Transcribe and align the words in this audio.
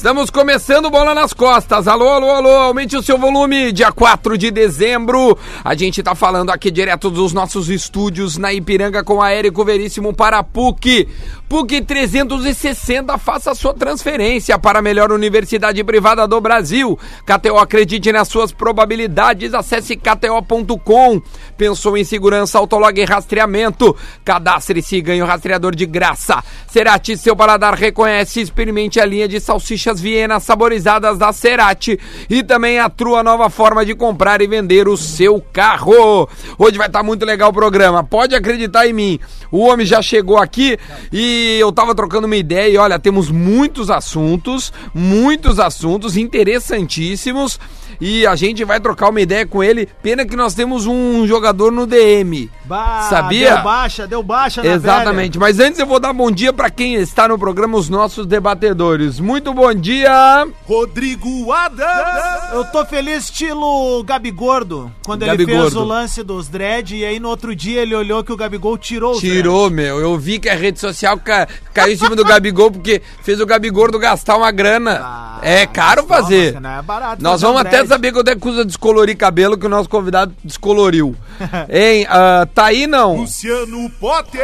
Estamos 0.00 0.30
começando 0.30 0.88
bola 0.88 1.14
nas 1.14 1.34
costas. 1.34 1.86
Alô, 1.86 2.08
alô, 2.08 2.30
alô, 2.30 2.48
aumente 2.48 2.96
o 2.96 3.02
seu 3.02 3.18
volume. 3.18 3.70
Dia 3.70 3.92
4 3.92 4.38
de 4.38 4.50
dezembro. 4.50 5.36
A 5.62 5.74
gente 5.74 6.02
tá 6.02 6.14
falando 6.14 6.48
aqui 6.48 6.70
direto 6.70 7.10
dos 7.10 7.34
nossos 7.34 7.68
estúdios 7.68 8.38
na 8.38 8.50
Ipiranga 8.50 9.04
com 9.04 9.20
a 9.20 9.30
Érico 9.30 9.62
Veríssimo 9.62 10.14
para 10.14 10.38
a 10.38 10.42
PUC. 10.42 11.06
PUC 11.46 11.82
360, 11.82 13.18
faça 13.18 13.54
sua 13.54 13.74
transferência 13.74 14.58
para 14.58 14.78
a 14.78 14.82
melhor 14.82 15.12
universidade 15.12 15.84
privada 15.84 16.26
do 16.26 16.40
Brasil. 16.40 16.98
KTO, 17.26 17.58
acredite 17.58 18.10
nas 18.10 18.26
suas 18.28 18.52
probabilidades. 18.52 19.52
Acesse 19.52 19.96
kto.com. 19.96 21.20
Pensou 21.58 21.98
em 21.98 22.04
segurança, 22.04 22.56
autolog 22.56 22.98
e 22.98 23.04
rastreamento. 23.04 23.94
Cadastre-se 24.24 24.96
e 24.96 25.02
ganhe 25.02 25.22
o 25.22 25.26
rastreador 25.26 25.74
de 25.74 25.84
graça. 25.84 26.42
Cerati, 26.68 27.18
seu 27.18 27.36
paladar 27.36 27.74
reconhece. 27.74 28.40
Experimente 28.40 28.98
a 28.98 29.04
linha 29.04 29.28
de 29.28 29.38
salsicha 29.38 29.89
salsichas 29.90 30.00
Viena 30.00 30.38
saborizadas 30.38 31.18
da 31.18 31.32
Cerati 31.32 31.98
e 32.28 32.42
também 32.42 32.78
a 32.78 32.88
Trua 32.88 33.22
nova 33.22 33.50
forma 33.50 33.84
de 33.84 33.94
comprar 33.94 34.40
e 34.40 34.46
vender 34.46 34.88
o 34.88 34.96
seu 34.96 35.40
carro. 35.52 36.28
Hoje 36.58 36.78
vai 36.78 36.86
estar 36.86 37.00
tá 37.00 37.02
muito 37.04 37.24
legal 37.24 37.50
o 37.50 37.52
programa, 37.52 38.04
pode 38.04 38.34
acreditar 38.34 38.86
em 38.86 38.92
mim. 38.92 39.20
O 39.50 39.60
homem 39.60 39.84
já 39.84 40.00
chegou 40.00 40.38
aqui 40.38 40.78
e 41.12 41.56
eu 41.58 41.72
tava 41.72 41.94
trocando 41.94 42.26
uma 42.26 42.36
ideia 42.36 42.68
e 42.68 42.76
olha, 42.76 42.98
temos 42.98 43.30
muitos 43.30 43.90
assuntos, 43.90 44.72
muitos 44.94 45.58
assuntos 45.58 46.16
interessantíssimos 46.16 47.58
e 48.00 48.26
a 48.26 48.34
gente 48.36 48.64
vai 48.64 48.80
trocar 48.80 49.10
uma 49.10 49.20
ideia 49.20 49.46
com 49.46 49.62
ele. 49.62 49.86
Pena 50.02 50.24
que 50.24 50.34
nós 50.36 50.54
temos 50.54 50.86
um 50.86 51.26
jogador 51.26 51.70
no 51.70 51.86
DM. 51.86 52.50
Bah, 52.64 53.06
Sabia? 53.10 53.54
Deu 53.56 53.62
baixa, 53.64 54.06
deu 54.06 54.22
baixa 54.22 54.62
na 54.62 54.72
Exatamente. 54.72 55.38
velha. 55.38 55.40
Mas 55.40 55.58
antes 55.60 55.78
eu 55.80 55.86
vou 55.86 55.98
dar 56.00 56.12
bom 56.12 56.30
dia 56.30 56.52
para 56.52 56.70
quem 56.70 56.94
está 56.94 57.26
no 57.28 57.38
programa, 57.38 57.76
os 57.76 57.88
nossos 57.88 58.26
debatedores. 58.26 59.18
Muito 59.20 59.52
bom 59.52 59.74
dia. 59.74 60.46
Rodrigo 60.66 61.52
Adams. 61.52 62.52
Eu 62.52 62.64
tô 62.64 62.84
feliz 62.86 63.24
estilo 63.24 64.02
Gabigordo, 64.04 64.90
quando 65.04 65.22
ele 65.22 65.36
fez 65.36 65.46
Gabigordo. 65.48 65.80
o 65.80 65.84
lance 65.84 66.22
dos 66.22 66.48
dread 66.48 66.94
e 66.96 67.04
aí 67.04 67.18
no 67.20 67.28
outro 67.28 67.54
dia 67.54 67.82
ele 67.82 67.94
olhou 67.94 68.22
que 68.24 68.32
o 68.32 68.36
Gabigol 68.36 68.78
tirou 68.78 69.12
os 69.12 69.18
Tirou, 69.20 69.68
meu. 69.68 69.98
Eu 69.98 70.16
vi 70.18 70.38
que 70.38 70.48
a 70.48 70.54
rede 70.54 70.78
social 70.78 71.18
ca- 71.18 71.48
caiu 71.74 71.92
em 71.92 71.96
cima 71.96 72.14
do 72.16 72.24
Gabigol 72.24 72.70
porque 72.70 73.02
fez 73.22 73.40
o 73.40 73.46
Gabigordo 73.46 73.98
gastar 73.98 74.36
uma 74.36 74.50
grana. 74.50 75.00
Ah, 75.02 75.38
é 75.42 75.66
caro 75.66 76.06
fazer. 76.06 76.54
toma, 76.54 76.68
Não 76.68 76.78
é 76.78 76.82
barato 76.82 77.22
Nós 77.22 77.32
fazer 77.40 77.46
vamos 77.46 77.62
um 77.62 77.66
até 77.66 77.82
dread. 77.90 77.98
saber 77.98 78.12
quando 78.12 78.28
é 78.28 78.36
que 78.36 78.48
usa 78.48 78.64
descolorir 78.64 79.16
cabelo 79.16 79.58
que 79.58 79.66
o 79.66 79.68
nosso 79.68 79.88
convidado 79.88 80.34
descoloriu. 80.44 81.14
hein? 81.68 82.06
ah, 82.08 82.46
tá 82.54 82.66
aí 82.66 82.86
não? 82.86 83.16
Luciano 83.16 83.90
Potter. 84.00 84.40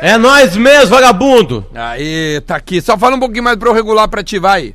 É 0.00 0.16
nós 0.18 0.56
mesmo, 0.56 0.88
vagabundo! 0.88 1.66
Aí, 1.74 2.40
tá 2.46 2.56
aqui. 2.56 2.80
Só 2.80 2.96
fala 2.98 3.16
um 3.16 3.20
pouquinho 3.20 3.44
mais 3.44 3.56
pra 3.56 3.68
eu 3.68 3.74
regular 3.74 4.08
pra 4.08 4.22
ti, 4.22 4.38
vai. 4.38 4.74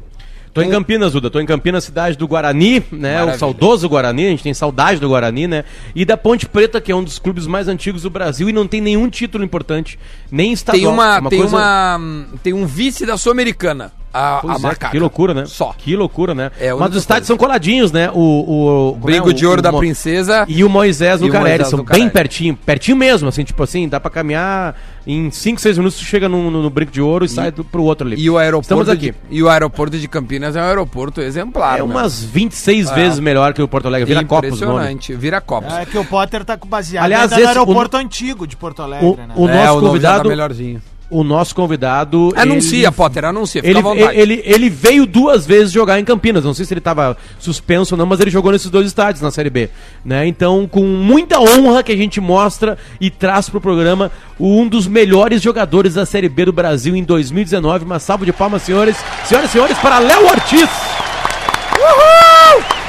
Tô 0.54 0.62
em 0.62 0.70
Campinas, 0.70 1.12
Duda. 1.14 1.32
Tô 1.32 1.40
em 1.40 1.48
Campinas, 1.48 1.84
cidade 1.84 2.16
do 2.16 2.28
Guarani, 2.28 2.84
né? 2.92 3.14
Maravilha. 3.14 3.36
O 3.36 3.40
saudoso 3.40 3.90
Guarani, 3.90 4.28
a 4.28 4.30
gente 4.30 4.44
tem 4.44 4.54
saudade 4.54 5.00
do 5.00 5.10
Guarani, 5.10 5.48
né? 5.48 5.64
E 5.96 6.06
da 6.06 6.16
Ponte 6.16 6.46
Preta, 6.48 6.80
que 6.80 6.92
é 6.92 6.96
um 6.96 7.04
dos 7.04 7.18
clubes 7.18 7.48
mais 7.48 7.68
antigos 7.68 8.04
do 8.04 8.10
Brasil 8.12 8.48
e 8.48 8.54
não 8.54 8.68
tem 8.68 8.80
nenhum 8.80 9.10
título 9.10 9.44
importante, 9.44 9.98
nem 10.32 10.54
estadual. 10.54 10.80
Tem 10.80 10.88
uma, 10.94 11.18
É 11.18 11.22
tem 11.30 11.40
coisa- 11.40 11.56
uma, 11.58 12.26
tem 12.44 12.54
um 12.54 12.68
vice 12.68 13.04
da 13.04 13.18
Sul-Americana. 13.18 13.92
A, 14.14 14.40
Pois 14.42 14.56
a 14.56 14.60
é, 14.60 14.62
macaca. 14.62 14.90
que 14.92 15.00
loucura, 15.00 15.34
né? 15.34 15.46
Só. 15.48 15.74
Que 15.76 15.96
loucura, 15.96 16.36
né? 16.36 16.52
É, 16.60 16.72
Mas 16.74 16.92
os 16.92 16.98
estádios 16.98 17.08
coisa. 17.08 17.26
são 17.28 17.38
coladinhos, 17.38 17.92
né? 17.92 18.12
O, 18.14 18.20
o, 18.20 18.90
o 18.90 18.96
Brinco 18.96 19.28
né? 19.28 19.32
O- 19.34 19.36
de 19.36 19.46
ouro 19.48 19.60
o 19.60 19.62
da 19.64 19.72
Mo- 19.72 19.80
princesa. 19.80 20.46
E 20.48 20.64
o 20.64 20.70
Moisés 20.70 21.20
E 21.20 21.24
o 21.24 21.28
Lucarelli, 21.28 21.50
Moisés 21.64 21.68
são 21.70 21.84
bem 21.84 22.08
pertinho, 22.10 22.56
pertinho 22.56 22.96
mesmo, 22.96 23.28
assim, 23.30 23.44
tipo 23.44 23.64
assim, 23.64 23.90
dá 23.90 24.00
pra 24.00 24.12
caminhar 24.12 24.76
em 25.08 25.32
5, 25.32 25.60
6 25.60 25.78
minutos, 25.80 25.98
tu 25.98 26.06
chega 26.06 26.30
no, 26.30 26.52
no, 26.52 26.62
no 26.62 26.70
brinco 26.70 26.92
de 26.92 27.02
ouro 27.02 27.26
e, 27.26 27.30
sai 27.30 27.52
do, 27.52 27.64
pro 27.64 27.82
outro 27.84 28.06
ali. 28.08 28.16
E 28.22 28.30
o 28.30 28.38
aeroporto 28.38 28.66
Estamos 28.66 28.88
aqui. 28.90 29.12
De, 29.12 29.16
e 29.32 29.42
o 29.42 29.50
aeroporto 29.50 29.98
de 29.98 30.08
Campinas 30.08 30.56
é 30.56 30.62
um 30.62 30.66
aeroporto 30.66 31.20
exemplar. 31.20 31.74
É 31.74 31.78
meu. 31.78 31.86
umas 31.88 32.24
26 32.24 32.92
É. 32.92 32.94
vezes 32.94 33.20
melhor 33.20 33.52
que 33.54 33.62
o 33.64 33.68
Porto 33.68 33.88
Alegre. 33.88 34.06
Vira 34.06 34.24
copos 34.24 34.44
o. 34.52 34.54
Impressionante. 34.54 35.16
Vira 35.16 35.42
copos. 35.42 35.74
É 35.74 35.86
que 35.86 35.98
o 35.98 36.06
Potter 36.06 36.46
tá 36.46 36.56
com 36.56 36.68
baseado 36.68 37.04
Aliás, 37.06 37.24
ainda 37.34 37.36
no 37.36 37.42
esse- 37.42 37.60
aeroporto 37.60 37.98
antigo 37.98 38.46
de 38.46 38.56
Porto 38.56 38.82
Alegre, 38.84 39.08
O- 39.08 39.16
né? 39.16 39.28
o- 39.36 39.48
é, 39.50 39.54
nosso 39.66 39.72
o 39.78 39.82
novo 39.82 39.82
já 39.82 39.88
convidado- 39.90 40.24
tá 40.24 40.30
melhorzinho. 40.30 40.82
O 41.16 41.24
nosso 41.24 41.54
convidado. 41.54 42.34
Anuncia, 42.36 42.88
ele- 42.88 42.92
Potter, 42.92 43.26
anuncia. 43.26 43.62
Fica 43.62 43.70
Ele, 43.72 43.80
à 43.80 43.82
vontade. 43.84 44.20
ele, 44.20 44.42
ele 44.46 44.70
veio 44.70 45.06
duas 45.06 45.46
vezes 45.46 45.72
jogar 45.72 46.00
em 46.00 46.04
Campinas. 46.06 46.44
Não 46.44 46.54
sei 46.54 46.66
se 46.66 46.74
ele 46.74 46.80
estava 46.80 47.16
suspenso 47.40 47.94
ou 47.94 47.98
não, 48.00 48.06
mas 48.06 48.20
ele 48.20 48.32
jogou 48.32 48.52
nesses 48.52 48.70
dois 48.70 48.88
estádios 48.88 49.22
na 49.22 49.30
Série 49.30 49.50
B. 49.50 49.70
Né? 50.04 50.26
Então, 50.28 50.68
com 50.68 50.82
muita 50.84 51.40
honra 51.40 51.84
que 51.84 51.92
a 51.92 51.96
gente 51.96 52.20
mostra 52.20 52.78
e 53.00 53.10
traz 53.12 53.48
pro 53.50 53.62
programa 53.62 54.12
um 54.40 54.68
dos 54.68 54.88
melhores 54.88 55.42
jogadores 55.42 55.94
da 55.94 56.06
Série 56.06 56.28
B 56.30 56.46
do 56.46 56.52
Brasil 56.54 56.96
em 56.96 57.04
2019. 57.04 57.86
Uma 57.86 58.00
salva 58.00 58.26
de 58.26 58.34
palmas, 58.34 58.64
senhores. 58.64 58.96
Senhoras 59.26 59.50
e 59.50 59.54
senhores, 59.54 59.78
para 59.78 60.00
Léo 60.00 60.26
Ortiz. 60.28 60.70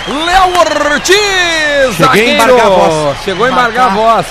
Léo 0.06 0.92
Ortiz! 0.92 1.96
Cheguei 1.96 2.30
a 2.30 2.34
embargar 2.34 2.66
a 2.66 2.70
voz. 2.70 3.16
Chegou 3.24 3.46
a 3.46 3.50
embargar 3.50 3.86
a 3.90 3.94
voz. 3.94 4.26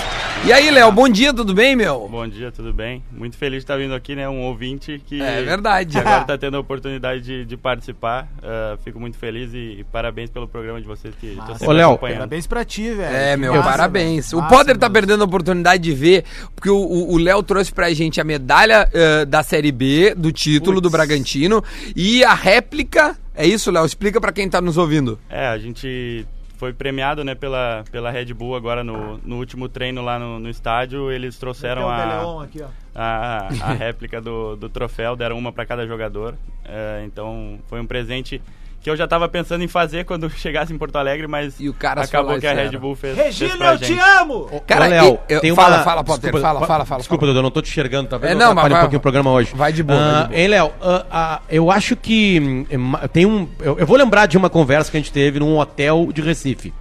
E 0.46 0.52
aí, 0.52 0.70
Léo, 0.72 0.92
bom 0.92 1.08
dia, 1.08 1.34
tudo 1.34 1.54
bem, 1.54 1.74
meu? 1.74 2.06
Bom 2.12 2.28
dia, 2.28 2.52
tudo 2.52 2.74
bem? 2.74 3.02
Muito 3.10 3.38
feliz 3.38 3.60
de 3.60 3.64
estar 3.64 3.78
vindo 3.78 3.94
aqui, 3.94 4.14
né? 4.14 4.28
Um 4.28 4.42
ouvinte 4.42 5.02
que 5.06 5.22
É 5.22 5.42
verdade. 5.42 5.98
agora 5.98 6.20
está 6.22 6.36
tendo 6.38 6.58
a 6.58 6.60
oportunidade 6.60 7.22
de, 7.22 7.46
de 7.46 7.56
participar. 7.56 8.28
Ah, 8.44 8.76
fico 8.84 9.00
muito 9.00 9.18
feliz 9.18 9.54
e, 9.54 9.78
e 9.80 9.86
parabéns 9.90 10.30
pelo 10.30 10.46
programa 10.46 10.82
de 10.82 10.86
vocês 10.88 11.16
que 11.16 11.28
estou 11.28 11.48
sempre 11.56 11.68
Ô, 11.68 11.72
Léo, 11.72 11.90
acompanhando. 11.92 12.18
Parabéns 12.18 12.46
pra 12.46 12.66
ti, 12.66 12.92
velho. 12.92 13.16
É, 13.16 13.32
Que 13.36 13.38
meu, 13.40 13.54
massa, 13.56 13.70
parabéns. 13.70 14.32
velho. 14.32 14.44
O 14.44 14.48
Potter 14.50 14.78
tá 14.78 14.90
perdendo 14.90 15.22
a 15.22 15.26
oportunidade 15.26 15.82
de 15.82 15.94
ver, 15.94 16.26
porque 16.54 16.70
o- 16.70 16.76
o 16.76 17.14
o 17.14 17.18
Léo 17.18 17.42
trouxe 17.42 17.72
pra 17.72 17.94
gente 17.94 18.20
a 18.20 18.24
medalha 18.26 18.90
eh, 18.94 19.24
da 19.26 19.44
Série 19.44 19.72
B, 19.72 20.14
do 20.14 20.30
título 20.34 20.82
do 20.82 20.90
Puts. 20.90 20.92
Bragantino, 20.92 21.64
e 21.96 22.22
a 22.22 22.34
réplica. 22.34 23.16
É 23.36 23.48
isso, 23.48 23.72
Léo? 23.72 23.86
Explica 23.86 24.20
pra 24.22 24.32
quem 24.34 24.48
tá 24.50 24.60
nos 24.62 24.78
ouvindo. 24.78 25.18
É, 25.30 25.48
a 25.48 25.58
gente 25.58 26.24
foi 26.64 26.72
premiado, 26.72 27.26
né, 27.26 27.36
pela, 27.36 27.84
pela 27.92 28.10
Red 28.10 28.34
Bull 28.34 28.56
agora 28.56 28.86
no, 28.86 29.18
no 29.18 29.36
último 29.36 29.68
treino 29.68 30.02
lá 30.02 30.18
no, 30.18 30.40
no 30.40 30.50
estádio. 30.50 31.12
Eles 31.12 31.38
trouxeram 31.38 31.90
a, 31.90 32.42
aqui, 32.42 32.64
a, 32.96 33.50
a 33.62 33.74
réplica 33.74 34.22
do, 34.22 34.56
do 34.56 34.70
troféu, 34.70 35.14
deram 35.14 35.38
uma 35.38 35.52
para 35.52 35.66
cada 35.66 35.86
jogador. 35.86 36.36
É, 36.64 37.04
então 37.06 37.60
foi 37.68 37.82
um 37.82 37.86
presente 37.86 38.42
que 38.84 38.90
eu 38.90 38.96
já 38.98 39.06
estava 39.06 39.30
pensando 39.30 39.64
em 39.64 39.68
fazer 39.68 40.04
quando 40.04 40.30
chegasse 40.38 40.74
em 40.74 40.78
Porto 40.78 40.98
Alegre, 40.98 41.26
mas 41.26 41.60
E 41.60 41.70
o 41.70 41.74
cara 41.74 42.04
acabou 42.04 42.38
que 42.38 42.46
a 42.46 42.54
Red. 42.54 42.78
Bull 42.78 42.96
fez. 42.96 43.16
Regina, 43.18 43.66
eu 43.72 43.78
te 43.80 43.98
amo! 43.98 44.62
Cara, 44.68 44.86
Ô, 44.86 44.90
Léo, 44.90 45.20
eu- 45.30 45.40
tem 45.40 45.56
fala, 45.56 45.78
uma- 45.78 45.84
fala, 45.84 46.04
Potter, 46.04 46.22
Desculpa, 46.32 46.46
fala, 46.46 46.68
fala, 46.68 46.86
fala. 46.86 47.00
Desculpa, 47.00 47.22
fala. 47.22 47.32
Dudu, 47.32 47.40
eu 47.40 47.44
não 47.44 47.52
tô 47.52 47.62
te 47.62 47.70
enxergando, 47.70 48.10
tá 48.10 48.18
vendo? 48.18 48.30
É, 48.30 48.34
Eu 48.34 48.38
não, 48.38 48.54
mas 48.54 48.64
vai- 48.70 48.74
um 48.74 48.80
pouquinho 48.82 48.98
o 49.00 49.02
programa 49.02 49.32
hoje. 49.32 49.54
vai 49.56 49.72
de 49.72 49.82
boa, 49.82 49.98
vai 50.00 50.22
de 50.24 50.28
boa. 50.28 50.40
Hein, 50.40 50.48
Léo, 50.50 50.72
ah, 50.82 51.06
ah, 51.10 51.42
eu 51.50 51.72
acho 51.72 51.96
que 51.96 52.68
ma- 52.78 53.08
tem 53.08 53.26
um... 53.26 53.48
Eu, 53.62 53.80
eu 53.80 53.88
vou 53.88 53.96
lembrar 53.98 54.26
de 54.26 54.38
uma 54.38 54.50
conversa 54.50 54.92
que 54.92 54.98
a 54.98 55.00
gente 55.00 55.12
teve 55.14 55.40
num 55.40 55.58
hotel 55.58 56.10
de 56.14 56.22
Recife. 56.22 56.74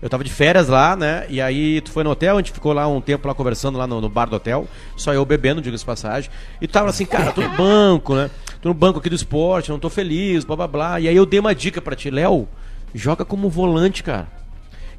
Eu 0.00 0.08
tava 0.08 0.24
de 0.24 0.32
férias 0.32 0.66
lá, 0.68 0.96
né? 0.96 1.26
E 1.28 1.40
aí 1.40 1.80
tu 1.80 1.92
foi 1.92 2.02
no 2.02 2.10
hotel, 2.10 2.34
a 2.34 2.38
gente 2.38 2.50
ficou 2.50 2.72
lá 2.72 2.88
um 2.88 3.00
tempo 3.00 3.28
lá 3.28 3.34
conversando 3.34 3.78
lá 3.78 3.86
no, 3.86 4.00
no 4.00 4.08
bar 4.08 4.24
do 4.28 4.34
hotel, 4.34 4.66
só 4.96 5.12
eu 5.14 5.24
bebendo, 5.24 5.60
diga-se 5.60 5.82
de 5.84 5.86
passagem. 5.86 6.28
E 6.60 6.66
tava 6.66 6.88
assim, 6.90 7.04
cara, 7.04 7.30
tô 7.30 7.40
no 7.40 7.50
banco, 7.50 8.16
né? 8.16 8.28
Tô 8.62 8.68
no 8.68 8.74
banco 8.74 9.00
aqui 9.00 9.08
do 9.10 9.16
esporte, 9.16 9.70
não 9.70 9.78
tô 9.78 9.90
feliz, 9.90 10.44
blá 10.44 10.54
blá 10.56 10.68
blá. 10.68 11.00
E 11.00 11.08
aí 11.08 11.16
eu 11.16 11.26
dei 11.26 11.40
uma 11.40 11.54
dica 11.54 11.82
pra 11.82 11.96
ti, 11.96 12.10
Léo, 12.10 12.48
joga 12.94 13.24
como 13.24 13.50
volante, 13.50 14.02
cara. 14.02 14.28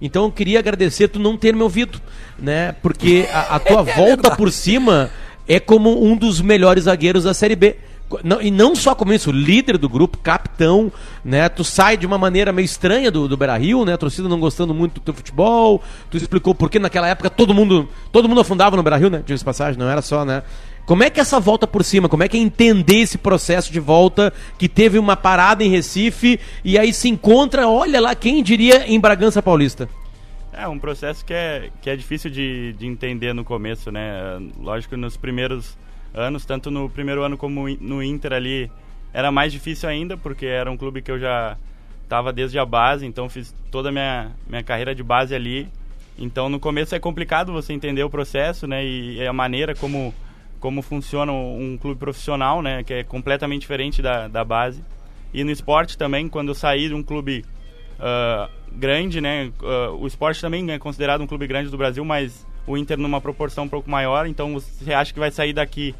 Então 0.01 0.25
eu 0.25 0.31
queria 0.31 0.59
agradecer 0.59 1.07
tu 1.07 1.17
não 1.17 1.37
ter 1.37 1.55
me 1.55 1.63
ouvido, 1.63 1.99
né? 2.37 2.73
Porque 2.83 3.25
a, 3.31 3.55
a 3.55 3.59
tua 3.59 3.81
volta 3.95 4.35
por 4.35 4.51
cima 4.51 5.09
é 5.47 5.59
como 5.61 6.03
um 6.05 6.15
dos 6.17 6.41
melhores 6.41 6.83
zagueiros 6.83 7.23
da 7.23 7.33
Série 7.33 7.55
B. 7.55 7.77
Não- 8.21 8.41
e 8.41 8.51
não 8.51 8.75
só 8.75 8.93
como 8.93 9.13
isso, 9.13 9.31
líder 9.31 9.77
do 9.77 9.87
grupo, 9.87 10.17
capitão, 10.17 10.91
né? 11.23 11.47
Tu 11.47 11.63
sai 11.63 11.95
de 11.95 12.05
uma 12.05 12.17
maneira 12.17 12.51
meio 12.51 12.65
estranha 12.65 13.09
do, 13.09 13.29
do 13.29 13.37
Beira 13.37 13.55
Rio, 13.57 13.85
né? 13.85 13.93
A 13.93 13.97
torcida 13.97 14.27
não 14.27 14.39
gostando 14.41 14.73
muito 14.73 14.95
do 14.95 14.99
teu 15.01 15.13
futebol. 15.13 15.81
Tu 16.11 16.17
explicou 16.17 16.53
por 16.53 16.69
que 16.69 16.79
naquela 16.79 17.07
época 17.07 17.29
todo 17.29 17.53
mundo, 17.53 17.87
todo 18.11 18.27
mundo 18.27 18.41
afundava 18.41 18.75
no 18.75 18.83
Beira 18.83 18.97
Rio, 18.97 19.09
né? 19.09 19.19
Diga-se 19.25 19.39
de 19.41 19.45
passagem, 19.45 19.79
não 19.79 19.89
era 19.89 20.01
só, 20.01 20.25
né? 20.25 20.43
Como 20.85 21.03
é 21.03 21.09
que 21.09 21.19
essa 21.19 21.39
volta 21.39 21.65
por 21.65 21.83
cima? 21.83 22.09
Como 22.09 22.23
é 22.23 22.27
que 22.27 22.37
é 22.37 22.39
entender 22.39 22.97
esse 22.97 23.17
processo 23.17 23.71
de 23.71 23.79
volta 23.79 24.33
que 24.57 24.67
teve 24.67 24.99
uma 24.99 25.15
parada 25.15 25.63
em 25.63 25.69
Recife 25.69 26.39
e 26.63 26.77
aí 26.77 26.91
se 26.91 27.07
encontra, 27.07 27.67
olha 27.67 28.01
lá, 28.01 28.13
quem 28.13 28.43
diria 28.43 28.85
em 28.87 28.99
Bragança 28.99 29.41
Paulista? 29.41 29.87
É 30.51 30.67
um 30.67 30.77
processo 30.77 31.25
que 31.25 31.33
é, 31.33 31.69
que 31.81 31.89
é 31.89 31.95
difícil 31.95 32.29
de, 32.29 32.73
de 32.73 32.85
entender 32.85 33.33
no 33.33 33.43
começo, 33.43 33.91
né? 33.91 34.39
Lógico 34.59 34.95
nos 34.97 35.17
primeiros 35.17 35.77
anos, 36.13 36.45
tanto 36.45 36.69
no 36.69 36.89
primeiro 36.89 37.23
ano 37.23 37.37
como 37.37 37.67
no 37.79 38.03
Inter 38.03 38.33
ali, 38.33 38.69
era 39.13 39.31
mais 39.31 39.51
difícil 39.51 39.89
ainda, 39.89 40.15
porque 40.17 40.45
era 40.45 40.69
um 40.69 40.77
clube 40.77 41.01
que 41.01 41.11
eu 41.11 41.17
já 41.17 41.57
estava 42.03 42.31
desde 42.31 42.59
a 42.59 42.65
base, 42.65 43.05
então 43.05 43.27
fiz 43.29 43.55
toda 43.71 43.89
a 43.89 43.91
minha, 43.91 44.31
minha 44.47 44.63
carreira 44.63 44.93
de 44.93 45.01
base 45.01 45.33
ali. 45.33 45.67
Então 46.17 46.49
no 46.49 46.59
começo 46.59 46.93
é 46.93 46.99
complicado 46.99 47.51
você 47.51 47.73
entender 47.73 48.03
o 48.03 48.09
processo, 48.09 48.67
né? 48.67 48.85
E 48.85 49.25
a 49.25 49.33
maneira 49.33 49.73
como, 49.73 50.13
como 50.63 50.81
funciona 50.81 51.29
um 51.33 51.77
clube 51.77 51.99
profissional, 51.99 52.61
né? 52.61 52.85
Que 52.85 52.93
é 52.93 53.03
completamente 53.03 53.59
diferente 53.59 54.01
da, 54.01 54.29
da 54.29 54.45
base. 54.45 54.81
E 55.33 55.43
no 55.43 55.51
esporte 55.51 55.97
também, 55.97 56.29
quando 56.29 56.47
eu 56.47 56.55
saí 56.55 56.87
de 56.87 56.93
um 56.93 57.03
clube 57.03 57.43
uh, 57.99 58.49
grande, 58.71 59.19
né? 59.19 59.51
Uh, 59.61 59.97
o 59.97 60.07
esporte 60.07 60.39
também 60.39 60.71
é 60.71 60.79
considerado 60.79 61.19
um 61.19 61.27
clube 61.27 61.47
grande 61.47 61.69
do 61.69 61.75
Brasil, 61.75 62.05
mas 62.05 62.47
o 62.65 62.77
Inter 62.77 62.97
numa 62.97 63.19
proporção 63.19 63.65
um 63.65 63.67
pouco 63.67 63.91
maior. 63.91 64.25
Então 64.25 64.53
você 64.53 64.93
acha 64.93 65.13
que 65.13 65.19
vai 65.19 65.31
sair 65.31 65.51
daqui 65.51 65.93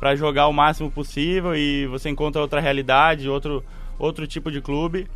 para 0.00 0.16
jogar 0.16 0.48
o 0.48 0.52
máximo 0.52 0.90
possível 0.90 1.54
e 1.54 1.86
você 1.86 2.10
encontra 2.10 2.42
outra 2.42 2.60
realidade, 2.60 3.28
outro, 3.28 3.62
outro 4.00 4.26
tipo 4.26 4.50
de 4.50 4.60
clube 4.60 5.06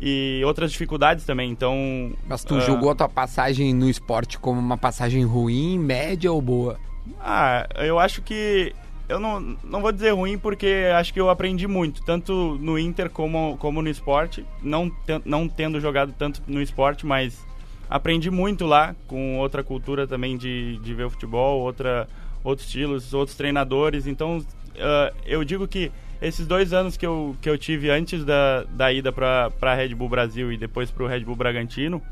e 0.00 0.40
outras 0.46 0.72
dificuldades 0.72 1.26
também. 1.26 1.50
Então. 1.50 2.10
Mas 2.26 2.42
tu 2.42 2.54
uh, 2.54 2.60
julgou 2.62 2.90
a 2.90 2.94
tua 2.94 3.08
passagem 3.08 3.74
no 3.74 3.86
esporte 3.86 4.38
como 4.38 4.58
uma 4.58 4.78
passagem 4.78 5.24
ruim, 5.24 5.78
média 5.78 6.32
ou 6.32 6.40
boa? 6.40 6.78
Ah, 7.20 7.66
eu 7.76 7.98
acho 7.98 8.22
que. 8.22 8.74
Eu 9.08 9.20
não, 9.20 9.38
não 9.62 9.80
vou 9.80 9.92
dizer 9.92 10.10
ruim 10.10 10.36
porque 10.36 10.90
acho 10.96 11.14
que 11.14 11.20
eu 11.20 11.30
aprendi 11.30 11.68
muito, 11.68 12.02
tanto 12.04 12.58
no 12.60 12.76
Inter 12.76 13.08
como, 13.08 13.56
como 13.58 13.80
no 13.80 13.88
esporte. 13.88 14.44
Não, 14.60 14.90
não 15.24 15.48
tendo 15.48 15.80
jogado 15.80 16.12
tanto 16.18 16.42
no 16.48 16.60
esporte, 16.60 17.06
mas 17.06 17.46
aprendi 17.88 18.30
muito 18.32 18.66
lá, 18.66 18.96
com 19.06 19.38
outra 19.38 19.62
cultura 19.62 20.08
também 20.08 20.36
de, 20.36 20.78
de 20.78 20.92
ver 20.92 21.04
o 21.04 21.10
futebol, 21.10 21.60
outra, 21.60 22.08
outros 22.42 22.66
estilos, 22.66 23.14
outros 23.14 23.36
treinadores. 23.36 24.08
Então, 24.08 24.38
uh, 24.38 25.16
eu 25.24 25.44
digo 25.44 25.68
que 25.68 25.92
esses 26.20 26.46
dois 26.46 26.72
anos 26.72 26.96
que 26.96 27.06
eu, 27.06 27.36
que 27.40 27.48
eu 27.48 27.58
tive 27.58 27.90
antes 27.90 28.24
da, 28.24 28.64
da 28.64 28.92
ida 28.92 29.12
para 29.12 29.74
Red 29.74 29.94
Bull 29.94 30.08
Brasil 30.08 30.50
e 30.52 30.56
depois 30.56 30.90
para 30.90 31.04
o 31.04 31.06
Red 31.06 31.20
Bull 31.20 31.36
Bragantino, 31.36 32.02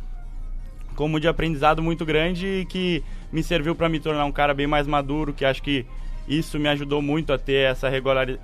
como 0.95 1.21
de 1.21 1.29
aprendizado 1.29 1.83
muito 1.83 2.05
grande 2.05 2.47
e 2.47 2.65
que 2.65 3.03
me 3.33 3.43
serviu 3.43 3.75
para 3.75 3.89
me 3.89 4.01
tornar 4.01 4.25
um 4.25 4.33
cara 4.33 4.55
bem 4.55 4.67
mais 4.67 4.87
maduro, 4.87 5.33
que 5.33 5.45
acho 5.45 5.63
que 5.63 5.87
isso 6.29 6.59
me 6.59 6.69
ajudou 6.69 7.03
muito 7.03 7.33
a 7.33 7.39
ter 7.39 7.71
essa 7.71 7.89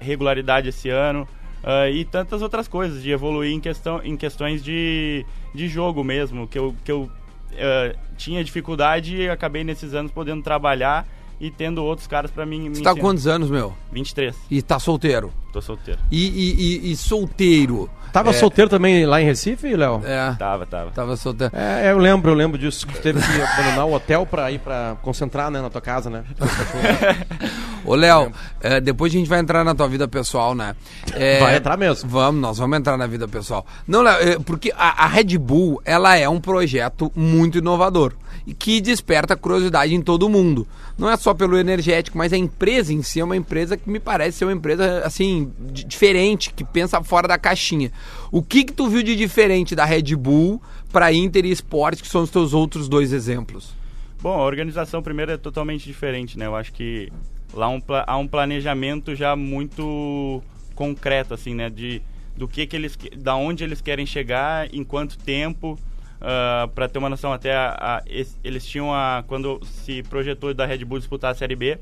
regularidade 0.01 0.69
esse 0.69 0.89
ano. 0.89 1.27
Uh, 1.63 1.93
e 1.93 2.05
tantas 2.05 2.41
outras 2.41 2.67
coisas, 2.67 3.03
de 3.03 3.11
evoluir 3.11 3.53
em, 3.53 3.61
questão, 3.61 4.01
em 4.03 4.17
questões 4.17 4.65
de, 4.65 5.27
de 5.55 5.69
jogo 5.69 6.03
mesmo, 6.03 6.49
que 6.49 6.59
eu, 6.59 6.75
que 6.83 6.91
eu 6.91 7.03
uh, 7.03 7.99
tinha 8.17 8.43
dificuldade 8.43 9.17
e 9.17 9.29
acabei 9.29 9.63
nesses 9.63 9.93
anos 9.93 10.11
podendo 10.11 10.43
trabalhar 10.43 11.07
e 11.41 11.51
tendo 11.51 11.83
outros 11.83 12.07
caras 12.07 12.31
para 12.31 12.45
mim. 12.45 12.69
Você 12.75 12.83
tá 12.83 12.95
com 12.95 13.01
quantos 13.01 13.27
anos, 13.27 13.49
meu? 13.49 13.75
23. 13.91 14.37
E 14.51 14.61
tá 14.61 14.79
solteiro? 14.79 15.33
Tô 15.53 15.61
solteiro. 15.61 15.99
E, 16.11 16.27
e, 16.29 16.89
e, 16.91 16.93
e 16.93 16.97
solteiro? 16.97 17.89
Tava 18.13 18.31
é... 18.31 18.33
solteiro 18.33 18.69
também 18.69 19.07
lá 19.07 19.21
em 19.21 19.25
Recife, 19.25 19.75
Léo? 19.75 20.03
É. 20.05 20.35
Tava, 20.39 20.67
tava. 20.67 20.91
Tava 20.91 21.17
solteiro. 21.17 21.53
É, 21.57 21.91
eu 21.91 21.99
lembro, 21.99 22.31
eu 22.31 22.35
lembro 22.35 22.59
disso. 22.59 22.87
Que 22.87 23.01
teve 23.01 23.21
que 23.21 23.41
abandonar 23.41 23.87
o 23.87 23.95
hotel 23.95 24.27
pra 24.27 24.51
ir 24.51 24.59
pra 24.59 24.97
concentrar, 25.03 25.51
né, 25.51 25.61
na 25.61 25.71
tua 25.71 25.81
casa, 25.81 26.11
né? 26.11 26.25
Ô, 27.85 27.95
Léo, 27.95 28.33
é, 28.61 28.81
depois 28.81 29.13
a 29.13 29.17
gente 29.17 29.29
vai 29.29 29.41
entrar 29.41 29.65
na 29.65 29.75
tua 29.75 29.89
vida 29.89 30.07
pessoal, 30.07 30.55
né? 30.55 30.77
É, 31.15 31.39
vai 31.39 31.57
entrar 31.57 31.77
mesmo. 31.77 32.09
Vamos, 32.09 32.41
nós 32.41 32.59
vamos 32.59 32.79
entrar 32.79 32.97
na 32.97 33.07
vida 33.07 33.27
pessoal. 33.27 33.65
Não, 33.89 34.03
Léo, 34.03 34.29
é, 34.29 34.39
porque 34.39 34.73
a, 34.77 35.05
a 35.05 35.07
Red 35.07 35.39
Bull, 35.39 35.81
ela 35.85 36.17
é 36.17 36.29
um 36.29 36.41
projeto 36.41 37.11
muito 37.17 37.59
inovador 37.59 38.13
e 38.47 38.55
que 38.55 38.81
desperta 38.81 39.37
curiosidade 39.37 39.95
em 39.95 40.01
todo 40.01 40.29
mundo. 40.29 40.67
Não 40.99 41.11
é 41.11 41.17
só 41.17 41.35
pelo 41.35 41.57
energético, 41.57 42.19
mas 42.19 42.33
a 42.33 42.37
empresa 42.37 42.93
em 42.93 43.03
si 43.03 43.21
é 43.21 43.25
uma 43.25 43.37
empresa 43.37 43.77
que 43.77 43.89
me 43.89 44.01
parece 44.01 44.39
ser 44.39 44.45
uma 44.45 44.53
empresa, 44.53 45.03
assim, 45.05 45.53
diferente, 45.61 46.53
que 46.53 46.65
pensa 46.65 47.03
fora 47.03 47.29
da 47.29 47.39
caixinha. 47.39 47.91
O 48.31 48.43
que 48.43 48.65
que 48.65 48.73
tu 48.73 48.89
viu 48.89 49.03
de 49.03 49.17
diferente 49.17 49.75
da 49.75 49.85
Red 49.85 50.15
Bull 50.17 50.61
para 50.93 51.13
Inter 51.13 51.45
e 51.45 51.51
Sport, 51.51 52.01
que 52.01 52.09
são 52.09 52.23
os 52.23 52.31
teus 52.31 52.53
outros 52.53 52.89
dois 52.89 53.13
exemplos? 53.13 53.75
Bom, 54.23 54.35
a 54.35 54.45
organização 54.45 55.03
primeiro 55.03 55.33
é 55.33 55.37
totalmente 55.37 55.85
diferente, 55.85 56.39
né? 56.39 56.47
Eu 56.47 56.55
acho 56.55 56.73
que 56.73 57.11
lá 57.55 57.69
um, 57.69 57.81
há 58.07 58.17
um 58.17 58.29
planejamento 58.29 59.15
já 59.15 59.35
muito 59.35 60.43
concreto, 60.75 61.33
assim, 61.33 61.55
né? 61.55 61.71
De 61.71 62.03
do 62.37 62.49
que, 62.49 62.67
que 62.67 62.75
eles, 62.75 62.97
da 63.19 63.37
onde 63.37 63.63
eles 63.63 63.83
querem 63.83 64.07
chegar, 64.07 64.73
em 64.75 64.83
quanto 64.83 65.19
tempo. 65.19 65.79
Uh, 66.21 66.23
ah, 66.23 66.71
para 66.75 66.89
ter 66.89 66.99
uma 66.99 67.09
noção, 67.09 67.33
até 67.33 67.55
a, 67.55 67.77
a, 67.81 68.03
eles 68.45 68.67
tinham 68.67 68.93
a 68.93 69.25
quando 69.27 69.59
se 69.65 70.03
projetou 70.03 70.53
da 70.53 70.67
Red 70.67 70.85
Bull 70.85 70.99
disputar 70.99 71.33
a 71.33 71.35
Série 71.35 71.57
B, 71.57 71.79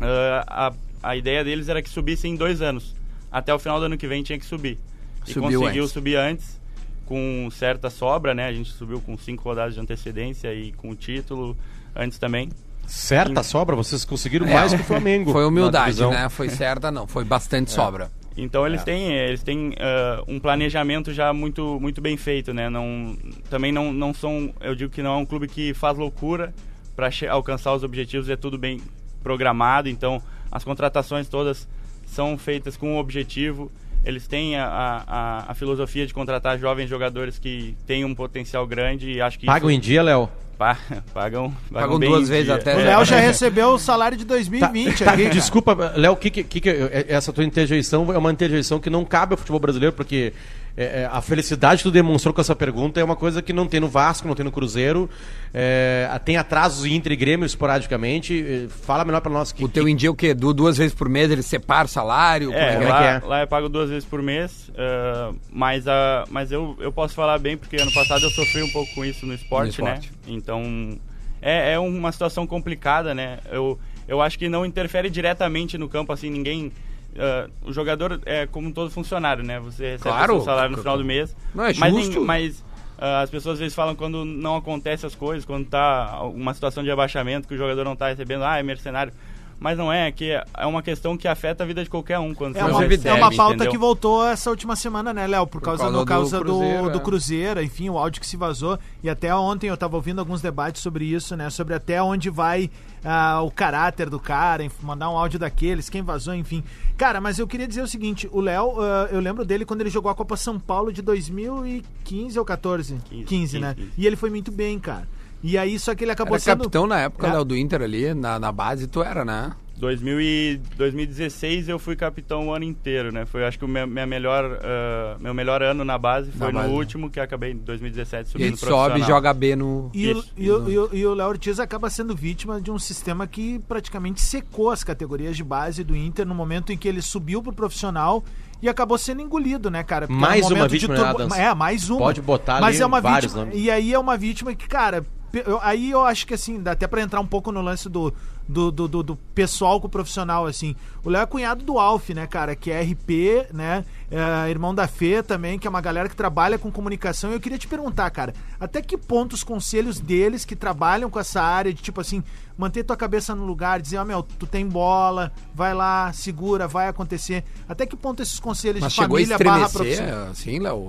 uh, 0.00 0.44
a, 0.46 0.72
a 1.02 1.16
ideia 1.16 1.44
deles 1.44 1.68
era 1.68 1.82
que 1.82 1.90
subisse 1.90 2.26
em 2.26 2.36
dois 2.36 2.62
anos. 2.62 2.94
Até 3.30 3.52
o 3.52 3.58
final 3.58 3.78
do 3.78 3.86
ano 3.86 3.98
que 3.98 4.06
vem 4.06 4.22
tinha 4.22 4.38
que 4.38 4.46
subir. 4.46 4.78
Subiu 5.24 5.50
e 5.50 5.54
conseguiu 5.54 5.82
antes. 5.82 5.92
subir 5.92 6.16
antes, 6.16 6.60
com 7.04 7.48
certa 7.50 7.90
sobra, 7.90 8.32
né? 8.32 8.46
A 8.46 8.52
gente 8.52 8.70
subiu 8.70 9.00
com 9.00 9.16
cinco 9.18 9.42
rodadas 9.44 9.74
de 9.74 9.80
antecedência 9.80 10.54
e 10.54 10.72
com 10.72 10.90
o 10.90 10.94
título 10.94 11.56
antes 11.94 12.18
também. 12.18 12.48
Certa 12.86 13.40
e... 13.40 13.44
sobra? 13.44 13.76
Vocês 13.76 14.04
conseguiram 14.04 14.46
mais 14.46 14.72
é, 14.72 14.76
que 14.76 14.82
o 14.82 14.86
Flamengo. 14.86 15.32
Foi 15.32 15.44
humildade, 15.44 16.00
né? 16.06 16.28
Foi 16.28 16.48
certa, 16.48 16.90
não. 16.90 17.06
Foi 17.06 17.24
bastante 17.24 17.70
é. 17.70 17.74
sobra. 17.74 18.10
Então 18.36 18.66
eles 18.66 18.80
é. 18.80 18.84
têm, 18.84 19.12
eles 19.12 19.42
têm 19.42 19.68
uh, 19.70 20.24
um 20.26 20.40
planejamento 20.40 21.12
já 21.12 21.32
muito, 21.32 21.78
muito 21.80 22.00
bem 22.00 22.16
feito, 22.16 22.52
né? 22.52 22.68
Não, 22.68 23.16
também 23.48 23.70
não, 23.70 23.92
não 23.92 24.12
são, 24.12 24.52
eu 24.60 24.74
digo 24.74 24.90
que 24.90 25.02
não 25.02 25.14
é 25.14 25.16
um 25.18 25.26
clube 25.26 25.46
que 25.46 25.72
faz 25.72 25.96
loucura 25.96 26.52
para 26.96 27.10
alcançar 27.30 27.72
os 27.74 27.84
objetivos, 27.84 28.28
é 28.28 28.36
tudo 28.36 28.58
bem 28.58 28.80
programado, 29.22 29.88
então 29.88 30.20
as 30.50 30.64
contratações 30.64 31.28
todas 31.28 31.68
são 32.06 32.36
feitas 32.36 32.76
com 32.76 32.94
um 32.94 32.98
objetivo. 32.98 33.70
Eles 34.04 34.26
têm 34.26 34.56
a, 34.56 34.66
a, 35.06 35.50
a 35.50 35.54
filosofia 35.54 36.06
de 36.06 36.12
contratar 36.12 36.58
jovens 36.58 36.88
jogadores 36.88 37.38
que 37.38 37.76
têm 37.86 38.04
um 38.04 38.14
potencial 38.14 38.66
grande 38.66 39.10
e 39.10 39.20
acho 39.20 39.38
que 39.38 39.46
Pagam 39.46 39.70
isso... 39.70 39.78
em 39.78 39.80
dia, 39.80 40.02
Léo? 40.02 40.28
pagam, 40.56 41.02
pagam, 41.12 41.56
pagam 41.72 41.98
duas 41.98 42.28
vezes 42.28 42.46
dia. 42.46 42.54
até. 42.54 42.74
O 42.74 42.78
Léo 42.78 43.04
já 43.04 43.18
recebeu 43.20 43.70
o 43.70 43.78
salário 43.78 44.16
de 44.16 44.24
2020 44.24 45.04
tá, 45.04 45.12
aqui. 45.12 45.24
Tá, 45.24 45.30
desculpa, 45.30 45.92
Léo, 45.96 46.16
que, 46.16 46.30
que, 46.30 46.44
que, 46.44 46.70
essa 47.08 47.32
tua 47.32 47.44
interjeição 47.44 48.12
é 48.12 48.18
uma 48.18 48.32
interjeição 48.32 48.78
que 48.78 48.88
não 48.88 49.04
cabe 49.04 49.34
ao 49.34 49.38
futebol 49.38 49.60
brasileiro, 49.60 49.94
porque 49.94 50.32
é, 50.76 51.02
é, 51.02 51.08
a 51.10 51.20
felicidade 51.20 51.78
que 51.78 51.88
tu 51.88 51.92
demonstrou 51.92 52.34
com 52.34 52.40
essa 52.40 52.54
pergunta 52.54 53.00
é 53.00 53.04
uma 53.04 53.14
coisa 53.14 53.40
que 53.40 53.52
não 53.52 53.66
tem 53.66 53.78
no 53.78 53.88
Vasco, 53.88 54.26
não 54.26 54.34
tem 54.34 54.44
no 54.44 54.50
Cruzeiro. 54.50 55.08
É, 55.52 56.08
tem 56.24 56.36
atrasos 56.36 56.84
entre 56.86 57.14
Grêmio 57.14 57.46
esporadicamente. 57.46 58.44
É, 58.66 58.68
fala 58.68 59.04
melhor 59.04 59.20
para 59.20 59.30
nós. 59.30 59.52
Que, 59.52 59.64
o 59.64 59.68
teu 59.68 59.88
em 59.88 59.94
dia 59.94 60.10
o 60.10 60.14
quê? 60.16 60.34
Du 60.34 60.52
duas 60.52 60.76
vezes 60.76 60.92
por 60.92 61.08
mês 61.08 61.30
ele 61.30 61.42
separa 61.42 61.84
o 61.84 61.88
salário? 61.88 62.52
É, 62.52 62.74
é, 62.74 62.88
lá, 62.88 63.04
é? 63.04 63.18
lá 63.20 63.40
eu 63.42 63.46
pago 63.46 63.68
duas 63.68 63.88
vezes 63.88 64.04
por 64.04 64.20
mês, 64.20 64.68
uh, 64.70 65.36
mas, 65.50 65.86
uh, 65.86 66.26
mas 66.30 66.50
eu, 66.50 66.76
eu 66.80 66.90
posso 66.90 67.14
falar 67.14 67.38
bem 67.38 67.56
porque 67.56 67.76
ano 67.76 67.92
passado 67.92 68.24
eu 68.24 68.30
sofri 68.30 68.62
um 68.62 68.70
pouco 68.70 68.92
com 68.94 69.04
isso 69.04 69.24
no 69.26 69.34
esporte, 69.34 69.80
no 69.80 69.88
esporte. 69.88 70.10
né? 70.10 70.18
Então 70.26 70.98
é, 71.40 71.74
é 71.74 71.78
uma 71.78 72.10
situação 72.10 72.46
complicada, 72.46 73.14
né? 73.14 73.38
Eu, 73.52 73.78
eu 74.08 74.20
acho 74.20 74.38
que 74.38 74.48
não 74.48 74.66
interfere 74.66 75.08
diretamente 75.08 75.78
no 75.78 75.88
campo, 75.88 76.12
assim, 76.12 76.30
ninguém 76.30 76.72
Uh, 77.14 77.50
o 77.68 77.72
jogador 77.72 78.20
é 78.26 78.46
como 78.46 78.72
todo 78.72 78.90
funcionário, 78.90 79.44
né? 79.44 79.60
Você 79.60 79.92
recebe 79.92 80.02
claro. 80.02 80.34
o 80.34 80.36
seu 80.38 80.46
salário 80.46 80.72
no 80.72 80.78
final 80.78 80.98
do 80.98 81.04
mês. 81.04 81.36
Não 81.54 81.64
é 81.64 81.72
mas, 81.74 81.94
justo. 81.94 82.20
mas 82.24 82.58
uh, 82.98 83.22
as 83.22 83.30
pessoas 83.30 83.54
às 83.54 83.60
vezes 83.60 83.74
falam 83.74 83.94
quando 83.94 84.24
não 84.24 84.56
acontece 84.56 85.06
as 85.06 85.14
coisas, 85.14 85.44
quando 85.44 85.66
tá 85.66 86.22
uma 86.24 86.52
situação 86.52 86.82
de 86.82 86.90
abaixamento 86.90 87.46
que 87.46 87.54
o 87.54 87.56
jogador 87.56 87.84
não 87.84 87.92
está 87.92 88.08
recebendo, 88.08 88.42
ah, 88.44 88.58
é 88.58 88.62
mercenário. 88.62 89.12
Mas 89.58 89.78
não 89.78 89.92
é, 89.92 90.10
que 90.10 90.30
é 90.32 90.66
uma 90.66 90.82
questão 90.82 91.16
que 91.16 91.26
afeta 91.26 91.64
a 91.64 91.66
vida 91.66 91.82
de 91.82 91.90
qualquer 91.90 92.18
um 92.18 92.34
quando 92.34 92.56
é 92.56 92.60
você 92.60 92.70
uma, 92.70 92.80
recebe, 92.80 93.08
É 93.08 93.14
uma 93.14 93.34
pauta 93.34 93.54
entendeu? 93.54 93.72
que 93.72 93.78
voltou 93.78 94.26
essa 94.26 94.50
última 94.50 94.76
semana, 94.76 95.12
né, 95.12 95.26
Léo? 95.26 95.46
Por, 95.46 95.60
por, 95.60 95.64
causa, 95.64 95.84
causa, 95.84 95.98
do, 95.98 96.04
causa 96.04 96.38
do, 96.38 96.44
Cruzeiro, 96.44 96.90
do, 96.90 96.98
é. 96.98 97.00
Cruzeiro, 97.00 97.62
enfim, 97.62 97.88
o 97.88 97.98
áudio 97.98 98.20
que 98.20 98.26
se 98.26 98.36
vazou. 98.36 98.78
E 99.02 99.08
até 99.08 99.34
ontem 99.34 99.68
eu 99.68 99.74
estava 99.74 99.96
ouvindo 99.96 100.18
alguns 100.18 100.42
debates 100.42 100.82
sobre 100.82 101.04
isso, 101.04 101.36
né? 101.36 101.50
Sobre 101.50 101.74
até 101.74 102.02
onde 102.02 102.30
vai 102.30 102.70
uh, 103.04 103.44
o 103.44 103.50
caráter 103.50 104.10
do 104.10 104.18
cara, 104.18 104.66
mandar 104.82 105.10
um 105.10 105.16
áudio 105.16 105.38
daqueles, 105.38 105.88
quem 105.88 106.02
vazou, 106.02 106.34
enfim. 106.34 106.64
Cara, 106.96 107.20
mas 107.20 107.38
eu 107.38 107.46
queria 107.46 107.68
dizer 107.68 107.82
o 107.82 107.88
seguinte: 107.88 108.28
o 108.32 108.40
Léo, 108.40 108.78
uh, 108.78 109.08
eu 109.10 109.20
lembro 109.20 109.44
dele 109.44 109.64
quando 109.64 109.82
ele 109.82 109.90
jogou 109.90 110.10
a 110.10 110.14
Copa 110.14 110.36
São 110.36 110.58
Paulo 110.58 110.92
de 110.92 111.02
2015 111.02 112.38
ou 112.38 112.44
14? 112.44 112.96
15, 113.08 113.24
15 113.24 113.58
né? 113.58 113.74
15. 113.74 113.92
E 113.96 114.06
ele 114.06 114.16
foi 114.16 114.30
muito 114.30 114.50
bem, 114.50 114.78
cara. 114.78 115.06
E 115.46 115.58
aí, 115.58 115.78
só 115.78 115.94
que 115.94 116.02
ele 116.02 116.10
acabou 116.10 116.36
era 116.36 116.42
sendo... 116.42 116.60
capitão 116.60 116.86
na 116.86 117.00
época, 117.00 117.26
é. 117.26 117.32
Léo, 117.32 117.44
do 117.44 117.54
Inter 117.54 117.82
ali, 117.82 118.14
na, 118.14 118.38
na 118.38 118.50
base, 118.50 118.86
tu 118.86 119.02
era, 119.02 119.26
né? 119.26 119.52
2000 119.76 120.20
e 120.20 120.60
2016 120.78 121.68
eu 121.68 121.78
fui 121.78 121.94
capitão 121.94 122.48
o 122.48 122.54
ano 122.54 122.64
inteiro, 122.64 123.12
né? 123.12 123.26
Foi 123.26 123.44
acho 123.44 123.58
que 123.58 123.64
o 123.64 123.68
meu, 123.68 123.86
minha 123.86 124.06
melhor, 124.06 124.44
uh, 124.44 125.22
meu 125.22 125.34
melhor 125.34 125.62
ano 125.62 125.84
na 125.84 125.98
base 125.98 126.30
foi 126.32 126.46
na 126.46 126.52
no 126.52 126.58
base. 126.60 126.72
último, 126.72 127.10
que 127.10 127.20
acabei 127.20 127.52
em 127.52 127.56
2017 127.56 128.30
subindo 128.30 128.46
e 128.46 128.48
ele 128.48 128.56
sobe 128.56 129.00
e 129.00 129.02
joga 129.02 129.34
B 129.34 129.54
no... 129.54 129.90
E, 129.92 130.12
o, 130.12 130.24
e, 130.38 130.50
o, 130.50 130.94
e 130.94 131.04
o 131.04 131.12
Léo 131.12 131.28
Ortiz 131.28 131.60
acaba 131.60 131.90
sendo 131.90 132.16
vítima 132.16 132.58
de 132.58 132.70
um 132.70 132.78
sistema 132.78 133.26
que 133.26 133.58
praticamente 133.68 134.22
secou 134.22 134.70
as 134.70 134.82
categorias 134.82 135.36
de 135.36 135.44
base 135.44 135.84
do 135.84 135.94
Inter 135.94 136.24
no 136.24 136.34
momento 136.34 136.72
em 136.72 136.78
que 136.78 136.88
ele 136.88 137.02
subiu 137.02 137.42
pro 137.42 137.52
profissional 137.52 138.24
e 138.62 138.68
acabou 138.68 138.96
sendo 138.96 139.20
engolido, 139.20 139.70
né, 139.70 139.82
cara? 139.82 140.06
Porque 140.06 140.18
mais 140.18 140.50
um 140.50 140.54
uma 140.54 140.68
vítima, 140.68 140.94
turbo... 140.94 141.34
né, 141.34 141.44
É, 141.46 141.54
mais 141.54 141.90
uma. 141.90 141.98
Pode 141.98 142.22
botar 142.22 142.60
Mas 142.60 142.76
ali 142.76 142.84
é 142.84 142.86
uma 142.86 143.00
vários 143.00 143.34
vítima... 143.34 143.52
E 143.52 143.70
aí 143.70 143.92
é 143.92 143.98
uma 143.98 144.16
vítima 144.16 144.54
que, 144.54 144.66
cara, 144.66 145.04
eu, 145.38 145.58
aí 145.62 145.90
eu 145.90 146.04
acho 146.04 146.26
que 146.26 146.34
assim, 146.34 146.62
dá 146.62 146.72
até 146.72 146.86
para 146.86 147.02
entrar 147.02 147.20
um 147.20 147.26
pouco 147.26 147.50
no 147.50 147.60
lance 147.60 147.88
do, 147.88 148.12
do, 148.48 148.70
do, 148.70 148.86
do, 148.86 149.02
do 149.02 149.16
pessoal 149.34 149.80
com 149.80 149.86
o 149.86 149.90
profissional, 149.90 150.46
assim. 150.46 150.76
O 151.02 151.10
Léo 151.10 151.22
é 151.22 151.26
cunhado 151.26 151.64
do 151.64 151.78
Alf, 151.78 152.10
né, 152.10 152.26
cara, 152.26 152.54
que 152.54 152.70
é 152.70 152.80
RP, 152.82 153.52
né, 153.52 153.84
é, 154.10 154.50
irmão 154.50 154.74
da 154.74 154.86
Fê 154.86 155.22
também, 155.22 155.58
que 155.58 155.66
é 155.66 155.70
uma 155.70 155.80
galera 155.80 156.08
que 156.08 156.16
trabalha 156.16 156.58
com 156.58 156.70
comunicação. 156.70 157.30
E 157.30 157.34
eu 157.34 157.40
queria 157.40 157.58
te 157.58 157.66
perguntar, 157.66 158.10
cara, 158.10 158.34
até 158.60 158.80
que 158.80 158.96
ponto 158.96 159.32
os 159.32 159.42
conselhos 159.42 159.98
deles 159.98 160.44
que 160.44 160.54
trabalham 160.54 161.10
com 161.10 161.18
essa 161.18 161.42
área 161.42 161.72
de, 161.72 161.82
tipo 161.82 162.00
assim, 162.00 162.22
manter 162.56 162.84
tua 162.84 162.96
cabeça 162.96 163.34
no 163.34 163.44
lugar, 163.44 163.80
dizer, 163.80 163.98
ó, 163.98 164.02
oh, 164.02 164.04
meu, 164.04 164.22
tu 164.22 164.46
tem 164.46 164.66
bola, 164.66 165.32
vai 165.54 165.74
lá, 165.74 166.12
segura, 166.12 166.68
vai 166.68 166.88
acontecer. 166.88 167.44
Até 167.68 167.86
que 167.86 167.96
ponto 167.96 168.22
esses 168.22 168.38
conselhos 168.38 168.80
Mas 168.80 168.92
de 168.92 169.00
família 169.00 169.38
barra 169.38 169.68
profissional... 169.68 170.34
Sim, 170.34 170.58
Léo, 170.60 170.86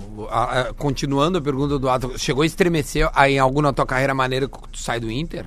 continuando 0.76 1.38
a 1.38 1.40
pergunta 1.40 1.78
do 1.78 1.88
Ato, 1.88 2.18
chegou 2.18 2.42
a 2.42 2.46
estremecer 2.46 3.10
em 3.26 3.38
algum 3.38 3.60
na 3.60 3.72
tua 3.72 3.86
carreira 3.86 4.14
maneira 4.14 4.48
que 4.48 4.56
tu 4.70 4.78
sai 4.78 5.00
do 5.00 5.10
Inter? 5.10 5.46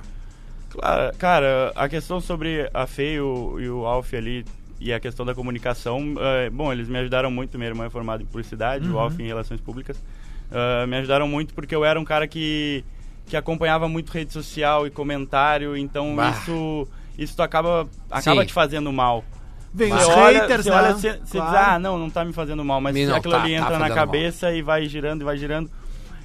Claro, 0.70 1.16
cara, 1.18 1.72
a 1.74 1.88
questão 1.88 2.20
sobre 2.20 2.70
a 2.72 2.86
Fê 2.86 3.14
e 3.14 3.20
o, 3.20 3.60
e 3.60 3.68
o 3.68 3.84
Alf 3.84 4.14
ali 4.14 4.44
e 4.80 4.92
a 4.92 5.00
questão 5.00 5.26
da 5.26 5.34
comunicação, 5.34 6.14
é, 6.18 6.48
bom, 6.48 6.72
eles 6.72 6.88
me 6.88 6.98
ajudaram 6.98 7.30
muito. 7.30 7.58
Minha 7.58 7.68
irmã 7.68 7.84
é 7.84 7.90
formada 7.90 8.22
em 8.22 8.26
publicidade, 8.26 8.88
uhum. 8.88 8.94
o 8.94 8.98
Alf 8.98 9.20
em 9.20 9.26
relações 9.26 9.60
públicas. 9.60 9.96
Uh, 10.50 10.86
me 10.86 10.96
ajudaram 10.96 11.28
muito 11.28 11.54
porque 11.54 11.74
eu 11.74 11.84
era 11.84 12.00
um 12.00 12.04
cara 12.04 12.26
que, 12.26 12.82
que 13.26 13.36
acompanhava 13.36 13.88
muito 13.88 14.10
rede 14.10 14.32
social 14.32 14.86
e 14.86 14.90
comentário, 14.90 15.76
então 15.76 16.16
bah. 16.16 16.30
isso 16.30 16.88
isso 17.16 17.40
acaba 17.42 17.86
acaba 18.10 18.44
te 18.44 18.52
fazendo 18.52 18.92
mal. 18.92 19.24
Vem 19.72 19.92
os 19.92 20.08
haters, 20.08 20.64
você 20.64 20.70
né? 20.70 20.76
olha, 20.76 20.94
você, 20.94 21.12
você 21.12 21.38
claro. 21.38 21.50
diz, 21.50 21.68
ah, 21.68 21.78
não, 21.78 21.98
não 21.98 22.10
tá 22.10 22.24
me 22.24 22.32
fazendo 22.32 22.64
mal, 22.64 22.80
mas 22.80 22.96
não, 22.96 23.14
aquilo 23.14 23.34
tá, 23.34 23.42
ali 23.42 23.54
tá 23.54 23.60
entra 23.60 23.72
tá 23.72 23.78
na 23.78 23.90
cabeça 23.90 24.46
mal. 24.46 24.56
e 24.56 24.62
vai 24.62 24.86
girando 24.86 25.20
e 25.20 25.24
vai 25.24 25.36
girando. 25.36 25.70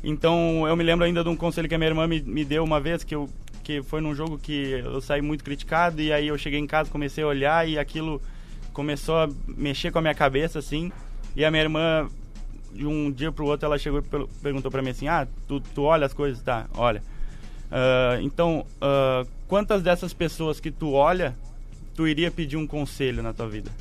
Então, 0.03 0.67
eu 0.67 0.75
me 0.75 0.83
lembro 0.83 1.05
ainda 1.05 1.23
de 1.23 1.29
um 1.29 1.35
conselho 1.35 1.67
que 1.67 1.75
a 1.75 1.77
minha 1.77 1.89
irmã 1.89 2.07
me, 2.07 2.21
me 2.21 2.45
deu 2.45 2.63
uma 2.63 2.79
vez, 2.79 3.03
que 3.03 3.13
eu 3.13 3.29
que 3.65 3.81
foi 3.81 3.99
num 3.99 4.13
jogo 4.13 4.37
que 4.37 4.79
eu 4.83 5.01
saí 5.01 5.23
muito 5.23 5.43
criticado 5.43 5.99
e 5.99 6.13
aí 6.13 6.27
eu 6.27 6.37
cheguei 6.37 6.59
em 6.59 6.67
casa, 6.67 6.91
comecei 6.91 7.23
a 7.23 7.27
olhar 7.27 7.67
e 7.67 7.79
aquilo 7.79 8.21
começou 8.71 9.17
a 9.17 9.29
mexer 9.47 9.91
com 9.91 9.97
a 9.97 10.01
minha 10.03 10.13
cabeça, 10.13 10.59
assim. 10.59 10.91
E 11.35 11.43
a 11.43 11.49
minha 11.49 11.63
irmã, 11.63 12.07
de 12.71 12.85
um 12.85 13.11
dia 13.11 13.31
pro 13.31 13.47
outro, 13.47 13.65
ela 13.65 13.79
chegou 13.79 13.99
e 13.99 14.27
perguntou 14.43 14.69
para 14.69 14.83
mim 14.83 14.91
assim: 14.91 15.07
Ah, 15.07 15.27
tu, 15.47 15.59
tu 15.59 15.81
olha 15.81 16.05
as 16.05 16.13
coisas? 16.13 16.43
Tá, 16.43 16.67
olha. 16.75 17.01
Uh, 17.65 18.21
então, 18.21 18.67
uh, 18.77 19.27
quantas 19.47 19.81
dessas 19.81 20.13
pessoas 20.13 20.59
que 20.59 20.69
tu 20.69 20.93
olha, 20.93 21.35
tu 21.95 22.07
iria 22.07 22.29
pedir 22.29 22.57
um 22.57 22.67
conselho 22.67 23.23
na 23.23 23.33
tua 23.33 23.49
vida? 23.49 23.71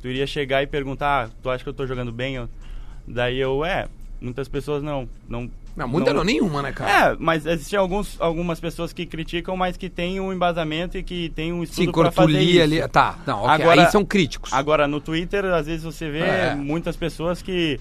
Tu 0.00 0.06
iria 0.06 0.28
chegar 0.28 0.62
e 0.62 0.66
perguntar: 0.68 1.24
ah, 1.24 1.30
Tu 1.42 1.50
acha 1.50 1.64
que 1.64 1.68
eu 1.68 1.74
tô 1.74 1.88
jogando 1.88 2.12
bem? 2.12 2.48
Daí 3.04 3.40
eu, 3.40 3.64
é, 3.64 3.88
muitas 4.20 4.46
pessoas 4.46 4.80
não, 4.80 5.08
não 5.28 5.50
não, 5.76 5.88
muita 5.88 6.10
não, 6.10 6.18
não, 6.18 6.24
nenhuma, 6.24 6.62
né, 6.62 6.72
cara? 6.72 7.12
É, 7.12 7.16
mas 7.18 7.44
existem 7.46 7.78
alguns, 7.78 8.20
algumas 8.20 8.60
pessoas 8.60 8.92
que 8.92 9.04
criticam, 9.04 9.56
mas 9.56 9.76
que 9.76 9.90
têm 9.90 10.20
um 10.20 10.32
embasamento 10.32 10.96
e 10.96 11.02
que 11.02 11.30
têm 11.30 11.52
um 11.52 11.62
estudo 11.62 11.92
para 11.92 12.12
fazer 12.12 12.40
isso. 12.40 12.62
ali, 12.62 12.88
tá, 12.88 13.18
não, 13.26 13.42
okay. 13.44 13.54
agora, 13.54 13.82
aí 13.82 13.90
são 13.90 14.04
críticos. 14.04 14.52
Agora, 14.52 14.86
no 14.86 15.00
Twitter, 15.00 15.44
às 15.46 15.66
vezes 15.66 15.82
você 15.82 16.08
vê 16.10 16.20
é. 16.20 16.54
muitas 16.54 16.96
pessoas 16.96 17.42
que 17.42 17.80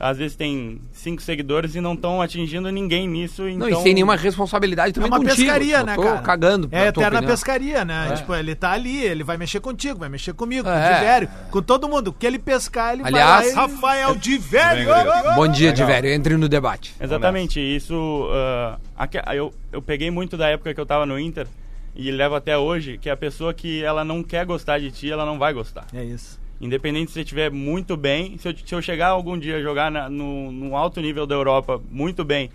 às 0.00 0.16
vezes 0.16 0.34
tem 0.34 0.80
cinco 0.90 1.20
seguidores 1.20 1.74
e 1.74 1.80
não 1.80 1.92
estão 1.92 2.22
atingindo 2.22 2.70
ninguém 2.70 3.06
nisso. 3.06 3.46
Então... 3.46 3.58
Não, 3.58 3.68
e 3.68 3.70
então 3.70 3.82
sem 3.82 3.92
nenhuma 3.92 4.16
responsabilidade 4.16 4.94
também 4.94 5.10
é 5.10 5.12
uma 5.12 5.18
contigo. 5.18 5.36
pescaria, 5.36 5.82
né, 5.82 5.96
cara? 5.96 6.18
cagando. 6.22 6.68
É 6.72 6.86
eterna 6.86 7.22
pescaria, 7.22 7.84
né? 7.84 8.08
É. 8.10 8.16
Tipo, 8.16 8.34
ele 8.34 8.54
tá 8.54 8.72
ali, 8.72 9.02
ele 9.02 9.22
vai 9.22 9.36
mexer 9.36 9.60
contigo, 9.60 9.98
vai 9.98 10.08
mexer 10.08 10.32
comigo, 10.32 10.66
é. 10.66 10.72
com 10.72 10.78
o 10.78 10.94
Divério, 10.94 11.28
com 11.50 11.62
todo 11.62 11.86
mundo. 11.86 12.08
O 12.08 12.12
que 12.14 12.26
ele 12.26 12.38
pescar, 12.38 12.94
ele 12.94 13.02
Aliás, 13.04 13.44
vai 13.44 13.52
e... 13.52 13.54
Rafael 13.54 14.14
Divério! 14.16 14.88
Bom 15.36 15.46
dia, 15.46 15.70
Divério. 15.70 16.10
Entre 16.10 16.34
no 16.36 16.48
debate. 16.48 16.94
Exatamente. 16.98 17.60
Isso... 17.60 17.94
Uh, 17.94 18.80
aqui, 18.96 19.18
eu, 19.34 19.52
eu 19.70 19.82
peguei 19.82 20.10
muito 20.10 20.36
da 20.38 20.48
época 20.48 20.72
que 20.72 20.80
eu 20.80 20.86
tava 20.86 21.04
no 21.04 21.18
Inter 21.20 21.46
e 21.94 22.10
levo 22.10 22.34
até 22.34 22.56
hoje, 22.56 22.96
que 22.96 23.10
a 23.10 23.16
pessoa 23.16 23.52
que 23.52 23.84
ela 23.84 24.02
não 24.02 24.22
quer 24.22 24.46
gostar 24.46 24.78
de 24.78 24.90
ti, 24.90 25.10
ela 25.10 25.26
não 25.26 25.38
vai 25.38 25.52
gostar. 25.52 25.86
É 25.92 26.02
isso. 26.02 26.39
Independente 26.60 27.08
se 27.08 27.14
você 27.14 27.20
estiver 27.20 27.50
muito 27.50 27.96
bem, 27.96 28.36
se 28.38 28.48
eu, 28.48 28.54
se 28.54 28.74
eu 28.74 28.82
chegar 28.82 29.08
algum 29.08 29.38
dia 29.38 29.56
a 29.56 29.62
jogar 29.62 29.90
na, 29.90 30.10
no, 30.10 30.52
no 30.52 30.76
alto 30.76 31.00
nível 31.00 31.26
da 31.26 31.34
Europa 31.34 31.80
muito 31.90 32.22
bem, 32.22 32.50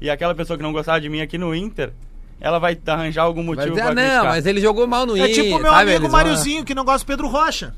e 0.00 0.08
aquela 0.08 0.34
pessoa 0.34 0.56
que 0.56 0.62
não 0.62 0.72
gostava 0.72 1.00
de 1.00 1.08
mim 1.10 1.20
aqui 1.20 1.36
no 1.36 1.54
Inter, 1.54 1.92
ela 2.40 2.58
vai 2.58 2.78
arranjar 2.86 3.24
algum 3.24 3.42
motivo 3.42 3.74
para 3.74 3.94
Não, 3.94 4.24
mas 4.24 4.46
ele 4.46 4.60
jogou 4.60 4.86
mal 4.86 5.04
no 5.04 5.14
Inter. 5.16 5.30
É 5.30 5.34
tipo 5.34 5.56
o 5.56 5.60
meu 5.60 5.70
sabe? 5.70 5.94
amigo 5.94 6.10
Máriozinho, 6.10 6.56
vão... 6.56 6.64
que 6.64 6.74
não 6.74 6.84
gosta 6.84 7.04
do 7.04 7.06
Pedro 7.06 7.28
Rocha. 7.28 7.74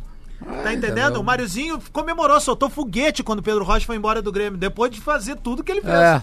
Tá 0.63 0.73
entendendo? 0.73 1.19
O 1.19 1.25
Máriozinho 1.25 1.81
comemorou, 1.93 2.41
soltou 2.41 2.69
foguete 2.71 3.23
quando 3.23 3.41
o 3.41 3.43
Pedro 3.43 3.65
Rocha 3.65 3.87
foi 3.87 3.97
embora 3.97 4.23
do 4.23 4.31
Grêmio, 4.31 4.59
depois 4.59 4.91
de 4.91 5.01
fazer 5.01 5.37
tudo 5.37 5.65
que 5.65 5.73
ele 5.73 5.81
fez. 5.81 5.95
É. 5.95 6.23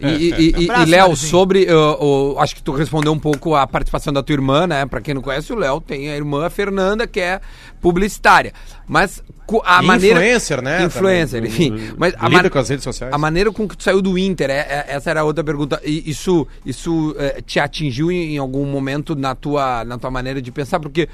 E, 0.00 0.06
e, 0.06 0.54
e, 0.56 0.66
e 0.82 0.84
Léo, 0.86 1.16
sobre. 1.16 1.66
Uh, 1.72 2.34
uh, 2.34 2.38
acho 2.38 2.54
que 2.54 2.62
tu 2.62 2.72
respondeu 2.72 3.12
um 3.12 3.18
pouco 3.18 3.54
a 3.54 3.66
participação 3.66 4.12
da 4.12 4.22
tua 4.22 4.32
irmã, 4.32 4.66
né? 4.66 4.86
Pra 4.86 5.00
quem 5.00 5.14
não 5.14 5.22
conhece, 5.22 5.52
o 5.52 5.56
Léo 5.56 5.80
tem 5.80 6.10
a 6.10 6.16
irmã 6.16 6.48
Fernanda, 6.48 7.06
que 7.06 7.20
é 7.20 7.40
publicitária. 7.80 8.52
Mas 8.86 9.22
a 9.64 9.82
e 9.82 9.86
maneira. 9.86 10.20
Influencer, 10.20 10.62
né? 10.62 10.84
Influencer, 10.84 11.42
Também, 11.42 11.50
enfim. 11.50 11.94
Mas 11.96 12.14
a 12.18 12.28
man... 12.28 12.48
com 12.48 12.58
as 12.58 12.68
redes 12.68 12.84
sociais. 12.84 13.12
A 13.12 13.18
maneira 13.18 13.50
com 13.50 13.66
que 13.66 13.76
tu 13.76 13.82
saiu 13.82 14.02
do 14.02 14.18
Inter, 14.18 14.50
é, 14.50 14.58
é, 14.58 14.84
essa 14.88 15.10
era 15.10 15.20
a 15.20 15.24
outra 15.24 15.42
pergunta. 15.42 15.80
E 15.84 16.08
isso, 16.08 16.46
isso 16.64 17.14
é, 17.18 17.40
te 17.40 17.58
atingiu 17.58 18.10
em, 18.12 18.34
em, 18.34 18.38
algum 18.38 18.66
momento 18.66 19.14
na 19.14 19.34
tua, 19.34 19.84
na 19.84 19.98
tua 19.98 20.10
maneira 20.10 20.42
de 20.42 20.52
pensar? 20.52 20.78
Porque 20.80 21.08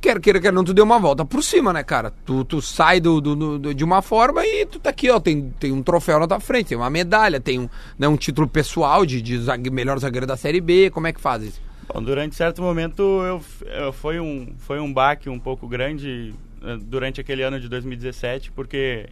quer 0.00 0.20
queira, 0.20 0.40
quer 0.40 0.52
não, 0.52 0.64
tu 0.64 0.72
deu 0.72 0.84
uma 0.84 0.98
volta 0.98 1.24
por 1.24 1.42
cima, 1.42 1.72
né, 1.72 1.82
cara? 1.82 2.12
Tu, 2.24 2.44
tu 2.44 2.62
sai 2.62 3.00
do, 3.00 3.20
do, 3.20 3.58
do, 3.58 3.74
de 3.74 3.84
uma 3.84 4.02
forma 4.02 4.44
e 4.46 4.66
tu 4.66 4.78
tá 4.78 4.90
aqui, 4.90 5.10
ó, 5.10 5.20
tem, 5.20 5.50
tem 5.58 5.72
um 5.72 5.82
troféu 5.82 6.18
na 6.18 6.26
tua 6.26 6.40
frente, 6.40 6.68
tem 6.68 6.78
uma 6.78 6.90
medalha, 6.90 7.40
tem 7.40 7.60
um, 7.60 7.68
né, 7.98 8.08
um 8.08 8.16
título 8.16 8.46
pessoal 8.46 9.04
de, 9.04 9.20
de 9.20 9.38
zague, 9.38 9.70
melhor 9.70 9.98
zagueiro 9.98 10.26
da 10.26 10.36
Série 10.36 10.60
B, 10.60 10.90
como 10.90 11.06
é 11.06 11.12
que 11.12 11.20
faz 11.20 11.42
isso? 11.42 11.60
Bom, 11.92 12.02
durante 12.02 12.34
certo 12.34 12.60
momento 12.62 13.02
eu, 13.02 13.42
eu, 13.66 13.92
foi, 13.92 14.20
um, 14.20 14.52
foi 14.58 14.78
um 14.78 14.92
baque 14.92 15.28
um 15.28 15.38
pouco 15.38 15.66
grande 15.66 16.34
eh, 16.62 16.76
durante 16.82 17.20
aquele 17.20 17.42
ano 17.42 17.58
de 17.58 17.68
2017, 17.68 18.52
porque 18.52 19.08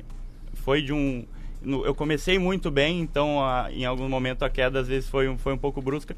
foi 0.55 0.83
de 0.83 0.93
um... 0.93 1.25
Eu 1.63 1.95
comecei 1.95 2.39
muito 2.39 2.71
bem, 2.71 3.01
então 3.01 3.43
a, 3.43 3.73
em 3.73 3.85
algum 3.85 4.09
momento 4.09 4.45
a 4.45 4.51
queda 4.51 4.81
às 4.81 4.87
vezes 4.87 5.09
foi, 5.09 5.35
foi 5.39 5.53
um 5.53 5.59
pouco 5.59 5.81
brusca 5.81 6.15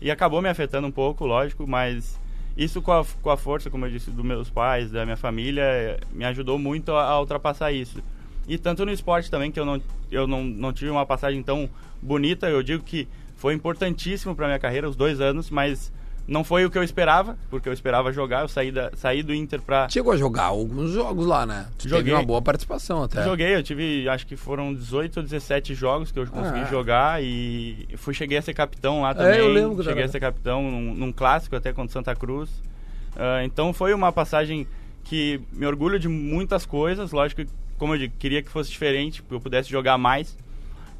e 0.00 0.10
acabou 0.10 0.42
me 0.42 0.48
afetando 0.48 0.86
um 0.86 0.90
pouco, 0.90 1.24
lógico, 1.26 1.66
mas 1.66 2.18
isso 2.56 2.82
com 2.82 2.92
a, 2.92 3.04
com 3.22 3.30
a 3.30 3.36
força, 3.36 3.70
como 3.70 3.86
eu 3.86 3.90
disse, 3.90 4.10
dos 4.10 4.24
meus 4.24 4.50
pais, 4.50 4.90
da 4.90 5.04
minha 5.04 5.16
família, 5.16 5.98
me 6.12 6.24
ajudou 6.24 6.58
muito 6.58 6.92
a, 6.92 7.04
a 7.04 7.20
ultrapassar 7.20 7.72
isso. 7.72 8.02
E 8.48 8.58
tanto 8.58 8.84
no 8.84 8.92
esporte 8.92 9.30
também, 9.30 9.50
que 9.50 9.60
eu 9.60 9.64
não, 9.64 9.80
eu 10.10 10.26
não, 10.26 10.42
não 10.44 10.72
tive 10.72 10.90
uma 10.90 11.06
passagem 11.06 11.42
tão 11.42 11.68
bonita, 12.02 12.48
eu 12.48 12.62
digo 12.62 12.82
que 12.82 13.06
foi 13.36 13.54
importantíssimo 13.54 14.34
para 14.34 14.46
minha 14.46 14.58
carreira, 14.58 14.88
os 14.88 14.96
dois 14.96 15.20
anos, 15.20 15.50
mas 15.50 15.92
não 16.30 16.44
foi 16.44 16.64
o 16.64 16.70
que 16.70 16.78
eu 16.78 16.84
esperava, 16.84 17.36
porque 17.50 17.68
eu 17.68 17.72
esperava 17.72 18.12
jogar, 18.12 18.42
eu 18.42 18.48
saí, 18.48 18.70
da, 18.70 18.92
saí 18.94 19.20
do 19.20 19.34
Inter 19.34 19.60
pra... 19.60 19.88
Chegou 19.88 20.12
a 20.12 20.16
jogar 20.16 20.44
alguns 20.44 20.92
jogos 20.92 21.26
lá, 21.26 21.44
né? 21.44 21.66
Tu 21.76 21.88
Joguei. 21.88 22.04
Teve 22.04 22.16
uma 22.16 22.22
boa 22.22 22.40
participação 22.40 23.02
até. 23.02 23.24
Joguei, 23.24 23.56
eu 23.56 23.62
tive, 23.64 24.08
acho 24.08 24.24
que 24.24 24.36
foram 24.36 24.72
18 24.72 25.16
ou 25.16 25.22
17 25.24 25.74
jogos 25.74 26.12
que 26.12 26.20
eu 26.20 26.26
consegui 26.28 26.60
ah. 26.60 26.64
jogar 26.66 27.20
e 27.20 27.88
fui, 27.96 28.14
cheguei 28.14 28.38
a 28.38 28.42
ser 28.42 28.54
capitão 28.54 29.02
lá 29.02 29.12
também. 29.12 29.40
É, 29.40 29.40
eu 29.40 29.48
lembro. 29.48 29.82
Cheguei 29.82 30.04
a 30.04 30.08
ser 30.08 30.20
capitão 30.20 30.62
num, 30.62 30.94
num 30.94 31.12
clássico 31.12 31.56
até 31.56 31.72
contra 31.72 31.92
Santa 31.92 32.14
Cruz. 32.14 32.48
Uh, 32.48 33.42
então 33.42 33.72
foi 33.72 33.92
uma 33.92 34.12
passagem 34.12 34.68
que 35.02 35.40
me 35.52 35.66
orgulho 35.66 35.98
de 35.98 36.06
muitas 36.06 36.64
coisas, 36.64 37.10
lógico 37.10 37.44
que, 37.44 37.50
como 37.76 37.94
eu 37.94 37.98
digo, 37.98 38.14
queria 38.20 38.40
que 38.40 38.50
fosse 38.50 38.70
diferente, 38.70 39.20
que 39.20 39.34
eu 39.34 39.40
pudesse 39.40 39.68
jogar 39.68 39.98
mais, 39.98 40.38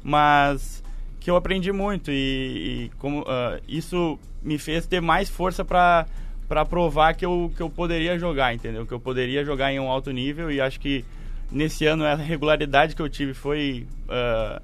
mas 0.03 0.83
que 1.21 1.31
eu 1.31 1.37
aprendi 1.37 1.71
muito 1.71 2.11
e, 2.11 2.89
e 2.89 2.91
como 2.97 3.21
uh, 3.21 3.61
isso 3.65 4.19
me 4.41 4.57
fez 4.57 4.85
ter 4.85 5.01
mais 5.01 5.29
força 5.29 5.63
para 5.63 6.05
para 6.51 6.65
provar 6.65 7.13
que 7.13 7.25
eu, 7.25 7.49
que 7.55 7.63
eu 7.63 7.69
poderia 7.69 8.19
jogar, 8.19 8.53
entendeu? 8.53 8.85
Que 8.85 8.91
eu 8.91 8.99
poderia 8.99 9.45
jogar 9.45 9.71
em 9.71 9.79
um 9.79 9.89
alto 9.89 10.11
nível 10.11 10.51
e 10.51 10.59
acho 10.59 10.81
que 10.81 11.05
nesse 11.49 11.85
ano 11.85 12.03
a 12.03 12.13
regularidade 12.13 12.93
que 12.93 13.01
eu 13.01 13.07
tive 13.07 13.33
foi 13.33 13.87
uh, 14.09 14.61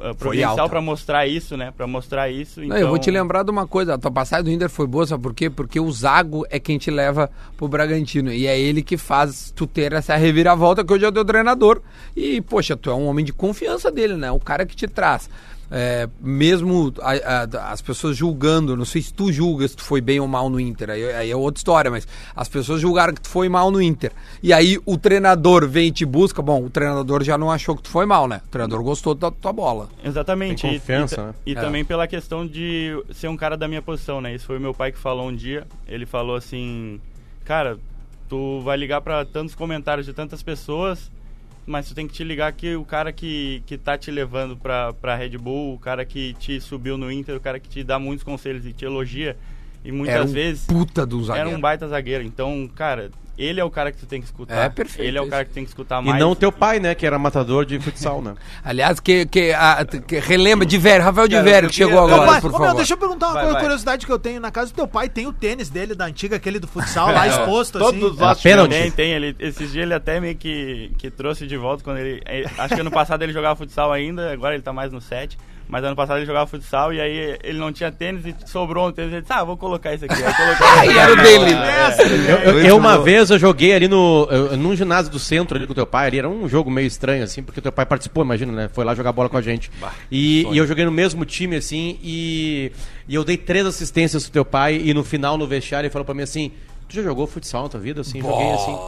uh, 0.00 0.14
providencial 0.14 0.66
para 0.66 0.80
mostrar 0.80 1.26
isso, 1.26 1.58
né? 1.58 1.70
Para 1.76 1.86
mostrar 1.86 2.30
isso. 2.30 2.62
Então... 2.62 2.74
Não, 2.74 2.82
eu 2.82 2.88
vou 2.88 2.98
te 2.98 3.10
então 3.10 3.20
lembrar 3.20 3.42
de 3.42 3.50
uma 3.50 3.66
coisa, 3.66 3.92
a 3.92 3.98
tua 3.98 4.10
passagem 4.10 4.44
do 4.44 4.50
Inter 4.50 4.70
foi 4.70 4.86
boa, 4.86 5.06
sabe 5.06 5.22
por 5.22 5.34
quê? 5.34 5.50
Porque 5.50 5.78
o 5.78 5.92
Zago 5.92 6.46
é 6.48 6.58
quem 6.58 6.78
te 6.78 6.90
leva 6.90 7.30
pro 7.54 7.68
Bragantino 7.68 8.32
e 8.32 8.46
é 8.46 8.58
ele 8.58 8.82
que 8.82 8.96
faz 8.96 9.52
tu 9.54 9.66
ter 9.66 9.92
essa 9.92 10.16
reviravolta 10.16 10.82
que 10.82 10.90
hoje 10.90 11.04
é 11.04 11.08
o 11.08 11.12
teu 11.12 11.24
treinador. 11.26 11.82
E, 12.16 12.40
poxa, 12.40 12.78
tu 12.78 12.88
é 12.88 12.94
um 12.94 13.06
homem 13.08 13.26
de 13.26 13.32
confiança 13.34 13.92
dele, 13.92 14.14
né? 14.14 14.30
O 14.30 14.40
cara 14.40 14.64
que 14.64 14.74
te 14.74 14.88
traz 14.88 15.28
é, 15.70 16.08
mesmo 16.20 16.92
a, 17.00 17.12
a, 17.12 17.72
as 17.72 17.80
pessoas 17.80 18.16
julgando, 18.16 18.76
não 18.76 18.84
sei 18.84 19.02
se 19.02 19.12
tu 19.12 19.32
julgas 19.32 19.72
se 19.72 19.76
tu 19.76 19.82
foi 19.82 20.00
bem 20.00 20.20
ou 20.20 20.28
mal 20.28 20.48
no 20.48 20.60
Inter, 20.60 20.90
aí, 20.90 21.12
aí, 21.12 21.30
é 21.30 21.36
outra 21.36 21.58
história, 21.58 21.90
mas 21.90 22.06
as 22.34 22.48
pessoas 22.48 22.80
julgaram 22.80 23.14
que 23.14 23.20
tu 23.20 23.28
foi 23.28 23.48
mal 23.48 23.70
no 23.70 23.80
Inter. 23.80 24.12
E 24.42 24.52
aí 24.52 24.78
o 24.84 24.96
treinador 24.96 25.66
vem 25.68 25.88
e 25.88 25.92
te 25.92 26.04
busca, 26.04 26.42
bom, 26.42 26.64
o 26.64 26.70
treinador 26.70 27.22
já 27.22 27.36
não 27.38 27.50
achou 27.50 27.76
que 27.76 27.82
tu 27.82 27.88
foi 27.88 28.06
mal, 28.06 28.28
né? 28.28 28.40
O 28.46 28.48
treinador 28.48 28.82
gostou 28.82 29.14
da 29.14 29.30
tua 29.30 29.52
bola. 29.52 29.88
Exatamente. 30.04 30.62
Tem 30.62 30.78
confiança, 30.78 31.20
e, 31.20 31.24
né? 31.24 31.34
e, 31.46 31.52
e 31.52 31.56
é. 31.56 31.60
também 31.60 31.84
pela 31.84 32.06
questão 32.06 32.46
de 32.46 33.02
ser 33.12 33.28
um 33.28 33.36
cara 33.36 33.56
da 33.56 33.66
minha 33.66 33.82
posição, 33.82 34.20
né? 34.20 34.34
Isso 34.34 34.46
foi 34.46 34.58
o 34.58 34.60
meu 34.60 34.74
pai 34.74 34.92
que 34.92 34.98
falou 34.98 35.28
um 35.28 35.34
dia. 35.34 35.66
Ele 35.86 36.06
falou 36.06 36.36
assim, 36.36 37.00
cara, 37.44 37.78
tu 38.28 38.60
vai 38.60 38.76
ligar 38.76 39.00
para 39.00 39.24
tantos 39.24 39.54
comentários 39.54 40.06
de 40.06 40.12
tantas 40.12 40.42
pessoas 40.42 41.10
mas 41.66 41.88
tu 41.88 41.94
tem 41.94 42.06
que 42.06 42.14
te 42.14 42.24
ligar 42.24 42.52
que 42.52 42.76
o 42.76 42.84
cara 42.84 43.12
que, 43.12 43.62
que 43.66 43.78
tá 43.78 43.96
te 43.96 44.10
levando 44.10 44.56
pra, 44.56 44.92
pra 44.92 45.16
Red 45.16 45.38
Bull, 45.38 45.74
o 45.74 45.78
cara 45.78 46.04
que 46.04 46.34
te 46.34 46.60
subiu 46.60 46.96
no 46.96 47.10
Inter, 47.10 47.36
o 47.36 47.40
cara 47.40 47.58
que 47.58 47.68
te 47.68 47.82
dá 47.82 47.98
muitos 47.98 48.24
conselhos 48.24 48.66
e 48.66 48.72
te 48.72 48.84
elogia, 48.84 49.36
E 49.84 49.92
muitas 49.92 50.14
Era 50.14 50.24
um 50.24 50.28
vezes 50.32 50.64
puta 50.66 51.04
do 51.04 51.18
era 51.18 51.26
zagueiro. 51.26 51.50
um 51.50 51.60
baita 51.60 51.86
zagueiro. 51.86 52.24
Então, 52.24 52.68
cara, 52.74 53.10
ele 53.36 53.60
é 53.60 53.64
o 53.64 53.68
cara 53.70 53.92
que 53.92 53.98
tu 53.98 54.06
tem 54.06 54.20
que 54.20 54.26
escutar. 54.26 54.54
É, 54.64 54.68
perfeito 54.70 55.06
Ele 55.06 55.18
é 55.18 55.20
o 55.20 55.28
cara 55.28 55.44
que 55.44 55.50
tem 55.52 55.62
que 55.64 55.68
escutar 55.68 56.00
E 56.02 56.06
mais. 56.06 56.18
não 56.20 56.34
teu 56.34 56.50
pai, 56.50 56.80
né? 56.80 56.94
Que 56.94 57.04
era 57.04 57.18
matador 57.18 57.66
de 57.66 57.78
futsal, 57.78 58.22
né? 58.22 58.34
Aliás, 58.64 58.98
que, 58.98 59.26
que, 59.26 59.52
a- 59.52 59.84
que 59.84 60.18
relembra 60.20 60.64
de 60.64 60.78
velho, 60.78 61.02
Rafael 61.04 61.28
de 61.28 61.38
velho, 61.42 61.68
que 61.68 61.74
chegou 61.74 61.98
agora, 61.98 62.24
pai- 62.24 62.40
por 62.40 62.48
Ô, 62.48 62.52
favor. 62.52 62.66
meu, 62.68 62.76
deixa 62.76 62.94
eu 62.94 62.96
perguntar 62.96 63.26
uma 63.26 63.32
Vai, 63.34 63.42
coisa- 63.42 63.52
vai. 63.54 63.62
curiosidade 63.62 64.06
que 64.06 64.12
eu 64.12 64.18
tenho. 64.18 64.40
Na 64.40 64.50
casa 64.50 64.70
do 64.72 64.74
teu 64.74 64.86
pai 64.88 65.08
tem 65.10 65.26
o 65.26 65.32
tênis 65.34 65.68
dele, 65.68 65.94
da 65.94 66.06
antiga, 66.06 66.36
aquele 66.36 66.58
do 66.58 66.66
futsal, 66.66 67.12
lá 67.12 67.28
exposto, 67.28 67.76
assim. 67.84 68.00
Todos 68.00 68.18
Era 68.20 68.34
pênalti. 68.36 68.70
Tem, 68.70 68.90
tem. 68.90 69.10
Ele, 69.12 69.36
esses 69.38 69.70
dias 69.72 69.82
ele 69.84 69.92
até 69.94 70.18
meio 70.18 70.36
que, 70.36 70.92
que 70.96 71.10
trouxe 71.10 71.46
de 71.46 71.56
volta 71.58 71.84
quando 71.84 71.98
ele. 71.98 72.22
eh, 72.24 72.46
Acho 72.56 72.74
que 72.74 72.80
ano 72.80 72.90
passado 72.90 73.22
ele 73.22 73.32
jogava 73.34 73.56
futsal 73.56 73.92
ainda, 73.92 74.32
agora 74.32 74.54
ele 74.54 74.62
tá 74.62 74.72
mais 74.72 74.90
no 74.92 75.00
7. 75.02 75.36
Mas 75.66 75.82
ano 75.82 75.96
passado 75.96 76.18
ele 76.18 76.26
jogava 76.26 76.46
futsal 76.46 76.92
e 76.92 77.00
aí 77.00 77.38
ele 77.42 77.58
não 77.58 77.72
tinha 77.72 77.90
tênis 77.90 78.24
e 78.26 78.34
sobrou 78.46 78.88
um 78.88 78.92
tênis. 78.92 79.12
Ele 79.12 79.22
disse, 79.22 79.32
ah, 79.32 79.42
vou 79.42 79.56
colocar 79.56 79.94
esse 79.94 80.04
aqui. 80.04 80.14
Aqui. 80.22 80.98
era 80.98 81.12
o 81.12 81.16
dele. 81.16 81.52
Eu, 82.28 82.36
eu- 82.52 82.58
eu 82.66 82.76
uma 82.76 82.98
vez 83.02 83.30
eu 83.30 83.38
joguei 83.38 83.72
ali 83.72 83.88
no 83.88 84.28
eu- 84.30 84.56
num 84.56 84.76
ginásio 84.76 85.10
do 85.10 85.18
centro 85.18 85.56
ali 85.56 85.66
com 85.66 85.72
teu 85.74 85.86
pai, 85.86 86.08
ali 86.08 86.18
era 86.18 86.28
um 86.28 86.48
jogo 86.48 86.70
meio 86.70 86.86
estranho 86.86 87.24
assim, 87.24 87.42
porque 87.42 87.60
teu 87.60 87.72
pai 87.72 87.86
participou, 87.86 88.22
imagina, 88.24 88.52
né? 88.52 88.68
Foi 88.72 88.84
lá 88.84 88.94
jogar 88.94 89.12
bola 89.12 89.28
com 89.28 89.36
a 89.38 89.42
gente. 89.42 89.70
E, 90.10 90.46
e 90.52 90.58
eu 90.58 90.66
joguei 90.66 90.84
no 90.84 90.92
mesmo 90.92 91.24
time 91.24 91.56
assim 91.56 91.98
e, 92.02 92.70
e 93.08 93.14
eu 93.14 93.24
dei 93.24 93.36
três 93.36 93.64
assistências 93.66 94.24
pro 94.24 94.32
teu 94.32 94.44
pai 94.44 94.80
e 94.84 94.92
no 94.92 95.02
final 95.02 95.36
no 95.38 95.46
vestiário 95.46 95.86
ele 95.86 95.92
falou 95.92 96.04
pra 96.04 96.14
mim 96.14 96.22
assim: 96.22 96.52
"Tu 96.88 96.96
já 96.96 97.02
jogou 97.02 97.26
futsal 97.26 97.62
na 97.64 97.68
tua 97.70 97.80
vida?" 97.80 98.02
assim, 98.02 98.20
joguei 98.20 98.50
assim. 98.52 98.78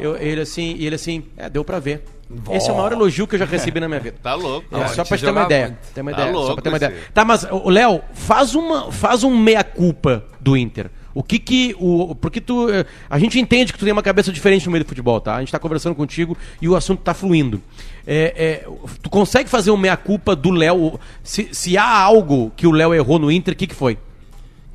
Eu, 0.00 0.16
ele 0.16 0.40
assim, 0.40 0.74
e 0.78 0.86
ele 0.86 0.94
assim, 0.94 1.24
é, 1.36 1.48
deu 1.48 1.64
pra 1.64 1.78
ver. 1.80 2.04
Esse 2.52 2.68
é 2.68 2.72
o 2.72 2.76
maior 2.76 2.92
elogio 2.92 3.26
que 3.26 3.34
eu 3.36 3.38
já 3.38 3.44
recebi 3.46 3.80
na 3.80 3.88
minha 3.88 4.00
vida. 4.00 4.16
Tá 4.22 4.34
louco. 4.34 4.66
É, 4.70 4.78
Não, 4.80 4.88
só 4.88 5.04
pra 5.04 5.16
te 5.16 5.24
ter 5.24 5.30
uma 5.30 5.44
ideia. 5.44 5.66
muito. 5.68 5.92
Ter 5.94 6.00
uma 6.02 6.10
Tá 6.12 6.16
ideia 6.18 6.32
só 6.32 6.38
louco 6.38 6.54
pra 6.54 6.62
ter 6.62 6.68
uma 6.68 6.76
ideia. 6.76 6.94
Tá, 7.14 7.24
mas, 7.24 7.44
o 7.50 7.70
Léo, 7.70 8.02
faz, 8.12 8.54
uma, 8.54 8.92
faz 8.92 9.24
um 9.24 9.36
meia-culpa 9.36 10.24
do 10.40 10.56
Inter. 10.56 10.90
O 11.14 11.22
que 11.22 11.38
que. 11.38 11.74
O, 11.80 12.14
porque 12.14 12.40
tu. 12.40 12.68
eh, 12.70 12.84
A 13.10 13.18
gente 13.18 13.40
entende 13.40 13.72
que 13.72 13.78
tu 13.78 13.84
tem 13.84 13.92
uma 13.92 14.02
cabeça 14.02 14.30
diferente 14.30 14.66
no 14.66 14.72
meio 14.72 14.84
do 14.84 14.88
futebol, 14.88 15.20
tá? 15.20 15.34
A 15.36 15.40
gente 15.40 15.50
tá 15.50 15.58
conversando 15.58 15.94
contigo 15.96 16.36
e 16.62 16.68
o 16.68 16.76
assunto 16.76 17.00
tá 17.02 17.12
fluindo. 17.14 17.60
É, 18.06 18.62
é, 18.64 18.68
tu 19.02 19.10
consegue 19.10 19.48
fazer 19.48 19.70
um 19.70 19.76
meia-culpa 19.76 20.36
do 20.36 20.50
Léo? 20.50 21.00
Se, 21.24 21.48
se 21.52 21.76
há 21.78 21.88
algo 21.98 22.52
que 22.56 22.66
o 22.66 22.70
Léo 22.70 22.94
errou 22.94 23.18
no 23.18 23.32
Inter, 23.32 23.54
o 23.54 23.56
que, 23.56 23.66
que 23.66 23.74
foi? 23.74 23.98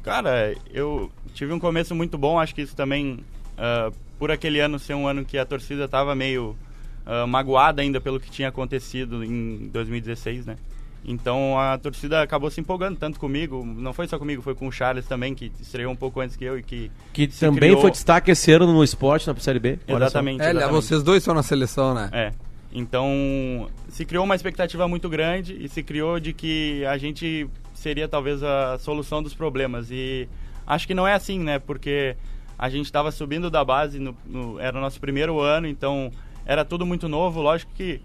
Cara, 0.04 0.54
eu 0.74 1.10
tive 1.34 1.54
um 1.54 1.60
começo 1.60 1.96
muito 1.96 2.18
bom, 2.18 2.38
acho 2.40 2.54
que 2.54 2.62
isso 2.64 2.76
também, 2.76 3.20
ah, 3.58 3.90
por 4.20 4.30
aquele 4.32 4.60
ano 4.60 4.78
ser 4.78 4.96
um 4.96 5.08
ano 5.08 5.24
que 5.24 5.38
a 5.38 5.46
torcida 5.46 5.88
tava 5.88 6.14
meio 6.14 6.58
ah, 7.06 7.26
magoada 7.28 7.82
ainda 7.82 8.00
pelo 8.02 8.20
que 8.20 8.30
tinha 8.32 8.48
acontecido 8.50 9.24
em 9.24 9.70
2016, 9.72 10.46
né? 10.46 10.56
Então 11.06 11.60
a 11.60 11.78
torcida 11.78 12.22
acabou 12.22 12.50
se 12.50 12.62
empolgando 12.62 12.96
tanto 12.98 13.20
comigo, 13.20 13.66
não 13.66 13.92
foi 13.92 14.08
só 14.08 14.18
comigo, 14.18 14.42
foi 14.42 14.56
com 14.56 14.68
o 14.68 14.72
Charles 14.72 15.06
também, 15.06 15.36
que 15.36 15.52
estreou 15.60 15.92
um 15.92 15.96
pouco 15.98 16.22
antes 16.22 16.38
que 16.38 16.46
eu 16.46 16.58
e 16.58 16.64
que. 16.64 16.90
Que 17.12 17.28
também 17.28 17.60
criou- 17.72 17.82
foi 17.82 17.92
destaque 17.92 18.32
esse 18.32 18.52
ano 18.54 18.72
no 18.72 18.82
esporte, 18.84 19.28
na 19.28 19.36
Série 19.36 19.60
B. 19.60 19.80
Exatamente. 19.86 20.42
É, 20.42 20.52
exatamente. 20.52 20.72
vocês 20.74 21.04
dois 21.04 21.18
estão 21.18 21.34
na 21.36 21.44
seleção, 21.44 21.94
né? 21.94 22.10
É. 22.14 22.32
Então, 22.72 23.70
se 23.90 24.04
criou 24.06 24.24
uma 24.24 24.34
expectativa 24.36 24.88
muito 24.88 25.08
grande 25.10 25.58
e 25.64 25.70
se 25.70 25.84
criou 25.84 26.20
de 26.20 26.34
que 26.34 26.84
a 26.86 26.98
gente 26.98 27.48
seria 27.74 28.08
talvez 28.08 28.42
a 28.42 28.80
solução 28.80 29.22
dos 29.22 29.34
problemas. 29.34 29.90
E 29.92 30.28
acho 30.66 30.88
que 30.88 30.94
não 30.94 31.08
é 31.08 31.14
assim, 31.14 31.38
né? 31.40 31.60
Porque 31.60 32.16
a 32.58 32.70
gente 32.70 32.86
estava 32.86 33.12
subindo 33.12 33.50
da 33.52 33.64
base, 33.64 34.00
no, 34.00 34.16
no- 34.26 34.60
era 34.60 34.78
o 34.78 34.82
nosso 34.82 35.00
primeiro 35.00 35.40
ano, 35.40 35.68
então 35.68 36.12
era 36.46 36.66
tudo 36.66 36.86
muito 36.86 37.08
novo. 37.08 37.42
Lógico 37.42 37.72
que 37.76 38.02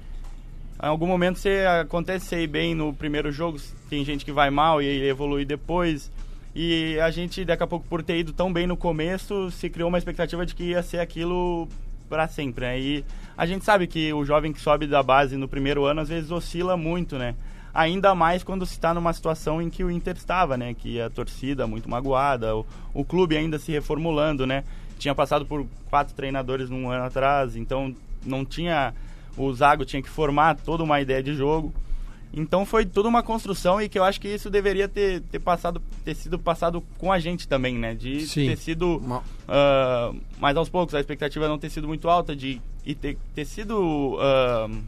em 0.81 0.87
algum 0.87 1.07
momento 1.07 1.39
você 1.39 2.43
ir 2.43 2.47
bem 2.47 2.75
no 2.75 2.95
primeiro 2.95 3.33
jogo, 3.33 3.59
tem 3.91 4.05
gente 4.05 4.25
que 4.25 4.31
vai 4.31 4.49
mal 4.49 4.81
e 4.81 5.09
evolui 5.09 5.45
depois. 5.45 6.11
E 6.55 6.99
a 7.01 7.11
gente, 7.11 7.45
daqui 7.45 7.63
a 7.63 7.67
pouco, 7.67 7.87
por 7.89 8.03
ter 8.03 8.19
ido 8.19 8.33
tão 8.33 8.53
bem 8.53 8.67
no 8.67 8.77
começo, 8.77 9.51
se 9.51 9.69
criou 9.69 9.89
uma 9.89 9.99
expectativa 9.99 10.47
de 10.47 10.55
que 10.55 10.65
ia 10.65 10.83
ser 10.83 10.99
aquilo 10.99 11.69
para 12.09 12.27
sempre, 12.27 12.65
né? 12.65 12.81
E 12.81 13.05
a 13.37 13.45
gente 13.45 13.65
sabe 13.65 13.87
que 13.87 14.13
o 14.13 14.25
jovem 14.25 14.53
que 14.53 14.61
sobe 14.61 14.87
da 14.87 15.03
base 15.03 15.37
no 15.37 15.47
primeiro 15.47 15.85
ano, 15.85 16.01
às 16.01 16.09
vezes 16.09 16.31
oscila 16.31 16.77
muito, 16.77 17.19
né? 17.19 17.35
Ainda 17.75 18.15
mais 18.15 18.43
quando 18.43 18.65
se 18.65 18.73
está 18.73 18.95
numa 18.95 19.13
situação 19.13 19.61
em 19.61 19.69
que 19.69 19.85
o 19.85 19.91
Inter 19.91 20.17
estava, 20.17 20.57
né? 20.57 20.75
Que 20.75 21.01
a 21.01 21.11
torcida 21.11 21.67
muito 21.67 21.89
magoada, 21.89 22.57
o, 22.57 22.67
o 22.95 23.05
clube 23.05 23.37
ainda 23.37 23.59
se 23.59 23.73
reformulando, 23.73 24.47
né? 24.47 24.65
Tinha 24.99 25.15
passado 25.15 25.45
por 25.45 25.67
quatro 25.91 26.15
treinadores 26.15 26.71
num 26.71 26.91
ano 26.91 27.05
atrás, 27.05 27.57
então 27.57 27.95
não 28.29 28.45
tinha... 28.45 28.95
O 29.37 29.53
Zago 29.53 29.85
tinha 29.85 30.03
que 30.03 30.09
formar 30.09 30.57
toda 30.57 30.83
uma 30.83 31.01
ideia 31.01 31.23
de 31.23 31.33
jogo. 31.35 31.73
Então 32.33 32.67
foi 32.67 32.85
toda 32.85 33.09
uma 33.09 33.23
construção 33.23 33.81
e 33.81 33.89
que 33.89 33.99
eu 33.99 34.05
acho 34.05 34.21
que 34.21 34.29
isso 34.29 34.51
deveria 34.51 34.89
ter, 34.89 35.21
ter 35.23 35.39
passado, 35.39 35.81
ter 36.05 36.15
sido 36.15 36.39
passado 36.39 36.83
com 36.99 37.11
a 37.13 37.19
gente 37.19 37.47
também, 37.49 37.75
né? 37.77 37.95
De 37.95 38.27
Sim. 38.27 38.49
ter 38.49 38.57
sido 38.57 38.99
Uma- 38.99 39.23
ah, 39.49 40.13
mas 40.39 40.57
aos 40.57 40.69
poucos, 40.69 40.95
a 40.95 41.01
expectativa 41.01 41.49
não 41.49 41.59
ter 41.59 41.71
sido 41.71 41.89
muito 41.89 42.09
alta 42.09 42.37
de 42.37 42.61
e 42.85 42.95
ter, 42.95 43.19
ter 43.35 43.45
sido 43.45 44.17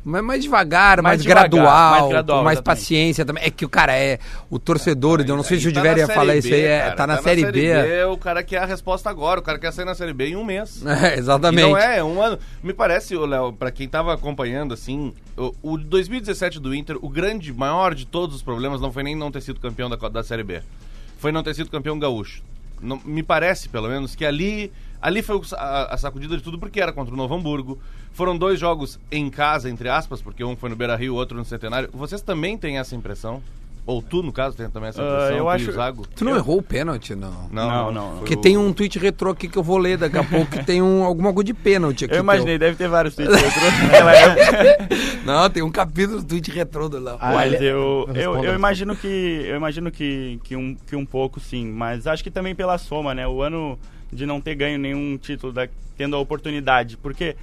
Mas 0.02 0.22
mais 0.22 0.42
devagar, 0.42 1.02
mais, 1.02 1.18
Mais 1.18 1.22
devagar, 1.22 1.48
gradual, 1.50 1.90
mais 1.90 2.08
gradual, 2.08 2.44
mais 2.44 2.60
paciência 2.60 3.24
também. 3.26 3.44
É 3.44 3.50
que 3.50 3.64
o 3.64 3.68
cara 3.68 3.94
é 3.94 4.18
o 4.48 4.58
torcedor, 4.58 5.20
eu 5.20 5.36
não 5.36 5.42
sei 5.42 5.58
se 5.58 5.66
o 5.66 5.68
Aí 5.68 5.74
tá 5.74 5.82
Série 5.82 6.06
falar 6.06 6.32
B, 6.32 6.38
isso 6.38 6.54
aí, 6.54 6.60
é, 6.62 6.80
cara, 6.80 6.96
tá 6.96 7.06
na 7.06 7.22
Série 7.22 7.52
B. 7.52 7.66
é 7.66 8.06
o 8.06 8.16
cara 8.16 8.42
quer 8.42 8.58
a 8.58 8.64
resposta 8.64 9.10
agora, 9.10 9.40
o 9.40 9.42
cara 9.42 9.58
quer 9.58 9.72
sair 9.72 9.84
na 9.84 9.94
Série 9.94 10.12
B 10.12 10.28
em 10.28 10.36
um 10.36 10.44
mês. 10.44 10.82
É, 11.00 11.18
exatamente. 11.18 11.66
não 11.68 11.78
é, 11.78 11.98
é 11.98 12.04
um 12.04 12.20
ano. 12.20 12.38
Me 12.62 12.74
parece, 12.74 13.16
Léo, 13.16 13.52
pra 13.52 13.70
quem 13.70 13.88
tava 13.88 14.12
acompanhando, 14.12 14.74
assim, 14.74 15.14
o, 15.36 15.54
o 15.62 15.78
2017 15.78 16.60
do 16.60 16.74
Inter, 16.74 16.98
o 17.00 17.08
grande, 17.08 17.52
maior 17.52 17.94
de 17.94 18.04
todos 18.06 18.36
os 18.36 18.42
problemas 18.42 18.80
não 18.80 18.92
foi 18.92 19.02
nem 19.02 19.16
não 19.16 19.30
ter 19.30 19.40
sido 19.40 19.58
campeão 19.60 19.88
da, 19.88 19.96
da 20.08 20.22
Série 20.22 20.42
B. 20.42 20.60
Foi 21.18 21.32
não 21.32 21.42
ter 21.42 21.54
sido 21.54 21.70
campeão 21.70 21.98
gaúcho. 21.98 22.42
Não- 22.80 23.00
me 23.04 23.22
parece, 23.22 23.68
pelo 23.68 23.88
menos, 23.88 24.14
que 24.14 24.24
ali, 24.24 24.72
ali 25.00 25.22
foi 25.22 25.40
a, 25.56 25.94
a 25.94 25.96
sacudida 25.96 26.36
de 26.36 26.42
tudo, 26.42 26.58
porque 26.58 26.80
era 26.80 26.92
contra 26.92 27.12
o 27.12 27.16
Novo 27.16 27.34
Hamburgo. 27.34 27.78
Foram 28.12 28.36
dois 28.36 28.58
jogos 28.58 28.98
em 29.10 29.30
casa, 29.30 29.70
entre 29.70 29.88
aspas, 29.88 30.20
porque 30.20 30.42
um 30.42 30.56
foi 30.56 30.68
no 30.70 30.76
Beira 30.76 30.96
Rio, 30.96 31.14
outro 31.14 31.36
no 31.36 31.44
Centenário. 31.44 31.88
Vocês 31.92 32.22
também 32.22 32.56
têm 32.58 32.78
essa 32.78 32.94
impressão? 32.96 33.42
Ou 33.90 34.00
tu, 34.00 34.22
no 34.22 34.32
caso, 34.32 34.56
tem 34.56 34.68
também 34.70 34.88
essa 34.90 35.02
Ah, 35.02 35.06
impressão? 35.06 35.36
eu 35.36 35.44
tu 35.44 35.50
e 35.50 35.54
acho- 35.54 35.72
Zago? 35.72 36.06
Tu 36.14 36.24
não 36.24 36.36
errou 36.36 36.58
o 36.58 36.62
pênalti, 36.62 37.14
não. 37.14 37.48
Não, 37.50 37.90
não. 37.90 38.10
foi 38.10 38.18
Porque 38.18 38.34
o- 38.34 38.40
tem 38.40 38.56
um 38.56 38.72
tweet 38.72 38.98
retrô 38.98 39.30
aqui 39.30 39.48
que 39.48 39.58
eu 39.58 39.62
vou 39.62 39.78
ler 39.78 39.98
daqui 39.98 40.16
a 40.16 40.22
pouco, 40.24 40.50
que 40.50 40.64
tem 40.64 40.80
um, 40.80 41.02
alguma 41.04 41.32
coisa 41.32 41.46
de 41.46 41.54
pênalti 41.54 42.04
aqui. 42.04 42.14
Eu 42.14 42.20
imaginei, 42.20 42.58
teu. 42.58 42.68
deve 42.68 42.76
ter 42.76 42.88
vários 42.88 43.16
tweets 43.16 43.34
retrô 43.42 44.08
época. 44.08 44.88
Não, 45.26 45.50
tem 45.50 45.62
um 45.62 45.70
capítulo 45.70 46.18
do 46.22 46.24
tweet 46.26 46.50
retrô 46.50 46.88
do 46.88 46.98
Léo. 47.00 47.16
Ah, 47.20 47.32
Mas 47.34 47.52
ele- 47.54 47.66
eu, 47.66 48.08
eu, 48.14 48.44
eu 48.44 48.54
imagino 48.54 48.94
que 48.94 49.06
eu 49.46 49.56
imagino 49.56 49.90
que, 49.90 50.38
que, 50.44 50.54
um, 50.56 50.74
que 50.86 50.94
um 50.96 51.04
pouco 51.04 51.40
sim, 51.40 51.66
mas 51.66 52.06
acho 52.06 52.22
que 52.22 52.30
também 52.30 52.54
pela 52.54 52.78
soma, 52.78 53.14
né? 53.14 53.26
O 53.26 53.42
ano 53.42 53.78
de 54.12 54.24
não 54.26 54.40
ter 54.40 54.54
ganho 54.54 54.78
nenhum 54.78 55.16
título, 55.18 55.52
da, 55.52 55.68
tendo 55.96 56.16
a 56.16 56.18
oportunidade, 56.18 56.96
porque 56.96 57.36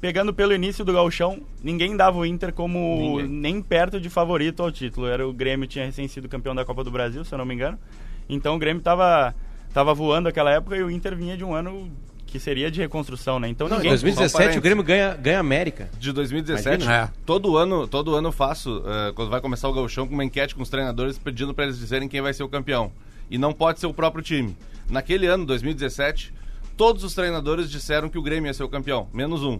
pegando 0.00 0.32
pelo 0.32 0.54
início 0.54 0.84
do 0.84 0.92
gauchão, 0.92 1.40
ninguém 1.62 1.96
dava 1.96 2.18
o 2.18 2.26
Inter 2.26 2.52
como 2.52 3.18
Ninguém. 3.18 3.28
nem 3.28 3.62
perto 3.62 4.00
de 4.00 4.08
favorito 4.08 4.62
ao 4.62 4.70
título. 4.70 5.06
Era 5.06 5.26
o 5.26 5.32
Grêmio 5.32 5.66
tinha 5.66 5.84
recém 5.84 6.06
sido 6.08 6.28
campeão 6.28 6.54
da 6.54 6.64
Copa 6.64 6.84
do 6.84 6.90
Brasil, 6.90 7.24
se 7.24 7.34
eu 7.34 7.38
não 7.38 7.44
me 7.44 7.54
engano. 7.54 7.78
Então 8.28 8.54
o 8.56 8.58
Grêmio 8.58 8.82
tava 8.82 9.34
tava 9.72 9.92
voando 9.94 10.24
naquela 10.26 10.50
época 10.50 10.76
e 10.76 10.82
o 10.82 10.90
Inter 10.90 11.14
vinha 11.16 11.36
de 11.36 11.44
um 11.44 11.54
ano 11.54 11.90
que 12.26 12.38
seria 12.38 12.70
de 12.70 12.80
reconstrução, 12.80 13.40
né? 13.40 13.48
Então 13.48 13.68
Não, 13.68 13.76
em 13.76 13.78
ninguém 13.80 13.90
2017 13.92 14.58
o 14.58 14.60
Grêmio 14.60 14.84
ganha, 14.84 15.14
ganha 15.14 15.40
América. 15.40 15.88
de 15.98 16.12
2017. 16.12 16.84
Imagina. 16.84 16.94
É. 16.94 17.10
Todo 17.24 17.56
ano, 17.56 17.86
todo 17.88 18.14
ano 18.14 18.28
eu 18.28 18.32
faço, 18.32 18.82
eh, 18.86 19.12
quando 19.14 19.30
vai 19.30 19.40
começar 19.40 19.68
o 19.68 19.72
gauchão, 19.72 20.06
com 20.06 20.12
uma 20.14 20.24
enquete 20.24 20.54
com 20.54 20.62
os 20.62 20.68
treinadores 20.68 21.18
pedindo 21.18 21.54
para 21.54 21.64
eles 21.64 21.78
dizerem 21.78 22.06
quem 22.06 22.20
vai 22.20 22.34
ser 22.34 22.42
o 22.42 22.48
campeão. 22.48 22.92
E 23.30 23.38
não 23.38 23.52
pode 23.52 23.80
ser 23.80 23.86
o 23.86 23.94
próprio 23.94 24.22
time. 24.22 24.54
Naquele 24.90 25.26
ano, 25.26 25.46
2017, 25.46 26.32
todos 26.76 27.02
os 27.02 27.14
treinadores 27.14 27.70
disseram 27.70 28.08
que 28.10 28.18
o 28.18 28.22
Grêmio 28.22 28.48
ia 28.48 28.54
ser 28.54 28.62
o 28.64 28.68
campeão, 28.68 29.08
menos 29.12 29.42
um. 29.42 29.58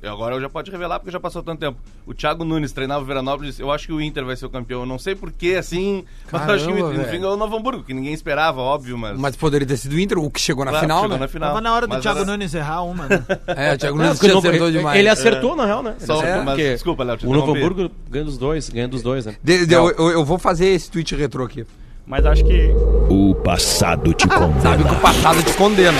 E 0.00 0.06
agora 0.06 0.36
eu 0.36 0.40
já 0.40 0.48
pode 0.48 0.70
revelar 0.70 1.00
porque 1.00 1.10
já 1.10 1.18
passou 1.18 1.42
tanto 1.42 1.58
tempo. 1.58 1.76
O 2.06 2.14
Thiago 2.14 2.44
Nunes 2.44 2.70
treinava 2.70 3.02
o 3.02 3.04
Veranópolis, 3.04 3.58
eu 3.58 3.72
acho 3.72 3.86
que 3.86 3.92
o 3.92 4.00
Inter 4.00 4.24
vai 4.24 4.36
ser 4.36 4.46
o 4.46 4.50
campeão. 4.50 4.80
Eu 4.80 4.86
não 4.86 4.96
sei 4.98 5.16
porquê, 5.16 5.56
assim, 5.58 6.04
mas 6.30 6.46
eu 6.46 6.54
acho 6.54 6.64
que 6.66 6.70
o 6.70 6.74
Caramba, 6.76 6.92
Inter, 6.94 7.04
no 7.06 7.10
fim 7.12 7.18
ganhou 7.20 7.34
o 7.34 7.36
Novo 7.36 7.56
Hamburgo, 7.56 7.82
que 7.82 7.92
ninguém 7.92 8.12
esperava, 8.14 8.60
óbvio, 8.60 8.96
mas... 8.96 9.18
Mas 9.18 9.34
poderia 9.34 9.66
ter 9.66 9.76
sido 9.76 9.94
o 9.94 9.98
Inter, 9.98 10.18
o 10.18 10.30
que 10.30 10.40
chegou 10.40 10.64
na 10.64 10.70
Claro, 10.70 10.86
final, 10.86 11.00
chegou 11.02 11.16
né? 11.16 11.20
na 11.22 11.28
final. 11.28 11.48
Tava 11.48 11.60
na 11.60 11.74
hora 11.74 11.86
do 11.88 11.90
Mas 11.94 12.02
Thiago 12.02 12.18
era- 12.20 12.26
Nunes 12.30 12.54
errar 12.54 12.82
uma, 12.84 13.06
né? 13.08 13.26
É, 13.48 13.74
o 13.74 13.78
Thiago 13.78 13.96
Não, 13.98 14.04
Nunes 14.04 14.18
porque 14.20 14.30
o 14.30 14.34
Novo- 14.36 14.46
acertou 14.48 14.68
ele, 14.68 14.78
demais. 14.78 14.98
ele 15.00 15.08
acertou, 15.08 15.56
na 15.56 15.64
real, 15.66 15.82
né? 15.82 15.94
Ele 15.98 16.06
Só- 16.06 16.14
acertou, 16.20 16.44
mas 16.44 16.54
porque 16.54 16.72
desculpa, 16.74 17.02
Léo, 17.02 17.18
O 17.24 17.32
Novo. 17.34 17.56
Hamburgo 17.56 17.90
ganha 18.08 18.24
dos 18.24 18.38
dois, 18.38 18.68
ganha 18.68 18.86
dos 18.86 19.02
dois, 19.02 19.26
né? 19.26 19.34
De- 19.42 19.66
de- 19.66 19.74
eu, 19.74 19.90
eu- 19.90 20.10
eu 20.10 20.24
vou 20.24 20.38
fazer 20.38 20.66
esse 20.66 20.88
tweet 20.88 21.12
retrô 21.16 21.42
aqui. 21.44 21.66
Mas 22.06 22.24
acho 22.24 22.42
que 22.44 22.70
O 23.10 23.34
passado 23.34 24.14
te 24.14 24.26
Sabe 24.62 24.84
que 24.84 24.88
condena. 24.88 24.92
o 24.92 25.00
passado 25.00 25.42
te 25.42 25.52
condena. 25.54 25.98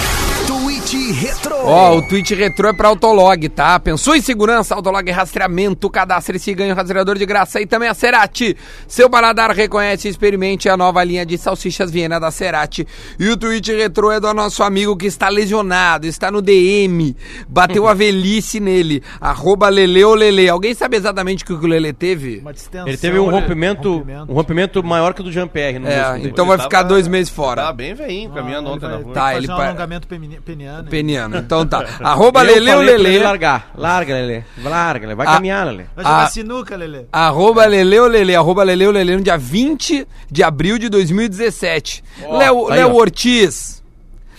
Tweet 0.90 1.12
Retro. 1.12 1.54
Ó, 1.64 1.96
o 1.98 2.02
tweet 2.02 2.34
retrô 2.34 2.68
é 2.68 2.72
pra 2.72 2.88
Autolog, 2.88 3.46
tá? 3.50 3.78
Pensou 3.78 4.16
em 4.16 4.22
segurança? 4.22 4.74
Autolog 4.74 5.06
é 5.08 5.12
rastreamento, 5.12 5.90
cadastre-se 5.90 6.50
e 6.50 6.54
ganha 6.54 6.72
um 6.72 6.76
rastreador 6.76 7.18
de 7.18 7.26
graça. 7.26 7.60
E 7.60 7.66
também 7.66 7.88
a 7.90 7.94
Cerati. 7.94 8.56
Seu 8.86 9.10
paladar 9.10 9.50
reconhece 9.50 10.08
e 10.08 10.10
experimente 10.10 10.66
a 10.68 10.76
nova 10.78 11.04
linha 11.04 11.26
de 11.26 11.36
salsichas 11.36 11.90
Viena 11.90 12.18
da 12.18 12.30
Cerati. 12.30 12.86
E 13.18 13.28
o 13.28 13.36
tweet 13.36 13.70
retrô 13.74 14.10
é 14.10 14.18
do 14.18 14.32
nosso 14.32 14.62
amigo 14.62 14.96
que 14.96 15.06
está 15.06 15.28
lesionado, 15.28 16.06
está 16.06 16.30
no 16.30 16.40
DM. 16.40 17.14
Bateu 17.46 17.86
a 17.86 17.92
velhice 17.92 18.58
nele. 18.58 19.02
Arroba 19.20 19.68
Lele. 19.68 20.48
Alguém 20.48 20.72
sabe 20.74 20.96
exatamente 20.96 21.44
o 21.44 21.46
que 21.46 21.52
o 21.52 21.66
Lele 21.66 21.92
teve? 21.92 22.38
Uma 22.38 22.52
distensão. 22.54 22.88
Ele 22.88 22.96
teve 22.96 23.18
um 23.18 23.28
rompimento, 23.30 23.92
rompimento. 23.94 24.32
um 24.32 24.34
rompimento 24.34 24.82
maior 24.82 25.12
que 25.12 25.20
o 25.20 25.24
do 25.24 25.32
Jean-Pierre 25.32 25.82
É, 25.84 26.18
então 26.26 26.46
vai 26.46 26.58
ficar 26.58 26.82
dois 26.82 27.06
meses 27.06 27.28
fora. 27.30 27.62
Tá 27.62 27.72
bem 27.72 27.92
veinho, 27.94 28.30
caminhando 28.30 28.68
Ah, 28.68 28.72
ontem 28.72 28.86
na 28.86 28.94
vai- 28.94 29.02
rua. 29.02 29.12
Tá, 29.14 29.36
ele 29.36 29.44
um 29.52 29.56
pa- 29.56 29.66
alongamento 29.66 30.08
peni- 30.08 30.38
peniano. 30.84 30.90
Peniano. 30.90 31.36
Então 31.44 31.66
tá. 31.66 31.84
Arroba 32.02 32.42
Lele 32.42 32.74
Lele. 32.74 33.18
largar. 33.18 33.70
Larga, 33.76 34.14
Lele. 34.14 34.44
Larga, 34.62 35.06
Lele. 35.06 35.14
Vai 35.16 35.26
Ah. 35.26 35.32
caminhar, 35.34 35.66
Lele. 35.66 35.86
Vai 35.94 36.04
jogar 36.04 36.24
Ah. 36.24 36.28
sinuca, 36.28 36.76
Lelê. 36.76 37.04
Arroba 37.12 37.64
Leleu 37.66 38.06
Lele, 38.06 38.34
arroba 38.36 38.62
Leleu 38.62 38.90
Lele, 38.90 39.16
no 39.16 39.22
dia 39.22 39.36
20 39.38 40.06
de 40.30 40.42
abril 40.42 40.78
de 40.78 40.88
2017. 40.88 42.02
Léo, 42.30 42.66
tá 42.66 42.74
aí, 42.74 42.78
Léo 42.80 42.94
ó. 42.94 43.00
Ortiz, 43.00 43.82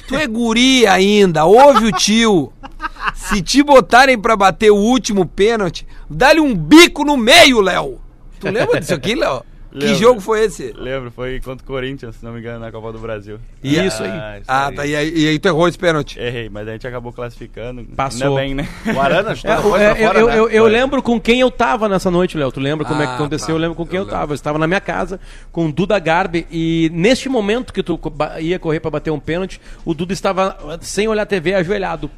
tu 0.08 0.16
é 0.16 0.26
guri 0.28 0.86
ainda, 0.88 1.46
ouve 1.46 1.86
o 1.88 1.92
tio. 1.92 2.52
Se 3.14 3.42
te 3.42 3.62
botarem 3.64 4.18
pra 4.18 4.36
bater 4.36 4.72
o 4.72 4.76
último 4.78 5.26
pênalti, 5.26 5.86
dá-lhe 6.10 6.40
um 6.40 6.56
bico 6.56 7.04
no 7.04 7.18
meio, 7.18 7.62
Léo. 7.62 8.00
Tu 8.40 8.50
lembra 8.50 8.80
disso 8.80 8.94
aqui, 8.94 9.16
Léo? 9.16 9.44
Que 9.72 9.78
Lembro. 9.78 9.96
jogo 10.00 10.20
foi 10.22 10.46
esse? 10.46 10.74
Lembro, 10.78 11.12
foi 11.12 11.40
contra 11.40 11.64
o 11.64 11.68
Corinthians, 11.68 12.16
se 12.16 12.26
não 12.26 12.34
me 12.34 12.40
engano, 12.40 12.60
na 12.60 12.72
Copa 12.72 12.92
do 12.92 12.98
Brasil. 13.00 13.38
Isso 13.64 14.02
aí. 14.04 14.10
Ah, 14.10 14.38
isso 14.38 14.46
Ah, 14.48 14.68
aí. 14.68 14.76
tá. 14.76 14.86
E 14.86 14.96
aí, 14.96 15.14
e 15.16 15.28
aí 15.30 15.38
tu 15.40 15.48
errou 15.48 15.68
esse 15.68 15.78
pênalti. 15.78 16.20
Errei, 16.20 16.50
mas 16.50 16.68
a 16.68 16.72
gente 16.72 16.88
acabou 16.88 17.14
classificando. 17.14 17.84
Passou. 17.96 18.38
Ainda 18.38 18.42
bem, 18.42 18.56
né? 18.56 18.68
O 18.96 19.00
Arana 19.00 19.36
chutou 19.36 19.52
É, 19.52 19.56
depois 19.58 19.82
é, 19.82 19.94
pra 19.94 20.06
fora, 20.08 20.20
eu, 20.20 20.28
né? 20.28 20.40
eu, 20.40 20.50
eu 20.50 20.66
lembro 20.66 21.02
com 21.04 21.20
quem 21.20 21.40
eu 21.42 21.52
tava 21.52 21.88
nessa 21.88 22.10
noite, 22.10 22.38
Léo. 22.38 22.52
Tu 22.52 22.60
lembra 22.60 22.86
como 22.86 23.02
é 23.02 23.06
que 23.06 23.12
Ah, 23.12 23.16
aconteceu? 23.16 23.48
tá. 23.48 23.54
Eu 23.54 23.58
lembro 23.58 23.76
com 23.76 23.86
quem 23.86 23.98
Eu 24.00 24.06
eu, 24.06 24.10
tava. 24.10 24.32
Eu 24.32 24.36
estava 24.36 24.58
na 24.58 24.66
minha 24.66 24.82
casa 24.82 25.20
com 25.52 25.68
o 25.68 25.72
Duda 25.72 26.00
Garbi 26.00 26.48
e 26.52 26.90
neste 26.94 27.30
momento 27.30 27.72
que 27.72 27.84
tu 27.84 28.00
ia 28.40 28.58
correr 28.58 28.80
pra 28.80 28.90
bater 28.90 29.12
um 29.12 29.20
pênalti, 29.20 29.62
o 29.86 29.94
Duda 29.94 30.14
estava 30.14 30.58
sem 30.82 31.08
olhar 31.08 31.24
a 31.24 31.26
TV, 31.26 31.54
ajoelhado. 31.54 32.10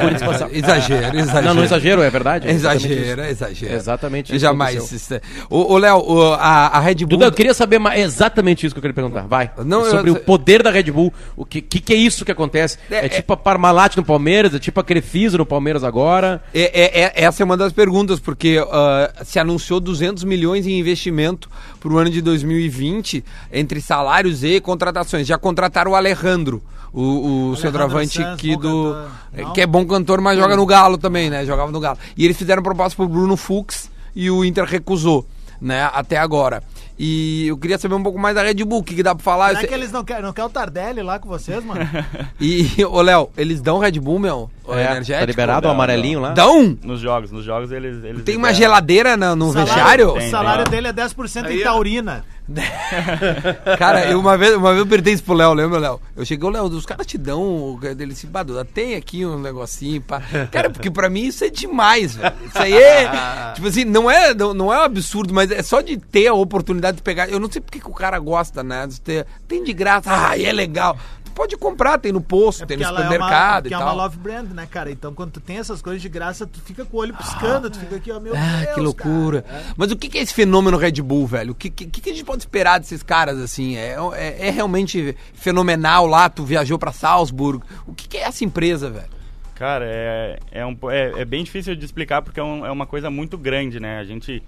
Corinthians 0.00 0.22
passar. 0.22 0.54
exagero, 0.54 1.16
exagero. 1.18 1.44
Não, 1.46 1.54
não 1.54 1.64
exagero, 1.64 2.02
é 2.02 2.10
verdade. 2.10 2.48
é 2.48 2.50
Exagero, 2.52 3.20
isso. 3.22 3.30
exagero. 3.30 3.74
Exatamente 3.74 4.24
isso 4.26 4.32
que 4.34 4.38
Jamais. 4.38 4.92
isso 4.92 5.14
é- 5.14 5.20
Ô, 5.48 5.78
Léo, 5.78 5.98
ô, 5.98 6.34
a, 6.50 6.78
a 6.78 6.80
Red 6.80 6.96
Bull. 6.96 7.08
Duda, 7.08 7.26
eu 7.26 7.32
queria 7.32 7.54
saber 7.54 7.78
mais, 7.78 8.00
exatamente 8.00 8.66
isso 8.66 8.74
que 8.74 8.78
eu 8.78 8.82
queria 8.82 8.94
perguntar. 8.94 9.22
Vai. 9.26 9.50
Não, 9.64 9.84
eu- 9.84 9.90
Sobre 9.90 10.10
o 10.10 10.16
poder 10.20 10.62
da 10.62 10.70
Red 10.70 10.90
Bull. 10.90 11.12
O 11.36 11.44
que, 11.44 11.60
que, 11.60 11.80
que 11.80 11.92
é 11.92 11.96
isso 11.96 12.24
que 12.24 12.32
acontece? 12.32 12.78
É, 12.90 13.06
É, 13.06 13.08
tipo 13.08 13.32
a 13.32 13.36
Parmalat 13.36 13.96
no 13.96 14.04
Palmeiras, 14.04 14.54
é 14.54 14.58
tipo 14.58 14.80
a 14.80 14.84
Crefisa 14.84 15.38
no 15.38 15.46
Palmeiras 15.46 15.84
agora. 15.84 16.42
É, 16.54 16.62
é- 16.62 17.00
é- 17.02 17.24
essa 17.24 17.42
é 17.42 17.44
uma 17.44 17.56
das 17.56 17.72
perguntas, 17.72 18.18
porque 18.20 18.58
ah, 18.70 19.12
se 19.24 19.38
anunciou 19.38 19.80
200 19.80 20.24
milhões 20.24 20.66
em 20.66 20.78
investimento 20.78 21.48
para 21.80 21.92
o 21.92 21.98
ano 21.98 22.10
de 22.10 22.20
2020 22.20 23.24
entre 23.52 23.80
salários 23.80 24.44
e 24.44 24.60
contratações. 24.60 25.26
Já 25.26 25.38
contrataram 25.38 25.92
o 25.92 25.94
Alejandro, 25.94 26.62
o, 26.92 27.50
o 27.50 27.56
centroavante 27.56 28.22
aqui 28.22 28.56
do. 28.56 28.60
cantor. 28.62 29.08
é? 29.32 29.44
Que 29.54 29.60
é 29.62 29.66
bom 29.66 29.84
cantor, 29.86 30.20
mas 30.20 30.38
joga 30.38 30.56
no 30.56 30.66
Galo 30.66 30.98
também, 30.98 31.30
né? 31.30 31.44
Jogava 31.44 31.70
no 31.70 31.80
Galo. 31.80 31.98
E 32.16 32.24
eles 32.24 32.36
fizeram 32.36 32.62
proposta 32.62 32.96
pro 32.96 33.08
Bruno 33.08 33.36
Fux 33.36 33.90
e 34.14 34.28
o 34.30 34.44
Inter 34.44 34.64
recusou, 34.64 35.26
né? 35.60 35.90
Até 35.92 36.16
agora. 36.16 36.62
E 37.02 37.46
eu 37.46 37.56
queria 37.56 37.78
saber 37.78 37.94
um 37.94 38.02
pouco 38.02 38.18
mais 38.18 38.34
da 38.34 38.42
Red 38.42 38.62
Bull, 38.64 38.80
o 38.80 38.84
que, 38.84 38.94
que 38.94 39.02
dá 39.02 39.14
pra 39.14 39.24
falar? 39.24 39.44
Eu 39.46 39.48
Será 39.56 39.60
sei- 39.60 39.68
que 39.68 39.74
eles 39.74 39.90
não 39.90 40.04
querem, 40.04 40.22
não 40.22 40.32
quer 40.34 40.44
o 40.44 40.50
Tardelli 40.50 41.02
lá 41.02 41.18
com 41.18 41.28
vocês, 41.28 41.64
mano? 41.64 41.80
E, 42.38 42.84
ô 42.84 43.00
Léo, 43.00 43.30
eles 43.38 43.60
dão 43.62 43.78
Red 43.78 43.92
Bull, 44.00 44.18
meu? 44.18 44.50
O 44.66 44.74
É, 44.74 44.84
energético? 44.92 45.20
tá 45.20 45.26
liberado 45.26 45.66
o 45.66 45.68
Não, 45.68 45.74
amarelinho 45.74 46.20
lá? 46.20 46.30
Dão? 46.32 46.76
Nos 46.82 47.00
jogos, 47.00 47.30
nos 47.32 47.42
jogos 47.44 47.72
eles. 47.72 48.04
eles 48.04 48.22
Tem 48.22 48.36
uma 48.36 48.48
liberam. 48.48 48.54
geladeira 48.54 49.16
na- 49.16 49.34
no 49.34 49.50
Salário- 49.52 49.66
vestiário? 49.74 50.08
O 50.10 50.18
Tem, 50.18 50.30
salário 50.30 50.64
tem. 50.64 50.70
dele 50.72 50.88
é 50.88 50.92
10% 50.92 51.46
Aí, 51.46 51.60
em 51.60 51.62
taurina. 51.64 52.24
Cara, 53.78 54.10
eu 54.10 54.18
uma 54.18 54.36
vez, 54.36 54.54
uma 54.56 54.70
vez 54.70 54.80
eu 54.80 54.86
perguntei 54.86 55.14
isso 55.14 55.22
pro 55.22 55.34
Léo, 55.34 55.52
lembra, 55.52 55.78
Léo? 55.78 56.00
Eu 56.16 56.24
cheguei, 56.24 56.50
Léo, 56.50 56.64
os 56.64 56.86
caras 56.86 57.06
te 57.06 57.16
dão. 57.16 57.78
Ele 57.82 58.06
disse, 58.06 58.26
Baduda, 58.26 58.64
tem 58.64 58.96
aqui 58.96 59.24
um 59.24 59.38
negocinho. 59.38 60.00
Pá. 60.02 60.20
Cara, 60.50 60.70
porque 60.70 60.90
pra 60.90 61.08
mim 61.08 61.22
isso 61.22 61.44
é 61.44 61.50
demais, 61.50 62.16
velho. 62.16 62.34
Isso 62.46 62.58
aí 62.58 62.74
é. 62.74 63.52
tipo 63.54 63.68
assim, 63.68 63.84
não 63.84 64.10
é, 64.10 64.34
não, 64.34 64.52
não 64.52 64.72
é 64.72 64.78
um 64.78 64.82
absurdo, 64.82 65.32
mas 65.32 65.50
é 65.50 65.62
só 65.62 65.80
de 65.80 65.96
ter 65.96 66.26
a 66.26 66.34
oportunidade 66.34 66.98
de 66.98 67.02
pegar. 67.02 67.28
Eu 67.28 67.38
não 67.38 67.50
sei 67.50 67.60
porque 67.60 67.80
que 67.80 67.88
o 67.88 67.94
cara 67.94 68.18
gosta, 68.18 68.62
né? 68.62 68.86
De 68.86 69.00
ter, 69.00 69.26
tem 69.46 69.62
de 69.62 69.72
graça, 69.72 70.10
ah, 70.12 70.40
é 70.40 70.52
legal. 70.52 70.96
Tu 71.30 71.34
pode 71.34 71.56
comprar, 71.56 71.98
tem 71.98 72.12
no 72.12 72.20
posto, 72.20 72.66
tem 72.66 72.76
no 72.76 72.82
ela 72.82 72.98
é 73.00 73.02
uma, 73.02 73.12
supermercado 73.12 73.66
e 73.66 73.68
é 73.74 73.78
tal. 73.78 73.82
uma 73.86 73.92
love 73.92 74.18
brand, 74.18 74.50
né, 74.50 74.66
cara? 74.70 74.90
Então 74.90 75.14
quando 75.14 75.30
tu 75.32 75.40
tem 75.40 75.58
essas 75.58 75.80
coisas 75.80 76.02
de 76.02 76.08
graça, 76.08 76.46
tu 76.46 76.60
fica 76.60 76.84
com 76.84 76.96
o 76.96 77.00
olho 77.00 77.14
piscando, 77.14 77.70
tu 77.70 77.78
fica 77.78 77.96
aqui, 77.96 78.10
ó, 78.10 78.18
meu 78.20 78.34
Ah, 78.36 78.62
Deus, 78.62 78.74
que 78.74 78.80
loucura. 78.80 79.42
cara. 79.42 79.62
Mas 79.76 79.90
o 79.92 79.96
que 79.96 80.08
que 80.08 80.18
é 80.18 80.22
esse 80.22 80.34
fenômeno 80.34 80.76
Red 80.76 81.00
Bull, 81.02 81.26
velho? 81.26 81.52
O 81.52 81.54
que, 81.54 81.70
que, 81.70 81.86
que 81.86 82.10
a 82.10 82.12
gente 82.12 82.24
pode 82.24 82.42
esperar 82.42 82.78
desses 82.80 83.02
caras, 83.02 83.38
assim? 83.38 83.76
É, 83.76 83.96
é, 84.14 84.48
é 84.48 84.50
realmente 84.50 85.16
fenomenal 85.34 86.06
lá? 86.06 86.28
Tu 86.28 86.44
viajou 86.44 86.78
pra 86.78 86.92
Salzburg. 86.92 87.64
O 87.86 87.94
que, 87.94 88.08
que 88.08 88.16
é 88.18 88.22
essa 88.22 88.44
empresa, 88.44 88.90
velho? 88.90 89.08
Cara, 89.54 89.84
é, 89.86 90.38
é, 90.50 90.66
um, 90.66 90.76
é, 90.90 91.20
é 91.20 91.24
bem 91.24 91.44
difícil 91.44 91.76
de 91.76 91.84
explicar 91.84 92.22
porque 92.22 92.40
é, 92.40 92.42
um- 92.42 92.64
é 92.66 92.70
uma 92.70 92.86
coisa 92.86 93.10
muito 93.10 93.36
grande, 93.38 93.78
né? 93.78 93.98
A 93.98 94.04
gente, 94.04 94.42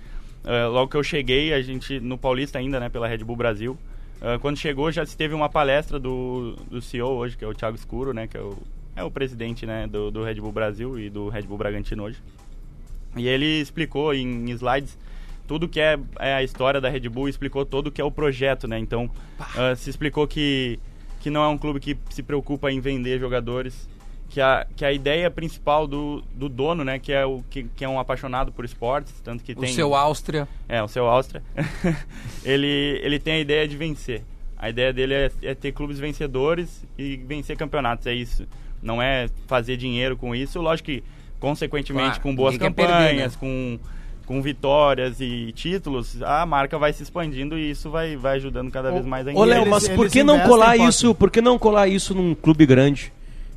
eh, 0.45 0.64
logo 0.66 0.90
que 0.90 0.97
eu 0.97 1.03
cheguei, 1.05 1.53
a 1.53 1.61
gente, 1.61 2.01
no 2.01 2.16
Paulista 2.16 2.59
ainda, 2.59 2.81
né, 2.81 2.88
pela 2.88 3.07
Red 3.07 3.18
Bull 3.18 3.37
Brasil, 3.37 3.77
eh, 4.22 4.38
quando 4.38 4.56
chegou 4.56 4.90
já 4.92 5.04
se 5.04 5.16
teve 5.16 5.35
uma 5.35 5.48
palestra 5.48 5.98
do, 5.98 6.56
do 6.70 6.80
CEO 6.80 7.11
hoje, 7.11 7.37
que 7.37 7.44
é 7.44 7.48
o 7.48 7.54
Thiago 7.54 7.76
Escuro, 7.76 8.14
né, 8.14 8.28
que 8.28 8.37
é 8.37 8.40
o, 8.40 8.56
é 8.94 9.02
o 9.02 9.11
presidente, 9.11 9.66
né, 9.66 9.87
do, 9.87 10.11
do 10.11 10.22
Red 10.22 10.37
Bull 10.37 10.52
Brasil 10.52 10.98
e 10.98 11.11
do 11.11 11.28
Red 11.28 11.42
Bull 11.42 11.58
Bragantino 11.58 12.04
hoje. 12.04 12.22
E 13.16 13.26
ele 13.26 13.61
explicou 13.61 14.14
em, 14.14 14.48
slides 14.50 14.96
tudo 15.46 15.68
que 15.68 15.80
é, 15.80 15.98
é 16.18 16.35
a 16.35 16.42
história 16.42 16.80
da 16.80 16.88
Red 16.88 17.08
Bull, 17.08 17.28
explicou 17.28 17.66
todo 17.66 17.88
o 17.88 17.90
que 17.90 18.00
é 18.00 18.04
o 18.04 18.11
projeto, 18.11 18.66
né? 18.68 18.78
Então, 18.78 19.11
ah, 19.56 19.74
se 19.76 19.90
explicou 19.90 20.26
que, 20.26 20.78
que 21.20 21.28
não 21.28 21.42
é 21.42 21.48
um 21.48 21.58
clube 21.58 21.80
que 21.80 21.98
se 22.08 22.22
preocupa 22.22 22.70
em 22.70 22.80
vender 22.80 23.18
jogadores, 23.18 23.88
que 24.33 24.40
a, 24.40 24.66
que 24.75 24.83
a 24.83 24.90
ideia 24.90 25.31
principal 25.31 25.87
do, 25.87 26.25
do 26.35 26.49
dono, 26.49 26.83
né, 26.83 26.99
que 26.99 27.12
é 27.12 27.25
o 27.25 27.45
que, 27.51 27.64
que 27.77 27.85
é 27.85 27.88
um 27.88 28.01
apaixonado 28.01 28.51
por 28.51 28.64
esportes, 28.64 29.12
tanto 29.23 29.45
que 29.45 29.53
O 29.53 29.57
tem 29.57 29.73
seu 29.75 29.95
Áustria. 29.95 30.49
é, 30.66 30.83
o 30.83 30.88
seu 30.88 31.07
Áustria. 31.07 31.42
ele, 32.42 32.99
ele 33.03 33.18
tem 33.18 33.35
a 33.35 33.38
ideia 33.40 33.68
de 33.68 33.77
vencer. 33.77 34.23
A 34.57 34.71
ideia 34.71 34.90
dele 34.90 35.12
é, 35.12 35.31
é 35.42 35.55
ter 35.55 35.73
clubes 35.73 35.99
vencedores 35.99 36.83
e 36.97 37.16
vencer 37.16 37.59
campeonatos. 37.59 38.07
É 38.07 38.14
isso. 38.14 38.47
Não 38.83 39.03
é 39.03 39.29
fazer 39.47 39.77
dinheiro 39.77 40.16
com 40.16 40.35
isso. 40.35 40.62
Lógico 40.62 40.87
que, 40.87 41.05
consequentemente, 41.38 42.09
Claro, 42.09 42.23
com 42.23 42.35
boas 42.35 42.57
quer 42.57 42.73
perder, 42.73 42.92
campanhas, 42.92 43.33
né? 43.33 43.38
com, 43.38 43.79
com 44.25 44.40
vitórias 44.40 45.21
e 45.21 45.53
títulos, 45.53 46.23
a 46.23 46.47
marca 46.47 46.79
vai 46.79 46.92
se 46.95 47.03
expandindo 47.03 47.59
e 47.59 47.71
isso 47.71 47.90
vai, 47.90 48.16
vai 48.16 48.37
ajudando 48.37 48.71
cada 48.71 48.90
vez 48.90 49.05
mais 49.05 49.29
a 49.29 49.33
Ô, 49.33 49.45
Léo, 49.45 49.68
mas 49.68 49.88
por 49.88 50.09
que 50.09 50.23
não 50.23 50.40
colar 50.40 50.77
isso? 50.79 51.14
Por 51.14 51.31
que 51.31 51.42
não 51.42 51.59
colar 51.59 51.87
isso 51.87 52.14
num 52.14 52.35
clube 52.35 52.64
grande? 52.64 53.12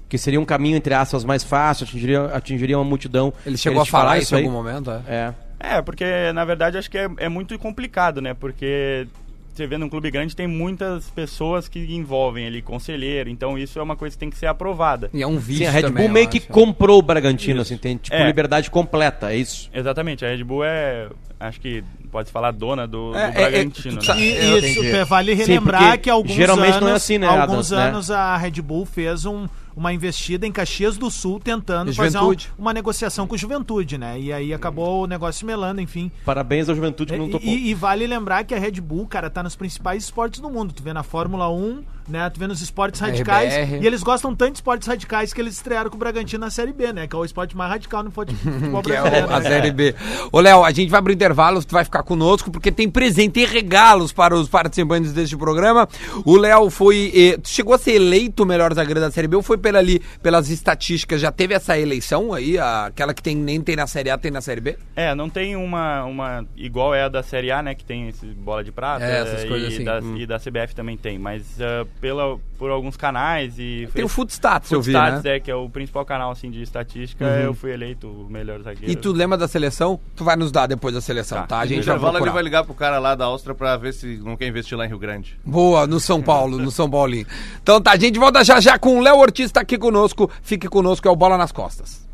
Que 0.07 0.17
seria 0.17 0.39
um 0.39 0.45
caminho, 0.45 0.77
entre 0.77 0.93
aspas, 0.93 1.23
mais 1.23 1.43
fácil, 1.43 1.85
atingiria, 1.85 2.25
atingiria 2.25 2.77
uma 2.77 2.83
multidão. 2.85 3.33
Ele 3.45 3.57
chegou 3.57 3.81
a 3.81 3.85
falar 3.85 4.17
isso 4.19 4.35
em 4.35 4.39
aí? 4.39 4.43
algum 4.45 4.55
momento, 4.55 4.91
é? 4.91 5.01
É. 5.07 5.33
É, 5.77 5.81
porque 5.81 6.05
na 6.33 6.45
verdade 6.45 6.77
acho 6.77 6.91
que 6.91 6.97
é, 6.97 7.09
é 7.17 7.29
muito 7.29 7.57
complicado, 7.57 8.21
né? 8.21 8.33
Porque 8.35 9.07
você 9.53 9.65
vê 9.65 9.77
num 9.77 9.87
clube 9.89 10.11
grande 10.11 10.35
tem 10.35 10.45
muitas 10.47 11.09
pessoas 11.11 11.67
que 11.69 11.79
envolvem 11.95 12.45
ali, 12.45 12.61
conselheiro, 12.61 13.29
então 13.29 13.57
isso 13.57 13.79
é 13.79 13.81
uma 13.81 13.95
coisa 13.95 14.13
que 14.15 14.19
tem 14.19 14.29
que 14.29 14.37
ser 14.37 14.47
aprovada. 14.47 15.09
E 15.13 15.23
é 15.23 15.27
um 15.27 15.37
vídeo 15.37 15.59
Sim, 15.59 15.67
a 15.67 15.71
Red 15.71 15.81
também, 15.83 16.03
Bull 16.03 16.13
meio 16.13 16.27
que 16.27 16.37
acho. 16.39 16.47
comprou 16.49 16.99
o 16.99 17.01
Bragantino, 17.01 17.61
Isso. 17.61 17.73
assim, 17.73 17.77
tem 17.81 17.95
tipo 17.95 18.15
É. 18.15 18.27
liberdade 18.27 18.69
completa, 18.69 19.31
é 19.31 19.37
isso? 19.37 19.69
Exatamente, 19.73 20.25
a 20.25 20.29
Red 20.29 20.43
Bull 20.43 20.63
é, 20.65 21.07
acho 21.39 21.59
que 21.61 21.83
pode 22.11 22.29
falar 22.31 22.51
dona 22.51 22.85
do, 22.85 23.11
do 23.13 23.17
É, 23.17 23.23
é, 23.23 23.27
é, 23.27 23.31
Bragantino. 23.49 23.97
tu 24.01 24.13
né? 24.13 24.19
E 24.19 24.57
isso, 24.59 25.05
vale 25.05 25.35
Sim, 25.37 25.41
relembrar 25.43 25.83
porque 25.83 25.97
que 25.99 26.09
alguns 26.09 26.33
geralmente 26.35 26.71
anos, 26.73 26.81
não 26.81 26.89
é 26.89 26.93
assim, 26.93 27.17
né, 27.17 27.27
alguns 27.27 27.43
Adams, 27.43 27.71
né? 27.71 27.83
anos 27.87 28.11
a 28.11 28.35
Red 28.37 28.61
Bull 28.61 28.85
fez 28.85 29.25
um, 29.25 29.47
uma 29.75 29.91
investida 29.93 30.47
em 30.47 30.51
Caxias 30.51 30.97
do 30.97 31.11
Sul 31.11 31.39
tentando 31.39 31.89
fazer 31.93 32.17
um- 32.57 32.63
uma 32.63 32.73
negociação 32.73 33.27
com 33.27 33.35
Juventude, 33.35 33.97
né? 33.97 34.19
E 34.19 34.31
aí 34.31 34.53
acabou 34.53 35.03
o 35.03 35.07
negócio 35.07 35.45
melando, 35.45 35.81
enfim. 35.81 36.11
Parabéns 36.25 36.69
à 36.69 36.73
juventude 36.73 37.11
que 37.13 37.19
não 37.19 37.29
topou. 37.29 37.47
E, 37.49 37.69
e 37.69 37.73
vale 37.73 38.07
lembrar 38.07 38.43
que 38.45 38.53
a 38.55 38.59
Red 38.59 38.79
Bull, 38.81 39.05
cara, 39.07 39.29
tá 39.29 39.43
nos 39.43 39.55
principais 39.55 40.03
esportes 40.05 40.39
do 40.39 40.49
mundo. 40.49 40.73
Tu 40.73 40.81
vê 40.81 40.93
na 40.93 41.03
Fórmula 41.03 41.49
1, 41.49 41.83
né? 42.07 42.29
Tu 42.29 42.39
vê 42.39 42.47
nos 42.47 42.61
esportes 42.61 42.99
radicais. 42.99 43.53
RBR. 43.53 43.83
E 43.83 43.87
eles 43.87 44.03
gostam 44.03 44.35
tanto 44.35 44.51
de 44.53 44.57
esportes 44.57 44.87
radicais 44.87 45.33
que 45.33 45.41
eles 45.41 45.55
estrearam 45.55 45.89
com 45.89 45.95
o 45.95 45.99
Bragantino 45.99 46.41
na 46.45 46.49
Série 46.49 46.71
B, 46.73 46.91
né? 46.93 47.07
Que 47.07 47.15
é 47.15 47.19
o 47.19 47.25
esporte 47.25 47.55
mais 47.55 47.69
radical 47.71 48.03
no 48.03 48.11
fute- 48.11 48.33
futebol 48.35 48.81
Que 48.83 48.91
é 48.91 49.01
brasileiro. 49.01 49.27
o- 49.27 49.33
a 49.33 49.39
né? 49.39 49.49
Série 49.49 49.71
B. 49.71 49.95
Ô, 50.31 50.39
Léo, 50.39 50.63
a 50.63 50.71
gente 50.71 50.89
vai 50.89 51.01
pro 51.01 51.11
intervalo, 51.11 51.63
tu 51.63 51.71
vai 51.73 51.83
ficar 51.83 52.03
conosco, 52.03 52.51
porque 52.51 52.71
tem 52.71 52.89
presente 52.89 53.39
e 53.39 53.45
regalos 53.45 54.11
para 54.13 54.35
os 54.35 54.47
participantes 54.49 55.13
deste 55.13 55.35
programa. 55.37 55.87
O 56.25 56.37
Léo 56.37 56.69
foi. 56.69 57.11
eh, 57.15 57.37
tu 57.37 57.49
chegou 57.49 57.73
a 57.73 57.77
ser 57.77 57.93
eleito 57.95 58.43
o 58.43 58.45
melhor 58.45 58.73
zagueiro 58.73 58.99
da 58.99 59.11
Série 59.11 59.27
B 59.27 59.35
ou 59.35 59.41
foi 59.41 59.57
pela 59.57 59.79
ali, 59.79 59.99
pelas 60.21 60.49
estatísticas? 60.49 61.21
Já 61.21 61.31
teve 61.31 61.53
essa 61.53 61.77
eleição 61.77 62.33
aí? 62.33 62.57
a- 62.57 62.85
aquela 62.85 63.13
que 63.13 63.21
tem, 63.23 63.35
nem 63.35 63.59
tem 63.61 63.75
na 63.75 63.87
Série 63.87 64.09
A, 64.09 64.17
tem 64.17 64.31
na 64.31 64.41
Série 64.41 64.61
B? 64.61 64.77
É, 64.95 65.13
não 65.15 65.29
tem 65.29 65.55
uma, 65.55 66.03
uma 66.05 66.45
igual 66.55 66.93
é 66.93 67.03
a 67.03 67.09
da 67.09 67.21
Série 67.23 67.51
A, 67.51 67.61
né, 67.61 67.73
que 67.75 67.83
tem 67.83 68.07
esse 68.09 68.25
bola 68.25 68.63
de 68.63 68.71
prata 68.71 69.03
É, 69.03 69.21
essas 69.21 69.43
e, 69.43 69.47
coisas 69.47 69.73
assim. 69.73 69.83
da, 69.83 69.99
Hum. 69.99 70.15
e 70.17 70.25
da 70.25 70.37
CBF 70.39 70.73
também 70.75 70.95
tem, 70.97 71.17
mas 71.19 71.43
ah, 71.61 71.85
pela, 72.01 72.37
por 72.57 72.69
alguns 72.69 72.97
canais 72.97 73.57
e... 73.57 73.87
Tem 73.93 74.03
o 74.03 74.09
Footstats, 74.09 74.71
eu 74.71 74.81
vi, 74.81 74.93
né? 74.93 75.21
É, 75.23 75.39
que 75.39 75.49
é 75.49 75.55
o 75.55 75.69
principal 75.69 76.05
canal, 76.05 76.31
assim, 76.31 76.51
de 76.51 76.61
estatística, 76.61 77.25
eu 77.25 77.53
fui 77.53 77.71
eleito 77.71 78.07
o 78.07 78.29
melhor 78.29 78.61
zagueiro. 78.61 78.91
E 78.91 78.95
tu 78.95 79.11
lembra 79.11 79.37
da 79.37 79.47
seleção? 79.47 79.99
Tu 80.15 80.23
vai 80.23 80.35
nos 80.35 80.51
dar 80.51 80.67
depois 80.67 80.93
da 80.93 81.01
seleção, 81.01 81.39
tá? 81.39 81.47
Tá. 81.47 81.59
A 81.59 81.65
gente 81.65 81.85
vai 81.85 81.95
intervalo 81.95 82.25
ele 82.25 82.31
vai 82.31 82.43
ligar 82.43 82.63
pro 82.63 82.73
cara 82.73 82.99
lá 82.99 83.15
da 83.15 83.25
Áustria 83.25 83.55
pra 83.55 83.77
ver 83.77 83.93
se 83.93 84.17
não 84.23 84.35
quer 84.35 84.47
investir 84.47 84.77
lá 84.77 84.85
em 84.85 84.89
Rio 84.89 84.99
Grande. 84.99 85.37
Boa, 85.43 85.87
no 85.87 85.99
São 85.99 86.21
Paulo, 86.21 86.57
no 86.57 86.71
São 86.71 86.89
Paulinho. 86.89 87.25
Então 87.61 87.81
tá, 87.81 87.91
a 87.91 87.97
gente 87.97 88.19
volta 88.19 88.43
já 88.43 88.59
já 88.59 88.77
com 88.77 88.97
o 88.97 89.01
Léo 89.01 89.17
Ortiz 89.17 89.51
tá 89.51 89.61
aqui 89.61 89.77
conosco. 89.77 90.29
Fique 90.41 90.67
conosco, 90.67 91.07
é 91.07 91.11
o 91.11 91.15
Bola 91.15 91.37
nas 91.37 91.51
Costas. 91.51 92.05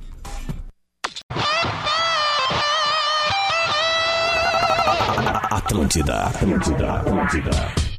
Atlântida, 5.50 6.24
Atlântida, 6.24 6.94
Atlântida. 6.94 7.91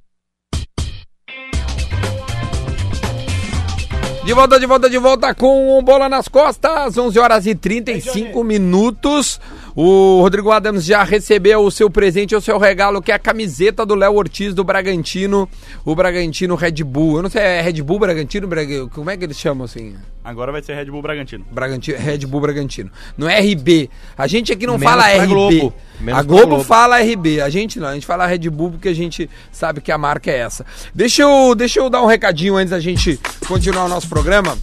De 4.24 4.32
volta, 4.34 4.60
de 4.60 4.66
volta, 4.66 4.88
de 4.88 4.98
volta 4.98 5.34
com 5.34 5.76
o 5.76 5.82
Bola 5.82 6.08
nas 6.08 6.28
Costas, 6.28 6.96
11 6.96 7.18
horas 7.18 7.44
e 7.44 7.56
35 7.56 8.44
minutos. 8.44 9.40
O 9.74 10.20
Rodrigo 10.20 10.50
Adams 10.50 10.84
já 10.84 11.02
recebeu 11.02 11.64
o 11.64 11.70
seu 11.70 11.88
presente, 11.88 12.36
o 12.36 12.40
seu 12.42 12.58
regalo, 12.58 13.00
que 13.00 13.10
é 13.10 13.14
a 13.14 13.18
camiseta 13.18 13.86
do 13.86 13.94
Léo 13.94 14.14
Ortiz 14.14 14.52
do 14.54 14.62
Bragantino, 14.62 15.48
o 15.84 15.94
Bragantino 15.94 16.54
Red 16.54 16.84
Bull. 16.84 17.16
Eu 17.16 17.22
não 17.22 17.30
sei, 17.30 17.40
é 17.40 17.60
Red 17.62 17.80
Bull 17.82 17.98
Bragantino? 17.98 18.46
Braga- 18.46 18.86
Como 18.88 19.08
é 19.08 19.16
que 19.16 19.24
eles 19.24 19.38
chamam 19.38 19.64
assim? 19.64 19.94
Agora 20.22 20.52
vai 20.52 20.62
ser 20.62 20.74
Red 20.74 20.84
Bull 20.86 21.00
Bragantino. 21.00 21.44
Bragantino, 21.50 21.98
Red 21.98 22.18
Bull 22.26 22.40
Bragantino. 22.42 22.90
Não 23.16 23.28
é 23.28 23.40
RB. 23.40 23.88
A 24.16 24.26
gente 24.26 24.52
aqui 24.52 24.66
não 24.66 24.76
Menos 24.78 24.90
fala 24.94 25.04
pra 25.04 25.22
RB. 25.24 25.26
Globo. 25.32 25.74
Menos 26.00 26.20
a 26.20 26.22
Globo, 26.22 26.46
Globo. 26.48 26.64
fala 26.64 26.98
RB. 27.00 27.40
A 27.40 27.48
gente 27.48 27.80
não. 27.80 27.88
A 27.88 27.94
gente 27.94 28.06
fala 28.06 28.26
Red 28.26 28.50
Bull 28.50 28.72
porque 28.72 28.88
a 28.88 28.94
gente 28.94 29.28
sabe 29.50 29.80
que 29.80 29.90
a 29.90 29.96
marca 29.96 30.30
é 30.30 30.36
essa. 30.38 30.66
Deixa 30.94 31.22
eu, 31.22 31.54
deixa 31.54 31.80
eu 31.80 31.88
dar 31.88 32.02
um 32.02 32.06
recadinho 32.06 32.56
antes 32.56 32.70
da 32.70 32.78
gente 32.78 33.18
continuar 33.48 33.86
o 33.86 33.88
nosso 33.88 34.08
programa. 34.08 34.56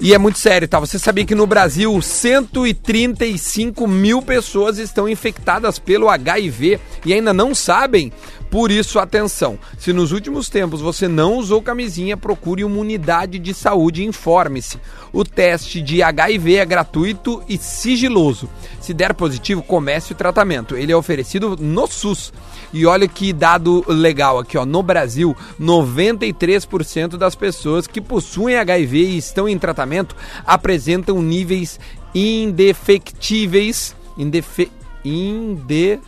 E 0.00 0.14
é 0.14 0.18
muito 0.18 0.38
sério, 0.38 0.68
tá? 0.68 0.78
Você 0.78 0.96
sabia 0.96 1.24
que 1.24 1.34
no 1.34 1.44
Brasil 1.44 2.00
135 2.00 3.88
mil 3.88 4.22
pessoas 4.22 4.78
estão 4.78 5.08
infectadas 5.08 5.80
pelo 5.80 6.08
HIV 6.08 6.78
e 7.04 7.12
ainda 7.12 7.32
não 7.32 7.52
sabem? 7.52 8.12
Por 8.50 8.70
isso, 8.70 8.98
atenção. 8.98 9.58
Se 9.78 9.92
nos 9.92 10.10
últimos 10.10 10.48
tempos 10.48 10.80
você 10.80 11.06
não 11.06 11.36
usou 11.36 11.60
camisinha, 11.60 12.16
procure 12.16 12.64
uma 12.64 12.78
unidade 12.78 13.38
de 13.38 13.52
saúde 13.52 14.02
e 14.02 14.06
informe-se. 14.06 14.78
O 15.12 15.22
teste 15.22 15.82
de 15.82 16.02
HIV 16.02 16.56
é 16.56 16.64
gratuito 16.64 17.42
e 17.48 17.58
sigiloso. 17.58 18.48
Se 18.80 18.94
der 18.94 19.12
positivo, 19.12 19.62
comece 19.62 20.12
o 20.12 20.16
tratamento. 20.16 20.76
Ele 20.76 20.92
é 20.92 20.96
oferecido 20.96 21.56
no 21.60 21.86
SUS. 21.86 22.32
E 22.72 22.86
olha 22.86 23.06
que 23.06 23.32
dado 23.32 23.84
legal 23.86 24.38
aqui, 24.38 24.56
ó. 24.56 24.64
No 24.64 24.82
Brasil, 24.82 25.36
93% 25.60 27.16
das 27.16 27.34
pessoas 27.34 27.86
que 27.86 28.00
possuem 28.00 28.56
HIV 28.56 28.98
e 28.98 29.18
estão 29.18 29.48
em 29.48 29.58
tratamento 29.58 30.16
apresentam 30.46 31.20
níveis 31.20 31.78
indefectíveis. 32.14 33.94
Indefe, 34.16 34.70
inde, 35.04 36.00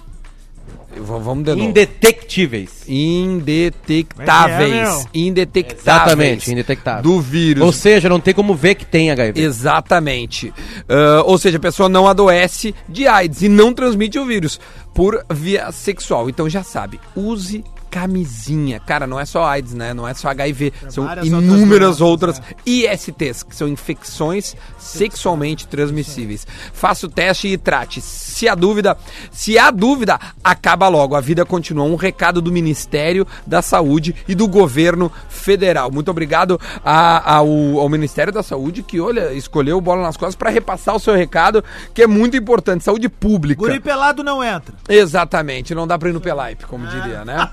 vamos 0.97 1.45
de 1.45 1.55
novo. 1.55 1.63
Indetectíveis. 1.63 2.85
Indetectáveis. 2.89 4.73
É, 4.73 4.85
meu. 4.85 5.07
Indetectáveis. 5.15 5.83
Exatamente, 5.83 6.53
indetectáveis. 6.53 7.03
Do 7.05 7.21
vírus. 7.21 7.63
Ou 7.63 7.73
seja, 7.73 8.09
não 8.09 8.21
tem 8.21 8.35
como 8.35 8.55
ver 8.55 8.75
que 8.75 8.85
tem 8.85 9.11
HIV. 9.11 9.41
Exatamente. 9.41 10.53
Ah, 10.89 11.23
ou 11.25 11.39
seja, 11.39 11.57
a 11.57 11.61
pessoa 11.61 11.89
não 11.89 12.07
adoece 12.07 12.75
de 12.89 13.07
AIDS 13.07 13.43
e 13.43 13.49
não 13.49 13.73
transmite 13.73 14.19
o 14.19 14.27
vírus 14.27 14.61
por 14.95 15.25
via 15.31 15.71
sexual. 15.73 16.29
Então 16.29 16.49
já 16.49 16.63
sabe, 16.63 17.01
use 17.15 17.65
camisinha. 17.91 18.79
Cara, 18.81 19.07
não 19.07 19.19
é 19.19 19.25
só 19.25 19.45
AIDS, 19.45 19.75
né? 19.75 19.93
Não 19.93 20.07
é 20.07 20.15
só 20.15 20.29
HIV. 20.29 20.73
são 20.89 21.05
inúmeras 21.27 22.01
outras 22.01 22.11
outras 22.11 22.43
ISTs, 22.67 23.43
que 23.43 23.57
são 23.57 23.67
infecções 23.69 24.55
sexualmente 24.79 25.67
transmissíveis. 25.67 26.47
Faça 26.73 27.07
o 27.07 27.09
teste 27.09 27.49
e 27.49 27.57
trate. 27.57 28.01
Se 28.01 28.49
há 28.49 28.55
dúvida, 28.55 28.97
se 29.31 29.59
há 29.59 29.71
dúvida, 29.71 30.19
acaba 30.43 30.89
logo. 30.89 31.15
A 31.15 31.21
vida 31.21 31.45
continua. 31.47 31.85
Um 31.85 31.95
recado 31.97 32.41
do 32.43 32.53
Ministério 32.53 33.27
da 33.47 33.63
Saúde 33.63 34.15
e 34.29 34.35
do 34.35 34.47
governo 34.49 35.11
federal. 35.29 35.91
Muito 35.91 36.11
obrigado 36.11 36.61
a- 36.85 37.37
ao, 37.37 37.49
ao 37.81 37.89
Ministério 37.89 38.33
da 38.33 38.43
Saúde 38.43 38.83
que, 38.83 39.01
olha, 39.01 39.33
escolheu 39.33 39.79
o 39.79 39.81
Bola 39.81 40.03
nas 40.03 40.17
Costas 40.17 40.35
para 40.37 40.51
repassar 40.51 40.95
o 40.95 41.01
seu 41.01 41.15
recado, 41.15 41.65
que 41.95 42.03
é 42.03 42.07
muito 42.07 42.37
importante. 42.37 42.85
Saúde 42.85 43.09
pública. 43.09 43.61
Guri 43.61 43.81
pelado 43.81 44.23
não 44.23 44.43
entra. 44.45 44.75
Exatamente. 44.89 45.75
Não 45.75 45.87
dá 45.87 45.99
pra 45.99 46.11
ir 46.11 46.13
no 46.13 46.21
Pelaipe, 46.21 46.67
como 46.67 46.87
diria, 46.87 47.25
né? 47.25 47.49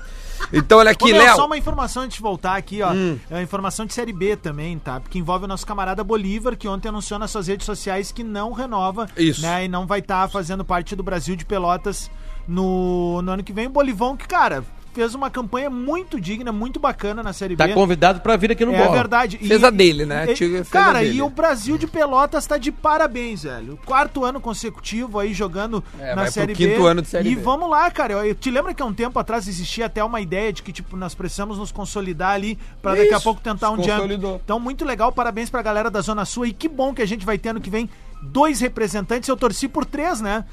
Então, 0.52 0.78
olha 0.78 0.90
aqui, 0.90 1.12
Léo. 1.12 1.36
só 1.36 1.46
uma 1.46 1.58
informação 1.58 2.02
antes 2.02 2.16
de 2.16 2.22
voltar 2.22 2.56
aqui, 2.56 2.82
ó. 2.82 2.92
Hum. 2.92 3.18
É 3.30 3.34
uma 3.34 3.42
informação 3.42 3.84
de 3.84 3.94
Série 3.94 4.12
B 4.12 4.36
também, 4.36 4.78
tá? 4.78 5.00
Porque 5.00 5.18
envolve 5.18 5.44
o 5.44 5.48
nosso 5.48 5.66
camarada 5.66 6.02
Bolívar, 6.02 6.56
que 6.56 6.68
ontem 6.68 6.88
anunciou 6.88 7.18
nas 7.18 7.30
suas 7.30 7.46
redes 7.46 7.66
sociais 7.66 8.12
que 8.12 8.22
não 8.22 8.52
renova. 8.52 9.08
Isso. 9.16 9.42
Né? 9.42 9.64
E 9.64 9.68
não 9.68 9.86
vai 9.86 10.00
estar 10.00 10.28
fazendo 10.28 10.64
parte 10.64 10.96
do 10.96 11.02
Brasil 11.02 11.36
de 11.36 11.44
Pelotas 11.44 12.10
no, 12.46 13.20
no 13.22 13.32
ano 13.32 13.42
que 13.42 13.52
vem. 13.52 13.66
O 13.66 13.70
Bolivão, 13.70 14.16
que, 14.16 14.26
cara, 14.26 14.64
fez 14.98 15.14
uma 15.14 15.30
campanha 15.30 15.70
muito 15.70 16.20
digna, 16.20 16.50
muito 16.50 16.80
bacana 16.80 17.22
na 17.22 17.32
Série 17.32 17.56
Tá 17.56 17.66
B. 17.68 17.72
convidado 17.72 18.20
pra 18.20 18.36
vir 18.36 18.50
aqui 18.50 18.64
no 18.64 18.74
É 18.74 18.78
Bola. 18.78 18.96
verdade. 18.96 19.38
Fez 19.38 19.62
a 19.62 19.70
dele, 19.70 20.04
né? 20.04 20.26
e- 20.32 20.64
cara, 20.64 20.98
dele. 21.00 21.16
e 21.18 21.22
o 21.22 21.30
Brasil 21.30 21.78
de 21.78 21.86
Pelotas 21.86 22.44
tá 22.46 22.56
de 22.58 22.72
parabéns, 22.72 23.44
velho. 23.44 23.78
Quarto 23.86 24.24
ano 24.24 24.40
consecutivo 24.40 25.18
aí 25.20 25.32
jogando 25.32 25.82
É, 26.00 26.14
na 26.14 26.30
Série 26.30 26.52
quinto 26.54 26.82
B. 26.82 26.88
ano 26.88 27.00
de 27.02 27.08
Série 27.08 27.30
e 27.30 27.36
B. 27.36 27.42
vamos 27.42 27.70
lá, 27.70 27.88
cara. 27.90 28.14
Eu, 28.14 28.24
eu 28.26 28.34
te 28.34 28.50
lembra 28.50 28.74
que 28.74 28.82
há 28.82 28.86
um 28.86 28.92
tempo 28.92 29.18
atrás 29.18 29.46
existia 29.46 29.86
até 29.86 30.02
uma 30.02 30.20
ideia 30.20 30.52
de 30.52 30.62
que, 30.62 30.72
tipo, 30.72 30.96
nós 30.96 31.14
precisamos 31.14 31.58
nos 31.58 31.70
consolidar 31.70 32.32
ali 32.32 32.58
pra 32.82 32.94
daqui 32.94 33.14
a 33.14 33.20
pouco 33.20 33.40
tentar 33.40 33.70
um 33.70 33.76
jump. 33.76 33.90
consolidou. 33.92 34.40
Então, 34.44 34.58
muito 34.58 34.84
legal. 34.84 35.12
Parabéns 35.12 35.48
pra 35.48 35.62
galera 35.62 35.90
da 35.90 36.00
Zona 36.00 36.24
Sul. 36.24 36.46
E 36.46 36.52
que 36.52 36.68
bom 36.68 36.92
que 36.92 37.02
a 37.02 37.06
gente 37.06 37.24
vai 37.24 37.38
ter 37.38 37.50
ano 37.50 37.60
que 37.60 37.70
vem 37.70 37.88
dois 38.20 38.60
representantes. 38.60 39.28
Eu 39.28 39.36
torci 39.36 39.68
por 39.68 39.84
três, 39.84 40.20
né? 40.20 40.44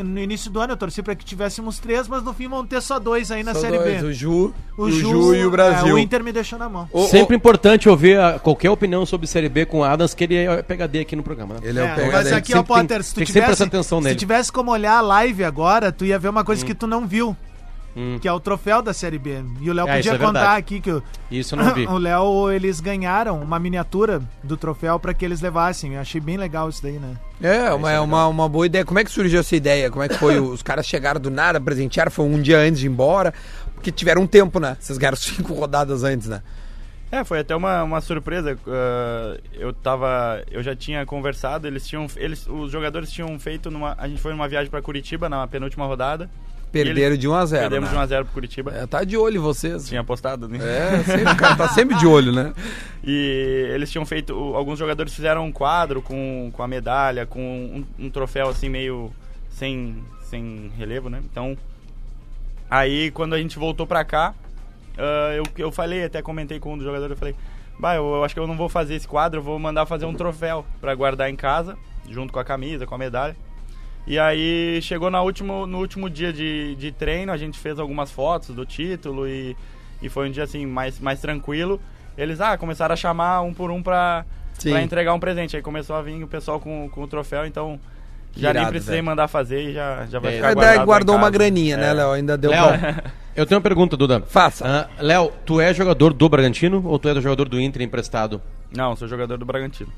No 0.00 0.20
início 0.20 0.48
do 0.48 0.60
ano 0.60 0.74
eu 0.74 0.76
torci 0.76 1.02
pra 1.02 1.16
que 1.16 1.24
tivéssemos 1.24 1.80
três, 1.80 2.06
mas 2.06 2.22
no 2.22 2.32
fim 2.32 2.46
vão 2.46 2.64
ter 2.64 2.80
só 2.80 3.00
dois 3.00 3.32
aí 3.32 3.42
na 3.42 3.52
Só 3.54 3.60
Série 3.62 3.78
dois, 3.78 4.00
B. 4.00 4.06
O 4.06 4.12
Ju, 4.12 4.54
O, 4.78 4.82
o 4.84 4.90
Ju, 4.92 5.00
Ju 5.00 5.34
e 5.34 5.44
o 5.44 5.50
Brasil. 5.50 5.88
é, 5.88 5.92
o 5.92 5.98
Inter 5.98 6.22
me 6.22 6.30
deixou 6.30 6.56
na 6.58 6.68
mão. 6.68 6.88
O- 6.92 7.08
Sempre 7.08 7.34
importante 7.34 7.88
ouvir 7.88 8.18
a- 8.20 8.38
qualquer 8.38 8.70
opinião 8.70 9.04
sobre 9.04 9.26
Série 9.26 9.48
B 9.48 9.66
com 9.66 9.80
o 9.80 9.84
Adams, 9.84 10.14
que 10.14 10.22
ele 10.22 10.36
é 10.36 10.62
PHD 10.62 11.00
aqui 11.00 11.16
no 11.16 11.22
programa. 11.24 11.54
Né? 11.54 11.60
Ele 11.64 11.80
é, 11.80 11.82
o 11.82 11.86
É, 11.86 11.94
PHD. 11.96 12.12
mas 12.12 12.32
aqui, 12.32 12.52
ó, 12.52 12.56
Sempre 12.58 12.74
tem- 12.74 12.82
Potter, 12.82 13.02
se 13.02 13.14
tu 13.14 13.24
tivesse, 13.24 13.62
atenção 13.64 13.98
se 13.98 14.04
nele. 14.04 14.16
tivesse 14.18 14.52
como 14.52 14.70
olhar 14.70 14.98
a 14.98 15.00
live 15.00 15.42
agora, 15.42 15.90
tu 15.90 16.04
ia 16.04 16.18
ver 16.18 16.28
uma 16.28 16.44
coisa 16.44 16.64
que 16.64 16.74
tu 16.74 16.86
não 16.86 17.06
viu. 17.06 17.36
Hum. 17.96 18.18
Que 18.20 18.26
é 18.26 18.32
o 18.32 18.40
troféu 18.40 18.80
da 18.80 18.92
Série 18.94 19.18
B. 19.18 19.42
E 19.60 19.70
o 19.70 19.74
Léo 19.74 19.86
É, 19.86 19.96
podia 19.96 20.12
é 20.12 20.18
contar 20.18 20.32
verdade. 20.32 20.58
aqui 20.58 20.80
que 20.80 20.90
o, 20.90 21.02
Isso 21.30 21.54
não 21.54 21.74
vi. 21.74 21.84
o 21.88 21.98
Léo, 21.98 22.50
eles 22.50 22.80
ganharam 22.80 23.40
uma 23.42 23.58
miniatura 23.58 24.22
do 24.42 24.56
troféu 24.56 24.98
pra 24.98 25.12
que 25.12 25.24
eles 25.24 25.40
levassem. 25.40 25.94
Eu 25.94 26.00
achei 26.00 26.20
bem 26.20 26.36
legal 26.36 26.68
isso 26.68 26.82
daí, 26.82 26.98
né? 26.98 27.16
É, 27.42 27.72
uma, 27.72 27.90
é 27.92 28.00
uma, 28.00 28.26
uma 28.28 28.48
boa 28.48 28.64
ideia. 28.64 28.84
Como 28.84 28.98
é 28.98 29.04
que 29.04 29.10
surgiu 29.10 29.40
essa 29.40 29.54
ideia? 29.54 29.90
Como 29.90 30.02
é 30.02 30.08
que 30.08 30.16
foi? 30.16 30.38
Os 30.40 30.62
caras 30.62 30.86
chegaram 30.86 31.20
do 31.20 31.30
nada, 31.30 31.60
presentearam, 31.60 32.10
foi 32.10 32.24
um 32.24 32.40
dia 32.40 32.58
antes 32.58 32.80
de 32.80 32.86
ir 32.86 32.90
embora. 32.90 33.34
Porque 33.74 33.92
tiveram 33.92 34.22
um 34.22 34.26
tempo, 34.26 34.58
né? 34.58 34.76
Vocês 34.80 34.96
ganharam 34.96 35.16
cinco 35.20 35.52
rodadas 35.52 36.02
antes, 36.02 36.28
né? 36.28 36.42
É, 37.10 37.22
foi 37.24 37.40
até 37.40 37.54
uma, 37.54 37.82
uma 37.82 38.00
surpresa. 38.00 38.56
ah, 38.66 39.36
eu 39.52 39.70
tava. 39.74 40.42
Eu 40.50 40.62
já 40.62 40.74
tinha 40.74 41.04
conversado, 41.04 41.66
eles 41.66 41.86
tinham. 41.86 42.06
Eles, 42.16 42.46
os 42.46 42.72
jogadores 42.72 43.12
tinham 43.12 43.38
feito 43.38 43.70
numa. 43.70 43.94
A 43.98 44.08
gente 44.08 44.18
foi 44.22 44.32
numa 44.32 44.48
viagem 44.48 44.70
pra 44.70 44.80
Curitiba 44.80 45.28
na 45.28 45.46
penúltima 45.46 45.84
rodada. 45.84 46.30
Perderam 46.72 47.16
de 47.16 47.28
1 47.28 47.34
a 47.34 47.46
0 47.46 47.60
Perdemos 47.62 47.92
né? 47.92 48.06
de 48.06 48.14
1x0 48.14 48.24
pro 48.24 48.32
Curitiba. 48.32 48.72
É, 48.74 48.86
tá 48.86 49.04
de 49.04 49.16
olho 49.16 49.42
vocês. 49.42 49.86
Tinha 49.86 50.00
apostado, 50.00 50.48
né? 50.48 50.58
É, 50.60 51.04
sempre, 51.04 51.32
o 51.32 51.36
cara 51.36 51.54
tá 51.54 51.68
sempre 51.68 51.96
de 51.96 52.06
olho, 52.06 52.32
né? 52.32 52.52
E 53.04 53.68
eles 53.74 53.90
tinham 53.90 54.06
feito. 54.06 54.32
Alguns 54.54 54.78
jogadores 54.78 55.12
fizeram 55.12 55.44
um 55.44 55.50
quadro 55.50 56.00
com, 56.00 56.52
com 56.52 56.62
a 56.62 56.68
medalha, 56.68 57.26
com 57.26 57.40
um, 57.40 58.04
um 58.06 58.08
troféu 58.08 58.48
assim 58.48 58.68
meio 58.68 59.10
sem, 59.50 59.96
sem 60.22 60.70
relevo, 60.78 61.10
né? 61.10 61.20
Então. 61.28 61.58
Aí 62.70 63.10
quando 63.10 63.34
a 63.34 63.38
gente 63.38 63.58
voltou 63.58 63.84
pra 63.84 64.04
cá, 64.04 64.36
ah, 64.96 65.34
eu, 65.34 65.44
eu 65.58 65.72
falei, 65.72 66.04
até 66.04 66.22
comentei 66.22 66.58
com 66.58 66.74
um 66.74 66.76
dos 66.76 66.86
jogadores, 66.86 67.10
eu 67.10 67.16
falei, 67.16 67.34
bah, 67.78 67.96
eu, 67.96 68.04
eu 68.14 68.24
acho 68.24 68.34
que 68.34 68.40
eu 68.40 68.46
não 68.46 68.56
vou 68.56 68.68
fazer 68.68 68.94
esse 68.94 69.08
quadro, 69.08 69.40
eu 69.40 69.44
vou 69.44 69.58
mandar 69.58 69.86
fazer 69.86 70.06
um 70.06 70.14
troféu 70.14 70.64
pra 70.80 70.94
guardar 70.94 71.30
em 71.30 71.36
casa, 71.36 71.76
junto 72.08 72.32
com 72.32 72.38
a 72.38 72.44
camisa, 72.44 72.86
com 72.86 72.94
a 72.94 72.98
medalha. 72.98 73.36
E 74.06 74.18
aí 74.18 74.80
chegou 74.82 75.10
na 75.10 75.22
último, 75.22 75.66
no 75.66 75.78
último 75.78 76.10
dia 76.10 76.32
de, 76.32 76.74
de 76.74 76.90
treino, 76.90 77.30
a 77.32 77.36
gente 77.36 77.58
fez 77.58 77.78
algumas 77.78 78.10
fotos 78.10 78.54
do 78.54 78.66
título 78.66 79.28
e, 79.28 79.56
e 80.02 80.08
foi 80.08 80.28
um 80.28 80.32
dia 80.32 80.42
assim 80.44 80.66
mais, 80.66 80.98
mais 80.98 81.20
tranquilo. 81.20 81.80
Eles 82.18 82.40
ah, 82.40 82.58
começaram 82.58 82.92
a 82.92 82.96
chamar 82.96 83.42
um 83.42 83.54
por 83.54 83.70
um 83.70 83.82
pra, 83.82 84.24
pra 84.62 84.82
entregar 84.82 85.14
um 85.14 85.20
presente. 85.20 85.56
Aí 85.56 85.62
começou 85.62 85.94
a 85.96 86.02
vir 86.02 86.22
o 86.22 86.26
pessoal 86.26 86.58
com, 86.60 86.88
com 86.90 87.02
o 87.02 87.06
troféu, 87.06 87.46
então 87.46 87.78
já 88.34 88.52
nem 88.52 88.62
irado, 88.62 88.72
precisei 88.72 88.96
velho. 88.96 89.06
mandar 89.06 89.28
fazer 89.28 89.70
e 89.70 89.72
já, 89.72 90.06
já 90.06 90.18
vai 90.18 90.32
É, 90.32 90.36
ficar 90.36 90.46
Mas 90.48 90.54
guardado 90.54 90.86
guardou 90.86 91.16
uma 91.16 91.30
graninha, 91.30 91.76
né, 91.76 91.90
É. 91.90 91.92
Léo? 91.92 92.12
Ainda 92.12 92.36
deu 92.36 92.50
Léo, 92.50 92.78
pra... 92.78 93.04
eu 93.36 93.46
tenho 93.46 93.58
uma 93.58 93.62
pergunta, 93.62 93.96
Duda. 93.96 94.22
Faça. 94.26 94.88
Ah, 94.98 95.02
Léo, 95.02 95.32
tu 95.46 95.60
é 95.60 95.72
jogador 95.72 96.12
do 96.12 96.28
Bragantino 96.28 96.82
ou 96.86 96.98
tu 96.98 97.08
é 97.08 97.14
jogador 97.20 97.48
do 97.48 97.60
Inter 97.60 97.82
emprestado? 97.82 98.42
Não, 98.74 98.96
sou 98.96 99.06
jogador 99.06 99.38
do 99.38 99.44
Bragantino. 99.46 99.92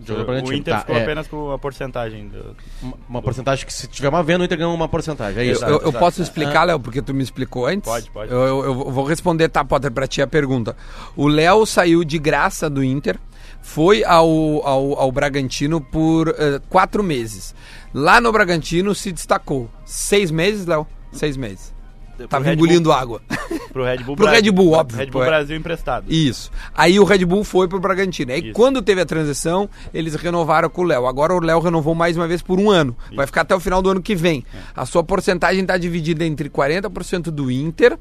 O 0.00 0.52
Inter 0.52 0.74
tá, 0.74 0.80
ficou 0.80 0.96
é. 0.96 1.02
apenas 1.02 1.26
com 1.26 1.50
a 1.50 1.58
porcentagem. 1.58 2.28
Do, 2.28 2.56
uma, 2.80 2.98
uma 3.08 3.22
porcentagem 3.22 3.66
que 3.66 3.72
se 3.72 3.88
tiver 3.88 4.08
uma 4.08 4.22
venda, 4.22 4.42
o 4.42 4.44
Inter 4.44 4.58
ganha 4.58 4.70
uma 4.70 4.88
porcentagem. 4.88 5.42
É 5.42 5.46
isso. 5.46 5.64
Eu, 5.64 5.78
eu, 5.78 5.80
eu 5.86 5.92
posso 5.92 6.22
explicar, 6.22 6.64
Léo, 6.64 6.78
porque 6.78 7.02
tu 7.02 7.12
me 7.12 7.22
explicou 7.22 7.66
antes? 7.66 7.90
Pode, 7.90 8.10
pode. 8.10 8.30
Eu, 8.30 8.38
eu, 8.38 8.64
eu 8.64 8.90
vou 8.90 9.04
responder, 9.04 9.48
tá, 9.48 9.64
Potter, 9.64 9.90
pra 9.90 10.06
ti 10.06 10.22
a 10.22 10.26
pergunta. 10.26 10.76
O 11.16 11.26
Léo 11.26 11.66
saiu 11.66 12.04
de 12.04 12.18
graça 12.18 12.70
do 12.70 12.82
Inter, 12.82 13.18
foi 13.60 14.04
ao, 14.04 14.28
ao, 14.66 15.00
ao 15.00 15.12
Bragantino 15.12 15.80
por 15.80 16.28
uh, 16.28 16.34
quatro 16.68 17.02
meses. 17.02 17.54
Lá 17.92 18.20
no 18.20 18.30
Bragantino 18.30 18.94
se 18.94 19.10
destacou. 19.10 19.68
Seis 19.84 20.30
meses, 20.30 20.64
Léo? 20.66 20.86
Seis 21.12 21.36
meses. 21.36 21.77
Tava 22.26 22.52
engolindo 22.52 22.90
Bull, 22.90 22.92
água. 22.92 23.22
Pro 23.72 23.84
Red 23.84 23.98
Bull 23.98 24.16
Pro 24.16 24.26
Brasil. 24.26 24.44
Red 24.44 24.50
Bull, 24.50 24.72
óbvio. 24.72 24.98
Red 24.98 25.06
Bull 25.06 25.24
Brasil 25.24 25.56
emprestado. 25.56 26.06
Isso. 26.08 26.50
Aí 26.74 26.98
o 26.98 27.04
Red 27.04 27.24
Bull 27.24 27.44
foi 27.44 27.68
pro 27.68 27.78
Bragantino. 27.78 28.32
Aí 28.32 28.40
Isso. 28.40 28.52
quando 28.52 28.82
teve 28.82 29.00
a 29.00 29.06
transição, 29.06 29.68
eles 29.92 30.14
renovaram 30.14 30.68
com 30.68 30.82
o 30.82 30.84
Léo. 30.84 31.06
Agora 31.06 31.34
o 31.34 31.40
Léo 31.40 31.60
renovou 31.60 31.94
mais 31.94 32.16
uma 32.16 32.26
vez 32.26 32.42
por 32.42 32.58
um 32.58 32.70
ano. 32.70 32.96
Isso. 33.06 33.16
Vai 33.16 33.26
ficar 33.26 33.42
até 33.42 33.54
o 33.54 33.60
final 33.60 33.80
do 33.82 33.90
ano 33.90 34.02
que 34.02 34.14
vem. 34.14 34.44
É. 34.54 34.58
A 34.74 34.86
sua 34.86 35.04
porcentagem 35.04 35.62
está 35.62 35.76
dividida 35.76 36.24
entre 36.24 36.48
40% 36.48 37.30
do 37.30 37.50
Inter 37.50 37.98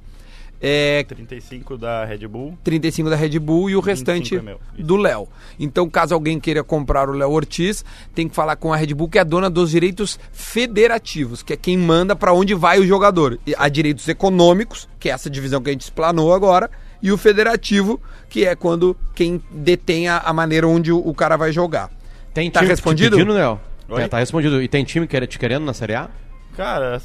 é, 0.59 1.03
35 1.03 1.77
da 1.77 2.03
Red 2.03 2.27
Bull. 2.27 2.57
35 2.63 3.09
da 3.09 3.15
Red 3.15 3.37
Bull 3.39 3.69
e 3.69 3.75
o 3.75 3.79
restante 3.79 4.35
é 4.35 4.81
do 4.81 4.95
Léo. 4.95 5.27
Então, 5.59 5.89
caso 5.89 6.13
alguém 6.13 6.39
queira 6.39 6.63
comprar 6.63 7.09
o 7.09 7.13
Léo 7.13 7.31
Ortiz, 7.31 7.85
tem 8.13 8.27
que 8.27 8.35
falar 8.35 8.55
com 8.55 8.73
a 8.73 8.77
Red 8.77 8.93
Bull, 8.93 9.09
que 9.09 9.17
é 9.17 9.21
a 9.21 9.23
dona 9.23 9.49
dos 9.49 9.71
direitos 9.71 10.19
federativos, 10.31 11.43
que 11.43 11.53
é 11.53 11.57
quem 11.57 11.77
manda 11.77 12.15
para 12.15 12.33
onde 12.33 12.55
vai 12.55 12.79
o 12.79 12.87
jogador. 12.87 13.39
E 13.45 13.53
há 13.57 13.69
direitos 13.69 14.07
econômicos, 14.07 14.89
que 14.99 15.09
é 15.09 15.13
essa 15.13 15.29
divisão 15.29 15.61
que 15.61 15.69
a 15.69 15.73
gente 15.73 15.81
explanou 15.81 16.33
agora, 16.33 16.69
e 17.01 17.11
o 17.11 17.17
federativo, 17.17 18.01
que 18.27 18.45
é 18.45 18.55
quando 18.55 18.97
quem 19.13 19.41
detém 19.51 20.07
a, 20.07 20.17
a 20.17 20.33
maneira 20.33 20.67
onde 20.67 20.91
o, 20.91 20.97
o, 20.97 21.13
cara 21.13 21.37
vai 21.37 21.51
jogar. 21.51 21.91
Tem 22.33 22.49
tá 22.49 22.61
respondido? 22.61 23.15
Pedindo, 23.15 23.33
Léo? 23.33 23.59
É, 23.91 24.07
tá 24.07 24.17
respondido. 24.17 24.61
E 24.61 24.67
tem 24.67 24.83
time 24.83 25.07
que 25.07 25.27
te 25.27 25.37
querendo 25.37 25.63
na 25.63 25.73
Série 25.73 25.93
A? 25.93 26.09
Cara, 26.57 26.99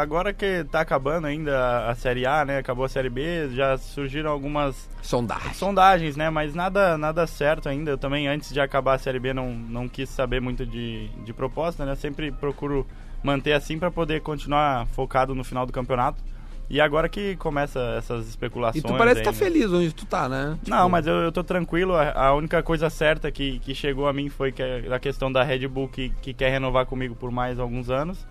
agora 0.00 0.32
que 0.32 0.62
tá 0.70 0.80
acabando 0.80 1.26
ainda 1.26 1.88
a 1.90 1.96
Série 1.96 2.24
A, 2.24 2.44
né? 2.44 2.58
Acabou 2.58 2.84
a 2.84 2.88
Série 2.88 3.10
B, 3.10 3.48
já 3.50 3.76
surgiram 3.76 4.30
algumas 4.30 4.88
sondagens, 5.02 5.56
sondagens 5.56 6.16
né? 6.16 6.30
Mas 6.30 6.54
nada, 6.54 6.96
nada 6.96 7.26
certo 7.26 7.68
ainda. 7.68 7.90
Eu 7.90 7.98
também, 7.98 8.28
antes 8.28 8.52
de 8.52 8.60
acabar 8.60 8.94
a 8.94 8.98
Série 8.98 9.18
B, 9.18 9.34
não, 9.34 9.52
não 9.52 9.88
quis 9.88 10.08
saber 10.08 10.40
muito 10.40 10.64
de, 10.64 11.08
de 11.24 11.32
proposta, 11.32 11.84
né? 11.84 11.96
Sempre 11.96 12.30
procuro 12.30 12.86
manter 13.20 13.54
assim 13.54 13.80
para 13.80 13.90
poder 13.90 14.20
continuar 14.20 14.86
focado 14.86 15.34
no 15.34 15.42
final 15.42 15.66
do 15.66 15.72
campeonato. 15.72 16.22
E 16.70 16.80
agora 16.80 17.08
que 17.08 17.34
começa 17.34 17.80
essas 17.98 18.28
especulações. 18.28 18.84
E 18.84 18.86
tu 18.86 18.96
parece 18.96 19.22
estar 19.22 19.32
tá 19.32 19.36
feliz 19.36 19.72
onde 19.72 19.92
tu 19.92 20.06
tá, 20.06 20.28
né? 20.28 20.56
Tipo... 20.62 20.70
Não, 20.70 20.88
mas 20.88 21.04
eu, 21.04 21.16
eu 21.16 21.32
tô 21.32 21.42
tranquilo. 21.42 21.96
A, 21.96 22.28
a, 22.28 22.34
única 22.34 22.62
coisa 22.62 22.88
certa 22.88 23.28
que, 23.32 23.58
que 23.58 23.74
chegou 23.74 24.06
a 24.06 24.12
mim 24.12 24.28
foi 24.28 24.52
que 24.52 24.62
a, 24.62 24.94
a 24.94 25.00
questão 25.00 25.32
da 25.32 25.42
Red 25.42 25.66
Bull 25.66 25.88
que, 25.88 26.10
que 26.22 26.32
quer 26.32 26.50
renovar 26.50 26.86
comigo 26.86 27.16
por 27.16 27.32
mais 27.32 27.58
alguns 27.58 27.90
anos. 27.90 28.24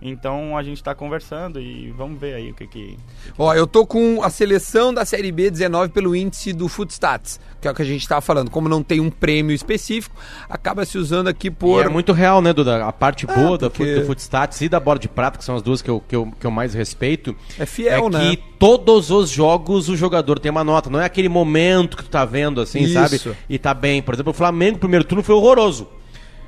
Então 0.00 0.56
a 0.56 0.62
gente 0.62 0.76
está 0.76 0.94
conversando 0.94 1.58
e 1.58 1.90
vamos 1.90 2.20
ver 2.20 2.34
aí 2.34 2.50
o 2.50 2.54
que 2.54 2.66
que. 2.66 2.98
Ó, 3.38 3.54
eu 3.54 3.66
tô 3.66 3.86
com 3.86 4.22
a 4.22 4.28
seleção 4.28 4.92
da 4.92 5.04
Série 5.04 5.32
B 5.32 5.50
19 5.50 5.90
pelo 5.90 6.14
índice 6.14 6.52
do 6.52 6.68
Footstats, 6.68 7.40
que 7.60 7.66
é 7.66 7.70
o 7.70 7.74
que 7.74 7.82
a 7.82 7.84
gente 7.84 8.02
estava 8.02 8.20
falando. 8.20 8.50
Como 8.50 8.68
não 8.68 8.82
tem 8.82 9.00
um 9.00 9.10
prêmio 9.10 9.54
específico, 9.54 10.14
acaba 10.48 10.84
se 10.84 10.98
usando 10.98 11.28
aqui 11.28 11.50
por. 11.50 11.82
E 11.82 11.86
é 11.86 11.88
muito 11.88 12.12
real, 12.12 12.42
né, 12.42 12.52
Duda? 12.52 12.84
A 12.84 12.92
parte 12.92 13.26
ah, 13.28 13.34
boa 13.34 13.58
porque... 13.58 13.94
do, 13.94 14.00
do 14.00 14.06
Footstats 14.06 14.60
e 14.60 14.68
da 14.68 14.78
bola 14.78 14.98
de 14.98 15.08
prata, 15.08 15.38
que 15.38 15.44
são 15.44 15.56
as 15.56 15.62
duas 15.62 15.80
que 15.80 15.90
eu, 15.90 16.02
que 16.06 16.14
eu, 16.14 16.32
que 16.38 16.46
eu 16.46 16.50
mais 16.50 16.74
respeito. 16.74 17.34
É 17.58 17.64
fiel, 17.64 18.06
é 18.06 18.10
né? 18.10 18.30
Que 18.30 18.42
todos 18.58 19.10
os 19.10 19.30
jogos 19.30 19.88
o 19.88 19.96
jogador 19.96 20.38
tem 20.38 20.50
uma 20.50 20.64
nota. 20.64 20.90
Não 20.90 21.00
é 21.00 21.06
aquele 21.06 21.28
momento 21.28 21.96
que 21.96 22.04
tu 22.04 22.10
tá 22.10 22.24
vendo 22.24 22.60
assim, 22.60 22.80
Isso. 22.80 22.92
sabe? 22.92 23.36
E 23.48 23.58
tá 23.58 23.72
bem. 23.72 24.02
Por 24.02 24.14
exemplo, 24.14 24.30
o 24.30 24.34
Flamengo, 24.34 24.78
primeiro 24.78 25.04
turno 25.04 25.22
foi 25.22 25.34
horroroso. 25.34 25.88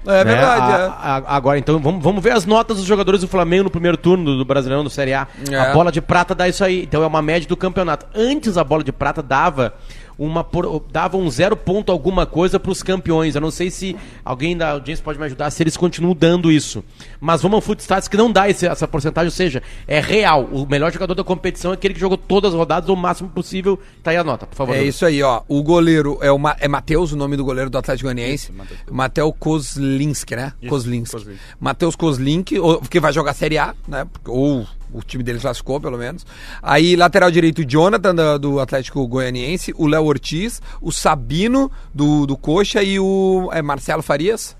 É 0.08 0.24
né? 0.24 0.34
verdade. 0.34 0.72
A, 0.72 0.76
é. 0.76 1.30
a, 1.30 1.36
agora, 1.36 1.58
então, 1.58 1.78
vamos, 1.78 2.02
vamos 2.02 2.22
ver 2.22 2.32
as 2.32 2.46
notas 2.46 2.78
dos 2.78 2.86
jogadores 2.86 3.20
do 3.20 3.28
Flamengo 3.28 3.64
no 3.64 3.70
primeiro 3.70 3.96
turno 3.96 4.24
do, 4.24 4.38
do 4.38 4.44
Brasileirão 4.44 4.82
do 4.82 4.88
Série 4.88 5.12
A. 5.12 5.28
É. 5.50 5.54
A 5.54 5.72
bola 5.72 5.92
de 5.92 6.00
prata 6.00 6.34
dá 6.34 6.48
isso 6.48 6.64
aí. 6.64 6.82
Então 6.82 7.02
é 7.02 7.06
uma 7.06 7.20
média 7.20 7.46
do 7.46 7.56
campeonato. 7.56 8.06
Antes 8.14 8.56
a 8.56 8.64
bola 8.64 8.82
de 8.82 8.90
prata 8.90 9.22
dava 9.22 9.74
uma 10.18 10.44
dava 10.90 11.16
um 11.16 11.30
zero 11.30 11.56
ponto 11.56 11.92
alguma 11.92 12.26
coisa 12.26 12.58
para 12.58 12.72
os 12.72 12.82
campeões. 12.82 13.34
Eu 13.36 13.40
não 13.40 13.50
sei 13.50 13.70
se 13.70 13.96
alguém 14.24 14.56
da 14.56 14.72
audiência 14.72 15.04
pode 15.04 15.18
me 15.18 15.24
ajudar 15.26 15.50
se 15.50 15.62
eles 15.62 15.76
continuam 15.76 16.14
dando 16.14 16.50
isso. 16.50 16.82
Mas 17.20 17.40
vamos 17.40 17.56
ao 17.56 17.60
Footstats 17.60 18.08
que 18.08 18.16
não 18.16 18.30
dá 18.30 18.48
esse, 18.48 18.66
essa 18.66 18.88
porcentagem, 18.88 19.28
ou 19.28 19.32
seja, 19.32 19.62
é 19.86 20.00
real. 20.00 20.44
O 20.50 20.66
melhor 20.66 20.92
jogador 20.92 21.14
da 21.14 21.22
competição 21.22 21.70
é 21.70 21.74
aquele 21.74 21.94
que 21.94 22.00
jogou 22.00 22.18
todas 22.18 22.52
as 22.52 22.58
rodadas 22.58 22.88
o 22.88 22.96
máximo 22.96 23.28
possível. 23.28 23.78
Tá 24.02 24.10
aí 24.10 24.16
a 24.16 24.24
nota, 24.24 24.46
por 24.46 24.56
favor. 24.56 24.74
É 24.74 24.82
isso 24.82 25.06
aí, 25.06 25.22
ó. 25.22 25.42
O 25.46 25.62
goleiro 25.62 26.18
é 26.20 26.32
o 26.32 26.38
Ma 26.38 26.56
é 26.58 26.66
Matheus, 26.66 27.12
o 27.12 27.16
nome 27.16 27.36
do 27.36 27.44
goleiro 27.44 27.70
do 27.70 27.78
Atlético 27.78 28.06
Goianiense. 28.06 28.52
Matheus 28.90 29.32
Kozlinski, 29.38 30.34
né? 30.34 30.52
Kozlinski. 30.68 31.38
Matheus 31.60 31.94
Kozlinski, 31.94 32.56
que 32.90 32.98
vai 32.98 33.12
jogar 33.12 33.34
Série 33.34 33.58
A, 33.58 33.74
né? 33.86 34.06
Ou 34.26 34.66
o 34.92 35.02
time 35.02 35.22
deles 35.22 35.42
classificou, 35.42 35.80
pelo 35.80 35.98
menos. 35.98 36.26
Aí, 36.62 36.96
lateral 36.96 37.30
direito, 37.30 37.64
Jonathan, 37.64 38.14
do, 38.14 38.38
do 38.38 38.60
Atlético 38.60 39.06
Goianiense, 39.06 39.74
o 39.76 39.86
Léo 39.86 40.04
Ortiz, 40.04 40.62
o 40.80 40.90
Sabino, 40.90 41.70
do, 41.94 42.26
do 42.26 42.36
Coxa, 42.36 42.82
e 42.82 42.98
o 42.98 43.48
é, 43.52 43.62
Marcelo 43.62 44.02
Farias. 44.02 44.56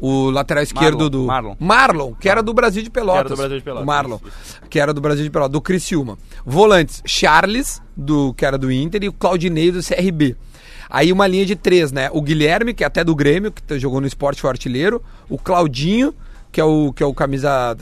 O 0.00 0.30
lateral 0.30 0.64
esquerdo 0.64 1.04
Marlon, 1.04 1.10
do. 1.10 1.26
Marlon. 1.26 1.56
Marlon, 1.60 2.14
que 2.14 2.28
era 2.28 2.42
do 2.42 2.52
Brasil 2.52 2.82
de 2.82 2.90
Pelotas. 2.90 3.22
Que 3.22 3.28
era 3.28 3.36
do 3.36 3.36
Brasil 3.36 3.58
de 3.58 3.64
Pelotas. 3.64 3.84
O 3.84 3.86
Marlon, 3.86 4.18
que 4.68 4.80
era 4.80 4.92
do 4.92 5.00
Brasil 5.00 5.24
de 5.24 5.30
Pelotas, 5.30 5.52
do 5.52 5.60
Criciúma. 5.60 6.18
Volantes, 6.44 7.00
Charles, 7.06 7.80
do, 7.96 8.34
que 8.34 8.44
era 8.44 8.58
do 8.58 8.72
Inter, 8.72 9.04
e 9.04 9.08
o 9.08 9.12
Claudinei 9.12 9.70
do 9.70 9.80
CRB. 9.80 10.36
Aí 10.90 11.12
uma 11.12 11.26
linha 11.26 11.46
de 11.46 11.54
três, 11.54 11.92
né? 11.92 12.10
O 12.12 12.20
Guilherme, 12.20 12.74
que 12.74 12.82
é 12.82 12.86
até 12.86 13.04
do 13.04 13.14
Grêmio, 13.14 13.52
que 13.52 13.78
jogou 13.78 14.00
no 14.00 14.06
esporte 14.06 14.44
o 14.44 14.48
artilheiro. 14.48 15.00
O 15.28 15.38
Claudinho, 15.38 16.12
que 16.50 16.60
é 16.60 16.64
o, 16.64 16.92
que 16.92 17.02
é 17.02 17.06
o 17.06 17.14
camisa 17.14 17.76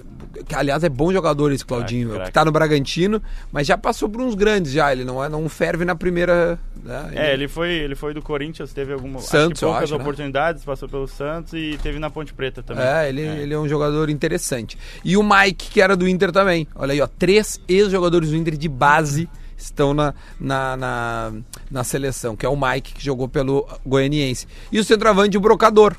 que 0.47 0.55
aliás 0.55 0.83
é 0.85 0.89
bom 0.89 1.13
jogador 1.13 1.53
esse 1.53 1.65
Claudinho, 1.65 2.09
crack, 2.09 2.17
crack. 2.17 2.31
que 2.31 2.35
tá 2.35 2.45
no 2.45 2.53
Bragantino, 2.53 3.23
mas 3.53 3.67
já 3.67 3.77
passou 3.77 4.09
por 4.09 4.21
uns 4.21 4.35
grandes 4.35 4.73
já, 4.73 4.93
ele 4.93 5.05
não 5.05 5.23
é 5.23 5.29
não 5.29 5.49
ferve 5.49 5.85
na 5.85 5.95
primeira, 5.95 6.59
né? 6.83 7.09
ele... 7.11 7.19
É, 7.19 7.33
ele 7.33 7.49
foi, 7.49 7.71
ele 7.71 7.95
foi 7.95 8.15
do 8.15 8.23
Corinthians, 8.23 8.73
teve 8.73 8.93
algumas 8.93 9.25
Santos, 9.25 9.61
poucas 9.61 9.85
acho, 9.85 9.95
né? 9.95 10.01
oportunidades, 10.01 10.63
né? 10.63 10.67
passou 10.67 10.89
pelo 10.89 11.07
Santos 11.07 11.53
e 11.53 11.79
teve 11.83 11.99
na 11.99 12.11
Ponte 12.11 12.33
Preta 12.33 12.63
também. 12.63 12.85
É, 12.85 13.09
ele 13.09 13.23
é. 13.23 13.39
ele 13.39 13.55
é 13.55 13.59
um 13.59 13.69
jogador 13.69 14.11
interessante. 14.11 14.79
E 15.05 15.17
o 15.17 15.23
Mike, 15.23 15.71
que 15.71 15.81
era 15.81 15.97
do 15.97 16.09
Inter 16.09 16.33
também. 16.33 16.67
Olha 16.75 16.93
aí, 16.93 17.01
ó, 17.01 17.07
três 17.07 17.61
ex-jogadores 17.69 18.31
do 18.31 18.37
Inter 18.37 18.57
de 18.57 18.69
base 18.69 19.29
estão 19.57 19.93
na, 19.93 20.15
na, 20.39 20.77
na, 20.77 21.33
na, 21.71 21.85
seleção, 21.85 22.35
que 22.35 22.47
é 22.47 22.49
o 22.49 22.57
Mike, 22.57 22.95
que 22.95 23.05
jogou 23.05 23.29
pelo 23.29 23.67
Goianiense. 23.85 24.47
E 24.73 24.79
o 24.79 24.85
centroavante, 24.85 25.37
o 25.37 25.41
Brocador, 25.41 25.97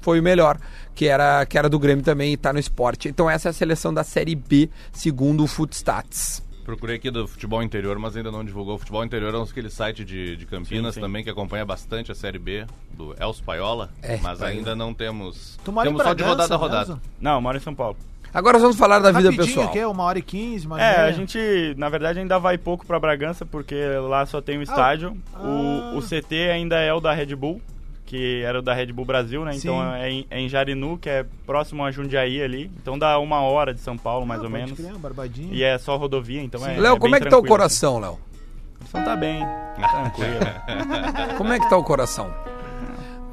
foi 0.00 0.20
o 0.20 0.22
melhor 0.22 0.58
que 0.94 1.06
era, 1.06 1.44
que 1.46 1.58
era 1.58 1.68
do 1.68 1.78
Grêmio 1.78 2.04
também 2.04 2.32
e 2.32 2.36
tá 2.36 2.52
no 2.52 2.58
esporte. 2.58 3.08
Então 3.08 3.28
essa 3.28 3.48
é 3.48 3.50
a 3.50 3.52
seleção 3.52 3.92
da 3.92 4.04
Série 4.04 4.34
B, 4.34 4.70
segundo 4.92 5.44
o 5.44 5.46
Footstats. 5.46 6.42
Procurei 6.64 6.96
aqui 6.96 7.10
do 7.10 7.26
futebol 7.26 7.62
interior, 7.62 7.98
mas 7.98 8.16
ainda 8.16 8.30
não 8.30 8.44
divulgou. 8.44 8.76
O 8.76 8.78
futebol 8.78 9.04
interior 9.04 9.34
é 9.34 9.42
aquele 9.42 9.70
site 9.70 10.04
de, 10.04 10.36
de 10.36 10.46
Campinas 10.46 10.94
sim, 10.94 11.00
sim. 11.00 11.06
também 11.06 11.24
que 11.24 11.30
acompanha 11.30 11.64
bastante 11.64 12.12
a 12.12 12.14
Série 12.14 12.38
B 12.38 12.64
do 12.92 13.14
Elcio 13.20 13.42
Paiola, 13.44 13.90
é, 14.02 14.18
mas 14.18 14.40
ainda 14.42 14.76
não 14.76 14.94
temos. 14.94 15.58
Tu 15.64 15.72
mora 15.72 15.88
temos 15.88 16.02
só 16.02 16.14
de 16.14 16.22
rodada 16.22 16.54
a 16.54 16.56
rodada. 16.56 16.94
Mesmo? 16.94 17.02
Não, 17.20 17.40
moro 17.40 17.56
em 17.56 17.60
São 17.60 17.74
Paulo. 17.74 17.96
Agora 18.32 18.58
vamos 18.58 18.76
falar 18.76 19.00
da 19.00 19.10
vida 19.10 19.32
pessoal. 19.32 19.66
Aqui, 19.66 19.84
uma 19.84 20.04
hora 20.04 20.18
e 20.18 20.22
quinze, 20.22 20.64
uma 20.64 20.80
É, 20.80 21.00
a 21.00 21.10
gente, 21.10 21.74
na 21.76 21.88
verdade, 21.88 22.20
ainda 22.20 22.38
vai 22.38 22.56
pouco 22.56 22.86
para 22.86 23.00
Bragança, 23.00 23.44
porque 23.44 23.74
lá 24.08 24.24
só 24.24 24.40
tem 24.40 24.56
o 24.56 24.58
um 24.58 24.60
ah, 24.60 24.64
estádio. 24.64 25.16
Ah. 25.34 25.42
O, 25.42 25.98
o 25.98 26.02
CT 26.02 26.50
ainda 26.52 26.78
é 26.78 26.92
o 26.94 27.00
da 27.00 27.12
Red 27.12 27.34
Bull 27.34 27.60
que 28.10 28.42
era 28.42 28.58
o 28.58 28.62
da 28.62 28.74
Red 28.74 28.86
Bull 28.86 29.04
Brasil, 29.04 29.44
né? 29.44 29.52
Então 29.54 29.80
é 29.94 30.10
em, 30.10 30.26
é 30.28 30.40
em, 30.40 30.48
Jarinu, 30.48 30.98
que 30.98 31.08
é 31.08 31.24
próximo 31.46 31.84
a 31.84 31.92
Jundiaí 31.92 32.42
ali. 32.42 32.68
Então 32.82 32.98
dá 32.98 33.16
uma 33.20 33.40
hora 33.42 33.72
de 33.72 33.78
São 33.78 33.96
Paulo, 33.96 34.26
mais 34.26 34.40
ah, 34.40 34.44
ou 34.44 34.50
menos. 34.50 34.72
Crer, 34.72 34.98
barbadinho. 34.98 35.54
E 35.54 35.62
é 35.62 35.78
só 35.78 35.96
rodovia, 35.96 36.42
então 36.42 36.60
Sim. 36.60 36.72
é. 36.72 36.80
Léo, 36.80 36.96
é 36.96 36.98
como 36.98 37.14
é 37.14 37.20
que 37.20 37.28
tá 37.28 37.38
o 37.38 37.44
coração, 37.44 37.98
assim. 37.98 38.02
Léo? 38.02 38.12
O 38.14 38.78
coração 38.78 39.04
tá 39.04 39.14
bem, 39.14 39.46
tranquilo. 39.78 41.36
como 41.38 41.52
é 41.52 41.60
que 41.60 41.70
tá 41.70 41.76
o 41.76 41.84
coração? 41.84 42.34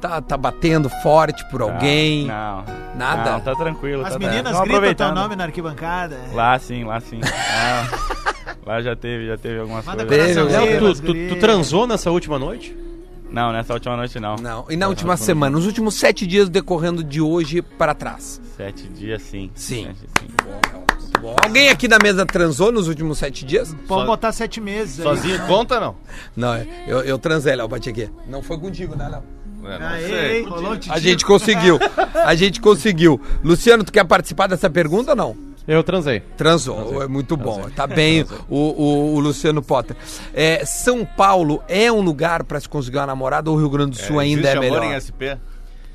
Tá, 0.00 0.22
tá 0.22 0.36
batendo 0.36 0.88
forte 1.02 1.44
por 1.50 1.60
alguém? 1.60 2.26
Não. 2.26 2.64
Nada? 2.94 3.32
Não, 3.32 3.40
tá 3.40 3.56
tranquilo. 3.56 4.06
As 4.06 4.12
tá, 4.12 4.18
meninas 4.20 4.56
tá. 4.56 4.64
gritam 4.64 4.94
teu 4.94 5.12
nome 5.12 5.34
na 5.34 5.42
arquibancada? 5.42 6.20
Lá 6.32 6.56
sim, 6.56 6.84
lá 6.84 7.00
sim. 7.00 7.18
Ah, 7.24 8.54
lá 8.64 8.80
já 8.80 8.94
teve, 8.94 9.26
já 9.26 9.36
teve 9.36 9.58
algumas 9.58 9.84
Manda 9.84 10.06
coisas. 10.06 10.52
Léo, 10.52 10.94
tu, 10.94 11.02
tu, 11.02 11.12
tu 11.30 11.40
transou 11.40 11.84
nessa 11.84 12.12
última 12.12 12.38
noite? 12.38 12.76
Não, 13.30 13.52
nessa 13.52 13.74
última 13.74 13.96
noite 13.96 14.18
não. 14.18 14.36
Não. 14.36 14.64
E 14.70 14.76
na 14.76 14.88
última 14.88 15.16
semana, 15.16 15.56
nos 15.56 15.66
últimos 15.66 15.94
sete 15.94 16.26
dias 16.26 16.48
decorrendo 16.48 17.04
de 17.04 17.20
hoje 17.20 17.60
para 17.62 17.94
trás? 17.94 18.40
Sete 18.56 18.88
dias 18.88 19.22
sim. 19.22 19.50
Sim. 19.54 19.86
Sete, 19.86 19.98
sim. 20.20 20.28
Bom, 21.20 21.36
Alguém 21.42 21.68
aqui 21.68 21.88
da 21.88 21.98
mesa 22.02 22.24
transou 22.24 22.70
nos 22.70 22.88
últimos 22.88 23.18
sete 23.18 23.44
dias? 23.44 23.74
Pode 23.86 24.06
botar 24.06 24.32
sete 24.32 24.60
meses. 24.60 25.02
Sozinho 25.02 25.38
conta 25.46 25.80
não? 25.80 25.96
Não, 26.36 26.56
eu, 26.86 27.00
eu 27.00 27.18
transei, 27.18 27.54
Léo, 27.54 27.68
bati 27.68 27.90
aqui. 27.90 28.08
Não 28.28 28.42
foi 28.42 28.58
contigo, 28.58 28.94
né, 28.96 29.08
Léo? 29.08 29.22
É, 29.64 29.78
não 30.42 30.80
sei. 30.80 30.90
a 30.90 30.98
gente 30.98 31.24
conseguiu. 31.24 31.78
A 32.14 32.34
gente 32.34 32.60
conseguiu. 32.60 33.20
Luciano, 33.42 33.82
tu 33.84 33.92
quer 33.92 34.04
participar 34.04 34.46
dessa 34.46 34.70
pergunta 34.70 35.10
ou 35.10 35.16
não? 35.16 35.36
Eu 35.68 35.84
transei. 35.84 36.20
Transou, 36.34 36.76
transei. 36.76 37.02
é 37.02 37.06
muito 37.06 37.36
bom. 37.36 37.56
Transei. 37.56 37.74
Tá 37.74 37.86
bem 37.86 38.24
o, 38.48 38.56
o, 38.56 39.14
o, 39.16 39.20
Luciano 39.20 39.62
Potter. 39.62 39.94
É, 40.32 40.64
São 40.64 41.04
Paulo 41.04 41.62
é 41.68 41.92
um 41.92 42.00
lugar 42.00 42.42
para 42.44 42.58
se 42.58 42.66
conseguir 42.66 42.96
uma 42.96 43.06
namorada 43.06 43.50
ou 43.50 43.56
o 43.56 43.58
Rio 43.58 43.68
Grande 43.68 43.90
do 43.90 43.98
Sul 43.98 44.18
é, 44.18 44.24
ainda 44.24 44.48
é 44.48 44.58
melhor? 44.58 44.82
amor 44.82 44.94
em 44.94 44.96
SP? 44.96 45.36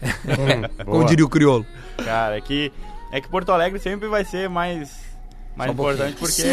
Como 0.86 1.04
diria 1.06 1.26
o 1.26 1.30
crioulo. 1.30 1.66
Cara, 2.06 2.38
é 2.38 2.42
que, 2.42 2.72
é 3.12 3.20
que 3.20 3.28
Porto 3.28 3.52
Alegre 3.52 3.80
sempre 3.80 4.08
vai 4.08 4.24
ser 4.24 4.48
mais, 4.48 4.92
mais 5.56 5.68
Só 5.68 5.72
um 5.72 5.74
importante 5.74 6.18
porque, 6.20 6.44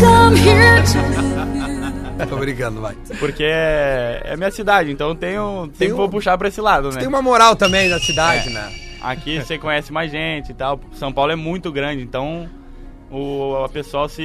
come 0.00 0.40
here 0.40 0.82
to 0.82 2.26
Tô 2.26 2.36
brincando, 2.36 2.80
vai. 2.80 2.94
porque 3.18 3.44
é, 3.44 4.22
é 4.24 4.36
minha 4.36 4.50
cidade, 4.50 4.90
então 4.90 5.14
tenho, 5.14 5.70
Tem 5.78 5.92
um- 5.92 5.96
vou 5.96 6.08
puxar 6.08 6.38
pra 6.38 6.48
esse 6.48 6.60
lado, 6.60 6.90
né? 6.90 7.00
Tem 7.00 7.08
uma 7.08 7.20
moral 7.22 7.54
também 7.56 7.88
na 7.88 7.98
cidade, 7.98 8.48
né? 8.50 8.89
Aqui 9.00 9.40
você 9.40 9.58
conhece 9.58 9.92
mais 9.92 10.10
gente 10.10 10.50
e 10.50 10.54
tal. 10.54 10.80
São 10.92 11.12
Paulo 11.12 11.32
é 11.32 11.36
muito 11.36 11.72
grande, 11.72 12.02
então 12.02 12.48
o, 13.10 13.62
a 13.64 13.68
pessoal 13.68 14.08
se 14.08 14.22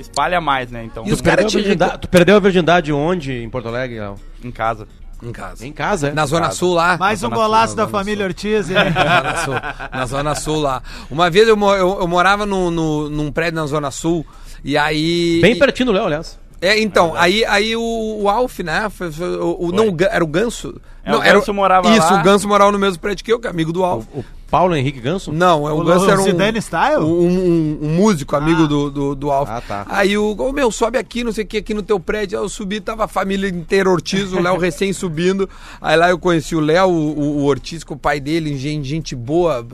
espalha 0.00 0.40
mais, 0.40 0.70
né? 0.70 0.84
Então, 0.84 1.04
E 1.06 1.12
os 1.12 1.18
Tu 1.20 1.24
perdeu, 1.24 1.36
caras 1.44 1.44
a 1.44 1.48
te- 1.48 1.62
virgindade, 1.62 1.98
tu 2.00 2.08
perdeu 2.08 2.36
a 2.36 2.40
virgindade 2.40 2.92
onde 2.92 3.32
em 3.42 3.48
Porto 3.50 3.68
Alegre? 3.68 4.00
Léo? 4.00 4.14
em 4.42 4.50
casa. 4.50 4.88
Em 5.22 5.32
casa. 5.32 5.66
Em 5.66 5.72
casa, 5.72 6.08
é? 6.08 6.12
Na 6.14 6.24
Zona 6.24 6.46
casa. 6.46 6.56
Sul 6.56 6.72
lá. 6.74 6.96
Mais 6.96 7.22
um 7.22 7.28
golaço 7.28 7.76
da 7.76 7.86
família 7.86 8.24
Sul. 8.24 8.28
Ortiz, 8.28 8.70
hein? 8.70 8.76
Na 8.94 9.20
Zona 9.20 9.36
Sul, 9.36 9.54
na 9.92 10.06
Zona 10.06 10.34
Sul 10.34 10.60
lá. 10.60 10.82
Uma 11.10 11.28
vez 11.28 11.46
eu, 11.46 11.58
eu, 11.60 12.00
eu 12.00 12.08
morava 12.08 12.46
no, 12.46 12.70
no- 12.70 13.10
num 13.10 13.30
prédio 13.30 13.60
na 13.60 13.66
Zona 13.66 13.90
Sul 13.90 14.24
e 14.64 14.78
aí. 14.78 15.38
Bem 15.42 15.58
pertinho 15.58 15.86
do 15.88 15.92
Léo, 15.92 16.06
aliás. 16.06 16.40
É, 16.60 16.78
então, 16.78 17.14
aí, 17.16 17.44
aí 17.46 17.74
o, 17.74 18.18
o 18.22 18.28
Alf, 18.28 18.58
né? 18.60 18.88
foi- 18.90 19.10
foi- 19.10 19.36
o, 19.38 19.56
o- 19.68 19.72
não, 19.72 19.88
o 19.88 19.96
era 20.10 20.22
o 20.22 20.26
Ganso. 20.26 20.80
É, 21.02 21.10
não, 21.10 21.20
o 21.20 21.22
era 21.22 21.38
Ganso 21.38 21.54
morava 21.54 21.88
Isso, 21.90 22.12
lá. 22.12 22.20
o 22.20 22.22
Ganso 22.22 22.46
morava 22.46 22.70
no 22.70 22.78
mesmo 22.78 22.98
prédio 23.00 23.24
que 23.24 23.32
eu, 23.32 23.38
que 23.40 23.46
é 23.46 23.50
amigo 23.50 23.72
do 23.72 23.82
Alf. 23.82 24.04
O 24.14 24.22
Paulo 24.50 24.74
Henrique 24.76 25.00
Ganso? 25.00 25.32
Não, 25.32 25.66
é, 25.66 25.72
o, 25.72 25.78
O 25.80 25.84
Ganso 25.84 26.10
era 26.10 26.20
um, 26.20 26.24
Zidane 26.24 26.60
Style? 26.60 27.02
um, 27.02 27.28
um- 27.28 27.78
um 27.82 27.88
músico, 27.94 28.36
amigo 28.36 28.64
Ah. 28.64 28.66
do, 28.66 28.90
do, 28.90 29.14
do 29.14 29.30
Alf. 29.30 29.48
Ah, 29.48 29.62
tá. 29.66 29.86
Aí 29.88 30.18
o, 30.18 30.36
ô 30.38 30.52
meu, 30.52 30.70
sobe 30.70 30.98
aqui, 30.98 31.24
não 31.24 31.32
sei 31.32 31.44
o 31.44 31.46
que, 31.46 31.56
aqui 31.56 31.72
no 31.72 31.82
teu 31.82 31.98
prédio. 31.98 32.38
Aí 32.38 32.44
eu 32.44 32.48
subi, 32.50 32.78
tava 32.78 33.04
a 33.04 33.08
família 33.08 33.48
inteira 33.48 33.88
Ortiz, 33.88 34.30
o 34.32 34.38
Léo 34.40 34.58
recém 34.60 34.92
subindo. 34.92 35.48
Aí 35.80 35.96
lá 35.96 36.10
eu 36.10 36.18
conheci 36.18 36.54
o 36.54 36.60
Léo, 36.60 36.90
o, 36.90 37.38
o 37.38 37.44
Ortiz, 37.46 37.82
com 37.82 37.94
o 37.94 37.98
pai 37.98 38.20
dele, 38.20 38.54
gente, 38.58 38.86
gente 38.86 39.16
boa. 39.16 39.66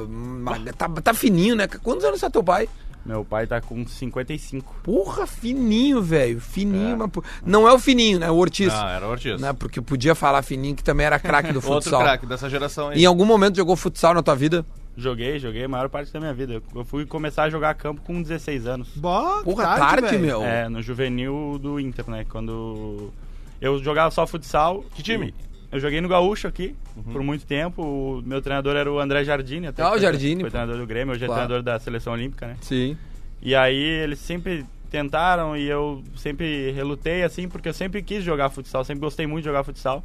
Tá, 0.78 0.88
tá 1.02 1.12
fininho, 1.14 1.56
né? 1.56 1.66
Quantos 1.82 2.04
anos 2.04 2.22
é 2.22 2.30
teu 2.30 2.44
pai? 2.44 2.68
Meu 3.06 3.24
pai 3.24 3.46
tá 3.46 3.60
com 3.60 3.86
55. 3.86 4.74
Porra, 4.82 5.26
fininho, 5.26 6.02
velho. 6.02 6.40
Fininho, 6.40 6.96
mas. 6.98 7.10
pô- 7.10 7.22
Não 7.44 7.68
é 7.68 7.72
o 7.72 7.78
fininho, 7.78 8.18
né? 8.18 8.28
O 8.30 8.34
Ortiz. 8.36 8.72
Ah, 8.74 8.90
era 8.96 9.06
o 9.06 9.10
Ortiz. 9.10 9.40
Né? 9.40 9.52
Porque 9.52 9.80
podia 9.80 10.14
falar 10.14 10.42
fininho, 10.42 10.74
que 10.74 10.82
também 10.82 11.06
era 11.06 11.18
craque 11.18 11.52
do 11.52 11.58
Outro 11.66 11.74
futsal. 11.74 12.00
craque 12.02 12.26
dessa 12.26 12.50
geração 12.50 12.88
aí. 12.88 13.00
Em 13.02 13.06
algum 13.06 13.24
momento 13.24 13.56
jogou 13.56 13.76
futsal 13.76 14.12
na 14.12 14.22
tua 14.22 14.34
vida? 14.34 14.66
Joguei, 14.96 15.38
joguei 15.38 15.62
a 15.64 15.68
maior 15.68 15.88
parte 15.88 16.12
da 16.12 16.18
minha 16.18 16.32
vida. 16.34 16.60
Eu 16.74 16.84
fui 16.84 17.04
começar 17.06 17.44
a 17.44 17.50
jogar 17.50 17.74
campo 17.74 18.00
com 18.02 18.20
16 18.22 18.66
anos. 18.66 18.88
Boa, 18.96 19.42
Porra, 19.44 19.64
tarde, 19.76 20.08
velho. 20.08 20.20
meu. 20.20 20.42
É, 20.42 20.68
no 20.68 20.80
juvenil 20.82 21.58
do 21.62 21.78
Inter, 21.78 22.08
né? 22.10 22.24
Quando 22.28 23.12
eu 23.60 23.78
jogava 23.84 24.10
só 24.10 24.26
futsal. 24.26 24.84
Que 24.94 25.02
time? 25.02 25.32
e 25.32 25.46
Eu 25.70 25.80
joguei 25.80 26.00
no 26.00 26.08
Gaúcho 26.08 26.46
aqui 26.46 26.74
por 27.12 27.22
muito 27.22 27.44
tempo. 27.46 27.82
O 27.82 28.22
meu 28.24 28.40
treinador 28.40 28.76
era 28.76 28.90
o 28.90 28.98
André 29.00 29.24
Jardine. 29.24 29.66
Até 29.66 29.82
Ah, 29.82 29.92
o 29.92 29.98
Jardine, 29.98 30.40
Foi 30.42 30.50
treinador 30.50 30.78
do 30.78 30.86
Grêmio, 30.86 31.12
hoje 31.14 31.24
é 31.24 31.26
Claro. 31.26 31.42
treinador 31.42 31.62
da 31.62 31.78
Seleção 31.80 32.12
Olímpica, 32.12 32.46
né? 32.46 32.56
Sim. 32.60 32.96
E 33.42 33.54
aí 33.54 33.76
eles 33.76 34.18
sempre 34.18 34.64
tentaram 34.90 35.56
e 35.56 35.66
eu 35.66 36.02
sempre 36.16 36.70
relutei 36.70 37.22
assim, 37.24 37.48
porque 37.48 37.68
eu 37.68 37.74
sempre 37.74 38.02
quis 38.02 38.22
jogar 38.22 38.48
futsal, 38.50 38.84
sempre 38.84 39.00
gostei 39.00 39.26
muito 39.26 39.42
de 39.42 39.48
jogar 39.48 39.64
futsal. 39.64 40.02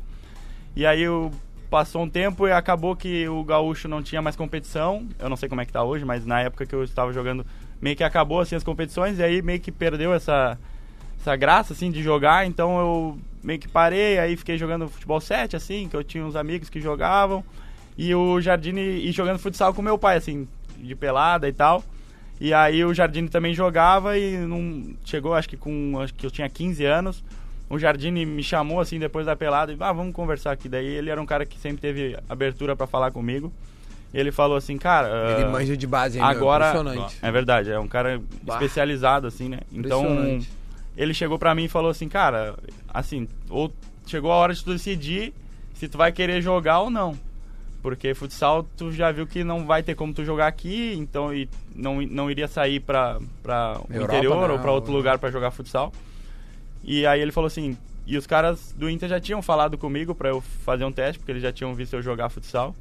E 0.75 0.85
aí 0.85 1.01
eu 1.01 1.31
passou 1.69 2.01
um 2.03 2.09
tempo 2.09 2.47
e 2.47 2.51
acabou 2.51 2.95
que 2.95 3.27
o 3.29 3.43
gaúcho 3.43 3.87
não 3.87 4.01
tinha 4.03 4.21
mais 4.21 4.35
competição. 4.35 5.07
Eu 5.19 5.29
não 5.29 5.37
sei 5.37 5.47
como 5.47 5.61
é 5.61 5.65
que 5.65 5.71
tá 5.71 5.83
hoje, 5.83 6.03
mas 6.03 6.25
na 6.25 6.41
época 6.41 6.65
que 6.65 6.73
eu 6.75 6.83
estava 6.83 7.13
jogando, 7.13 7.45
meio 7.81 7.95
que 7.95 8.03
acabou 8.03 8.39
assim 8.41 8.55
as 8.55 8.63
competições 8.63 9.19
e 9.19 9.23
aí 9.23 9.41
meio 9.41 9.59
que 9.59 9.71
perdeu 9.71 10.13
essa 10.13 10.57
essa 11.21 11.35
graça 11.35 11.71
assim 11.73 11.91
de 11.91 12.01
jogar, 12.01 12.47
então 12.47 12.79
eu 12.79 13.19
meio 13.43 13.59
que 13.59 13.67
parei, 13.67 14.19
aí 14.19 14.35
fiquei 14.37 14.57
jogando 14.57 14.87
futebol 14.87 15.19
7 15.19 15.55
assim, 15.55 15.87
que 15.89 15.95
eu 15.95 16.03
tinha 16.03 16.25
uns 16.25 16.35
amigos 16.35 16.69
que 16.69 16.79
jogavam. 16.79 17.43
E 17.97 18.13
o 18.15 18.39
Jardine 18.39 18.81
e 18.81 19.11
jogando 19.11 19.39
futsal 19.39 19.73
com 19.73 19.81
meu 19.81 19.97
pai 19.97 20.17
assim, 20.17 20.47
de 20.77 20.95
pelada 20.95 21.47
e 21.47 21.53
tal. 21.53 21.83
E 22.39 22.53
aí 22.53 22.83
o 22.83 22.93
Jardine 22.93 23.29
também 23.29 23.53
jogava 23.53 24.17
e 24.17 24.37
não 24.37 24.95
chegou, 25.05 25.33
acho 25.33 25.47
que 25.47 25.57
com 25.57 25.99
acho 25.99 26.13
que 26.13 26.25
eu 26.25 26.31
tinha 26.31 26.49
15 26.49 26.83
anos. 26.85 27.23
O 27.69 27.77
Jardine 27.77 28.25
me 28.25 28.43
chamou 28.43 28.79
assim 28.79 28.99
depois 28.99 29.25
da 29.25 29.35
pelada 29.35 29.71
e 29.71 29.77
ah, 29.79 29.93
vamos 29.93 30.13
conversar 30.13 30.51
aqui. 30.51 30.67
Daí 30.67 30.85
ele 30.85 31.09
era 31.09 31.21
um 31.21 31.25
cara 31.25 31.45
que 31.45 31.57
sempre 31.59 31.79
teve 31.81 32.17
abertura 32.27 32.75
pra 32.75 32.87
falar 32.87 33.11
comigo. 33.11 33.53
Ele 34.13 34.31
falou 34.31 34.57
assim, 34.57 34.77
cara, 34.77 35.07
Ele 35.37 35.45
ah, 35.45 35.49
manja 35.49 35.77
de 35.77 35.87
base 35.87 36.19
ainda. 36.19 36.29
agora 36.29 36.69
Impressionante. 36.69 37.17
é 37.21 37.31
verdade, 37.31 37.71
é 37.71 37.79
um 37.79 37.87
cara 37.87 38.19
Bah. 38.43 38.55
especializado 38.55 39.25
assim, 39.27 39.47
né? 39.47 39.59
Então 39.71 40.01
Impressionante. 40.01 40.49
Ele 40.95 41.13
chegou 41.13 41.39
pra 41.39 41.55
mim 41.55 41.65
e 41.65 41.69
falou 41.69 41.91
assim, 41.91 42.09
cara, 42.09 42.55
assim, 42.87 43.27
ou 43.49 43.71
chegou 44.05 44.31
a 44.31 44.35
hora 44.35 44.53
de 44.53 44.63
tu 44.63 44.73
decidir 44.73 45.33
se 45.73 45.87
tu 45.87 45.97
vai 45.97 46.11
querer 46.11 46.41
jogar 46.41 46.79
ou 46.79 46.89
não. 46.89 47.17
Porque 47.81 48.13
futsal 48.13 48.63
tu 48.77 48.91
já 48.91 49.11
viu 49.11 49.25
que 49.25 49.43
não 49.43 49.65
vai 49.65 49.81
ter 49.81 49.95
como 49.95 50.13
tu 50.13 50.23
jogar 50.23 50.47
aqui, 50.47 50.93
então 50.95 51.33
e 51.33 51.49
não, 51.75 52.01
não 52.01 52.29
iria 52.29 52.47
sair 52.47 52.79
pra, 52.79 53.19
pra 53.41 53.79
o 53.89 53.93
Europa, 53.93 54.13
interior 54.13 54.47
não, 54.47 54.53
ou 54.53 54.59
pra 54.59 54.71
outro 54.71 54.91
né? 54.91 54.97
lugar 54.97 55.17
pra 55.17 55.31
jogar 55.31 55.49
futsal. 55.49 55.91
E 56.83 57.05
aí 57.05 57.19
ele 57.19 57.31
falou 57.31 57.47
assim, 57.47 57.75
e 58.05 58.17
os 58.17 58.27
caras 58.27 58.73
do 58.77 58.89
Inter 58.89 59.09
já 59.09 59.19
tinham 59.19 59.41
falado 59.41 59.77
comigo 59.77 60.13
pra 60.13 60.29
eu 60.29 60.41
fazer 60.41 60.85
um 60.85 60.91
teste, 60.91 61.17
porque 61.17 61.31
eles 61.31 61.41
já 61.41 61.51
tinham 61.51 61.73
visto 61.73 61.93
eu 61.93 62.01
jogar 62.01 62.29
futsal. 62.29 62.75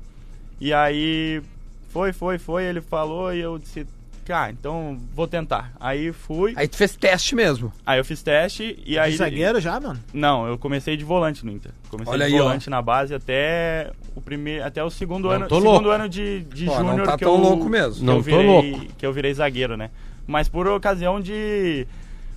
E 0.60 0.72
aí 0.72 1.42
foi, 1.88 2.12
foi, 2.12 2.38
foi, 2.38 2.64
ele 2.64 2.80
falou 2.80 3.32
e 3.32 3.40
eu 3.40 3.58
disse, 3.58 3.86
cara, 4.24 4.52
então 4.52 4.98
vou 5.14 5.26
tentar. 5.26 5.72
Aí 5.80 6.12
fui, 6.12 6.52
Aí 6.56 6.68
tu 6.68 6.76
fez 6.76 6.94
teste 6.96 7.34
mesmo. 7.34 7.72
aí 7.84 7.98
eu 7.98 8.04
fiz 8.04 8.22
teste 8.22 8.78
e 8.86 8.98
aí 8.98 9.10
De 9.12 9.16
zagueiro 9.18 9.60
já, 9.60 9.80
mano? 9.80 9.98
não, 10.12 10.46
eu 10.46 10.56
comecei 10.58 10.96
de 10.96 11.04
volante 11.04 11.44
no 11.44 11.50
Inter. 11.52 11.72
Comecei 11.90 12.12
Olha 12.14 12.26
de 12.26 12.34
aí, 12.34 12.40
ó. 12.40 12.44
volante 12.44 12.70
na 12.70 12.80
base 12.80 13.14
até 13.14 13.90
o 14.14 14.20
primeiro, 14.20 14.64
até 14.64 14.82
o 14.84 14.90
segundo 14.90 15.24
Não 15.28 15.34
ano, 15.34 15.48
tô 15.48 15.56
segundo 15.56 15.72
louco. 15.72 15.88
ano 15.90 16.08
de, 16.08 16.40
de 16.44 16.66
Pô, 16.66 16.76
não 16.82 16.88
júnior 16.90 17.06
tá 17.06 17.16
que 17.18 17.24
tão 17.24 17.34
eu, 17.34 17.40
louco 17.40 17.68
mesmo. 17.68 17.94
que 17.96 18.04
Não 18.04 18.14
eu 18.14 18.18
tô 18.18 18.24
virei, 18.24 18.46
louco. 18.46 18.86
que 18.98 19.06
eu 19.06 19.12
virei 19.12 19.34
zagueiro, 19.34 19.76
né? 19.76 19.90
Mas 20.26 20.48
por 20.48 20.68
ocasião 20.68 21.20
de 21.20 21.86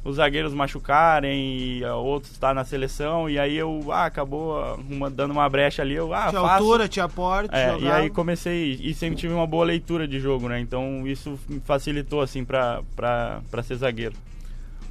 os 0.04 0.18
zagueiros 0.18 0.54
machucarem 0.54 1.78
e 1.80 1.86
ah, 1.86 1.95
outros 1.95 2.34
estar 2.34 2.54
na 2.54 2.66
seleção 2.66 3.30
e 3.30 3.39
aí 3.39 3.56
eu 3.56 3.86
ah, 3.91 4.06
acabou 4.06 4.60
arruma- 4.62 5.10
dando 5.10 5.32
uma 5.32 5.47
brecha 5.49 5.82
ali, 5.82 5.93
eu 5.93 6.14
ah, 6.14 6.28
tinha 6.30 6.41
faço. 6.41 6.64
altura, 6.64 6.88
tinha 6.88 7.08
porte, 7.08 7.56
É, 7.56 7.78
e 7.80 7.89
aí 7.89 8.10
comecei, 8.10 8.80
e 8.82 8.93
sempre 8.93 9.16
tive 9.18 9.34
uma 9.34 9.47
boa 9.47 9.64
leitura 9.66 10.08
de 10.08 10.20
jogo, 10.20 10.49
né? 10.49 10.60
Então 10.60 11.08
isso 11.08 11.39
me 11.47 11.60
facilitou, 11.62 12.22
assim, 12.22 12.43
pra, 12.43 12.82
pra, 12.95 13.41
pra 13.49 13.64
ser 13.64 13.76
zagueiro. 13.76 14.16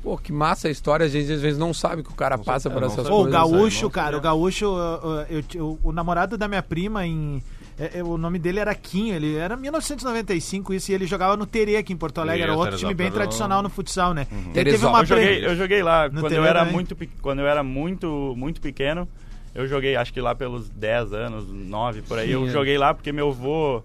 Pô, 0.02 0.18
que 0.18 0.32
massa 0.32 0.66
a 0.66 0.70
história. 0.70 1.06
A 1.06 1.08
gente 1.08 1.30
às 1.30 1.40
vezes 1.40 1.56
não 1.58 1.72
sabe 1.72 2.02
que 2.02 2.10
o 2.10 2.14
cara 2.14 2.36
passa 2.36 2.68
por 2.68 2.80
não 2.80 2.88
essas 2.88 3.04
sabe. 3.04 3.08
Pô, 3.10 3.18
o 3.20 3.22
coisas. 3.22 3.32
gaúcho, 3.40 3.88
cara, 3.88 4.16
o 4.16 4.20
gaúcho, 4.20 4.66
uh, 4.66 5.06
uh, 5.20 5.26
eu 5.30 5.42
ti- 5.44 5.60
o, 5.60 5.78
o 5.80 5.92
namorado 5.92 6.36
da 6.36 6.48
minha 6.48 6.62
prima 6.62 7.06
em. 7.06 7.40
É, 7.78 7.98
é, 7.98 8.02
o 8.02 8.16
nome 8.18 8.38
dele 8.38 8.60
era 8.60 8.74
Quinho, 8.74 9.14
ele 9.14 9.36
era 9.36 9.56
1995 9.56 10.74
isso, 10.74 10.90
e 10.90 10.94
ele 10.94 11.06
jogava 11.06 11.36
no 11.36 11.46
Terê 11.46 11.76
aqui 11.76 11.92
em 11.92 11.96
Porto 11.96 12.20
Alegre, 12.20 12.42
era 12.42 12.52
outro 12.52 12.68
era 12.68 12.76
time 12.76 12.94
bem 12.94 13.10
tradicional 13.10 13.62
no 13.62 13.70
futsal, 13.70 14.12
né? 14.14 14.26
Ele 14.54 14.70
teve 14.70 14.84
uma 14.86 15.00
Eu 15.00 15.06
joguei, 15.06 15.46
eu 15.46 15.56
joguei 15.56 15.82
lá 15.82 16.08
No 16.08 16.20
quando 16.20 16.28
TV 16.28 16.40
eu 16.40 16.44
era 16.44 16.60
também? 16.60 16.74
muito 16.74 16.96
quando 17.20 17.38
eu 17.40 17.46
era 17.46 17.62
muito 17.62 18.34
muito 18.36 18.60
pequeno. 18.60 19.08
Eu 19.54 19.66
joguei 19.66 19.96
acho 19.96 20.12
que 20.14 20.20
lá 20.20 20.34
pelos 20.34 20.70
10 20.70 21.12
anos, 21.12 21.46
9 21.52 22.02
por 22.02 22.18
aí. 22.18 22.30
Eu 22.32 22.42
Sim, 22.44 22.48
é. 22.48 22.52
joguei 22.52 22.78
lá 22.78 22.94
porque 22.94 23.12
meu 23.12 23.28
avô 23.28 23.82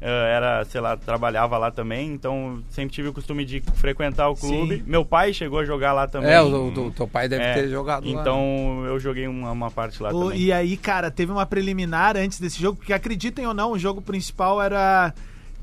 era, 0.00 0.64
sei 0.66 0.80
lá, 0.80 0.96
trabalhava 0.96 1.56
lá 1.56 1.70
também, 1.70 2.12
então 2.12 2.62
sempre 2.68 2.94
tive 2.94 3.08
o 3.08 3.12
costume 3.12 3.44
de 3.44 3.60
frequentar 3.76 4.28
o 4.28 4.36
clube. 4.36 4.76
Sim. 4.78 4.82
Meu 4.86 5.04
pai 5.04 5.32
chegou 5.32 5.58
a 5.60 5.64
jogar 5.64 5.92
lá 5.92 6.06
também. 6.06 6.30
É, 6.30 6.42
o, 6.42 6.66
o- 6.68 6.90
teu 6.90 7.08
pai 7.08 7.28
deve 7.28 7.42
É, 7.42 7.54
ter 7.54 7.68
jogado 7.68 8.04
lá. 8.04 8.20
Então 8.20 8.84
eu 8.86 8.98
joguei 9.00 9.26
uma, 9.26 9.50
uma 9.52 9.70
parte 9.70 10.02
lá 10.02 10.10
O- 10.12 10.24
também. 10.24 10.40
e 10.40 10.52
aí, 10.52 10.76
cara, 10.76 11.10
teve 11.10 11.32
uma 11.32 11.46
preliminar 11.46 12.16
antes 12.16 12.38
desse 12.38 12.60
jogo, 12.60 12.76
porque 12.78 12.92
acreditem 12.92 13.46
ou 13.46 13.54
não, 13.54 13.72
o 13.72 13.78
jogo 13.78 14.02
principal 14.02 14.60
era 14.60 15.14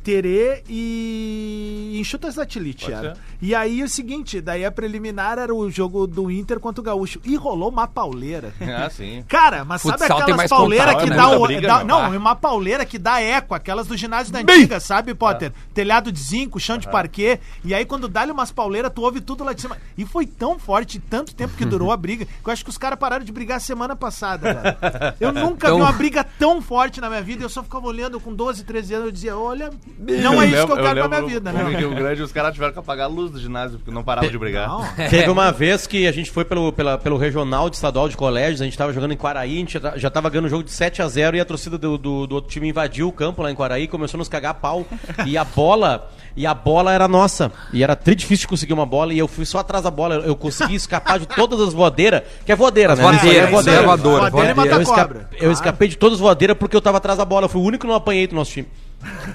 Terê 0.03 0.63
e 0.67 1.97
Enxutas 1.99 2.35
da 2.35 2.45
Tilite. 2.45 2.91
Era. 2.91 3.13
ser. 3.15 3.21
E 3.41 3.55
aí 3.55 3.81
o 3.81 3.89
seguinte, 3.89 4.39
daí 4.39 4.63
a 4.63 4.71
preliminar 4.71 5.39
era 5.39 5.53
o 5.53 5.69
jogo 5.71 6.05
do 6.05 6.29
Inter 6.29 6.59
contra 6.59 6.79
o 6.79 6.83
Gaúcho. 6.83 7.19
E 7.23 7.35
rolou 7.35 7.69
uma 7.69 7.87
pauleira. 7.87 8.53
Ah, 8.61 8.89
sim. 8.89 9.23
Cara, 9.27 9.65
mas 9.65 9.81
sabe 9.81 9.97
Futsal 9.99 10.17
tem 10.17 10.33
aquelas 10.33 10.49
pauleiras 10.49 10.95
que 11.03 11.09
né? 11.09 11.15
dá 11.15 11.29
o. 11.29 11.41
briga, 11.47 11.67
dá- 11.67 11.83
não, 11.83 12.05
Ah. 12.05 12.09
uma 12.09 12.35
pauleira 12.35 12.85
que 12.85 12.99
dá 12.99 13.19
eco, 13.19 13.53
aquelas 13.55 13.87
do 13.87 13.97
ginásio 13.97 14.31
da 14.31 14.39
antiga, 14.39 14.79
sabe, 14.79 15.13
Potter? 15.15 15.51
Telhado 15.73 16.11
de 16.11 16.19
zinco, 16.19 16.59
chão 16.59 16.77
de 16.77 16.87
parquê. 16.89 17.39
E 17.63 17.73
aí, 17.73 17.83
quando 17.85 18.07
dá-lhe 18.07 18.31
umas 18.31 18.51
pauleiras, 18.51 18.91
tu 18.93 19.01
ouve 19.01 19.19
tudo 19.21 19.43
lá 19.43 19.53
de 19.53 19.61
cima. 19.61 19.75
E 19.97 20.05
foi 20.05 20.25
tão 20.27 20.59
forte, 20.59 20.99
tanto 20.99 21.33
tempo 21.33 21.55
que 21.57 21.65
durou 21.65 21.91
a 21.91 21.97
briga, 21.97 22.25
que 22.25 22.31
eu 22.49 22.53
acho 22.53 22.63
que 22.63 22.69
os 22.69 22.77
caras 22.77 22.99
pararam 22.99 23.25
de 23.25 23.31
brigar 23.31 23.59
semana 23.59 23.95
passada, 23.95 24.53
velho. 24.53 25.15
Eu 25.19 25.31
nunca 25.31 25.67
Então- 25.67 25.77
vi 25.77 25.81
uma 25.83 25.91
briga 25.91 26.23
tão 26.23 26.61
forte 26.61 27.01
na 27.01 27.09
minha 27.09 27.21
vida. 27.21 27.43
Eu 27.43 27.49
só 27.49 27.63
ficava 27.63 27.87
olhando 27.87 28.19
com 28.19 28.33
12, 28.33 28.63
13 28.63 28.93
anos. 28.93 29.05
Eu 29.07 29.11
dizia, 29.11 29.35
olha, 29.37 29.69
não 29.97 30.41
é 30.41 30.45
isso 30.47 30.65
que 30.67 30.71
eu 30.73 30.77
quero 30.77 30.99
pra 30.99 31.07
minha 31.07 31.21
vida, 31.33 31.51
né? 31.51 31.63
Rio 31.77 31.95
Grande, 31.95 32.21
os 32.21 32.31
caras 32.31 32.53
tiveram 32.53 32.73
que 32.73 32.79
apagar 32.79 33.05
a 33.07 33.09
luz 33.09 33.30
do 33.31 33.39
ginásio, 33.39 33.77
porque 33.79 33.91
não 33.91 34.03
parava 34.03 34.27
de 34.29 34.37
brigar. 34.37 34.67
Não. 34.67 34.85
Teve 35.09 35.29
uma 35.29 35.51
vez 35.51 35.87
que 35.87 36.05
a 36.07 36.11
gente 36.11 36.29
foi 36.29 36.45
pelo, 36.45 36.71
pela- 36.71 36.97
pelo 36.97 37.17
regional 37.17 37.69
de 37.69 37.75
estadual 37.77 38.07
de 38.09 38.15
colégios, 38.17 38.61
a 38.61 38.65
gente 38.65 38.77
tava 38.77 38.93
jogando 38.93 39.13
em 39.13 39.17
Quaraí, 39.17 39.55
a 39.55 39.59
gente 39.59 39.79
já- 39.95 40.09
tava 40.09 40.29
ganhando 40.29 40.45
o 40.45 40.49
jogo 40.49 40.63
de 40.63 40.71
7 40.71 41.01
a 41.01 41.07
0 41.07 41.37
e 41.37 41.39
a 41.39 41.45
torcida 41.45 41.77
do, 41.77 41.97
do, 41.97 42.27
do 42.27 42.35
outro 42.35 42.51
time 42.51 42.67
invadiu 42.69 43.07
o 43.07 43.11
campo 43.11 43.41
lá 43.41 43.51
em 43.51 43.55
Quaraí, 43.55 43.87
começou 43.87 44.17
a 44.17 44.19
nos 44.19 44.29
cagar 44.29 44.51
a 44.51 44.55
pau. 44.55 44.85
E 45.25 45.37
a 45.37 45.43
bola, 45.45 46.09
e 46.35 46.45
a 46.45 46.53
bola 46.53 46.91
era 46.93 47.07
nossa. 47.07 47.51
E 47.73 47.83
era 47.83 47.95
tri 47.95 48.15
difícil 48.15 48.41
de 48.43 48.47
conseguir 48.47 48.73
uma 48.73 48.85
bola, 48.85 49.13
e 49.13 49.19
eu 49.19 49.27
fui 49.27 49.45
só 49.45 49.59
atrás 49.59 49.83
da 49.83 49.91
bola. 49.91 50.15
Eu 50.15 50.35
consegui 50.35 50.75
escapar 50.75 51.19
de 51.19 51.27
todas 51.27 51.59
as 51.61 51.73
voadeiras, 51.73 52.23
que 52.45 52.51
é 52.51 52.55
voadeira, 52.55 52.95
né? 52.95 53.03
aí 53.05 53.37
é 53.37 53.43
isso 53.43 53.51
voadeira. 53.51 53.79
é 53.81 53.85
voadora, 53.85 54.29
Voadeira 54.29 54.53
voadeira. 54.53 54.55
mata 54.55 54.75
Eu, 54.75 54.81
esca- 54.81 54.95
cobra. 55.07 55.29
eu 55.39 55.51
escapei 55.51 55.87
de 55.87 55.97
todas 55.97 56.15
as 56.15 56.19
voadeiras 56.21 56.57
porque 56.57 56.75
eu 56.75 56.81
tava 56.81 56.97
atrás 56.97 57.17
da 57.17 57.25
bola. 57.25 57.45
Eu 57.45 57.49
fui 57.49 57.61
o 57.61 57.63
único 57.63 57.81
que 57.81 57.87
não 57.87 57.95
apanhei 57.95 58.27
do 58.27 58.35
nosso 58.35 58.51
time. 58.51 58.67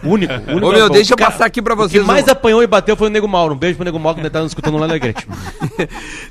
O 0.04 0.08
único. 0.10 0.32
o 0.32 0.36
único 0.52 0.66
Ô, 0.66 0.72
meu, 0.72 0.80
não- 0.80 0.90
deixa 0.90 1.12
eu 1.12 1.16
Cara, 1.16 1.30
passar 1.30 1.46
aqui 1.46 1.60
pra 1.60 1.74
O 1.74 1.76
vocês 1.76 2.02
que 2.02 2.06
mais 2.06 2.26
um- 2.26 2.30
apanhou 2.30 2.62
e 2.62 2.66
bateu 2.66 2.96
foi 2.96 3.08
o 3.08 3.10
Nego 3.10 3.26
Mauro. 3.28 3.54
Um 3.54 3.58
beijo 3.58 3.76
pro 3.76 3.84
Nego 3.84 3.98
Mauro 3.98 4.14
que 4.16 4.20
ainda 4.20 4.30
tá 4.30 4.40
nos 4.40 4.50
escutando 4.50 4.74
lá 4.74 4.80
na 4.86 4.92
Alegrete. 4.92 5.26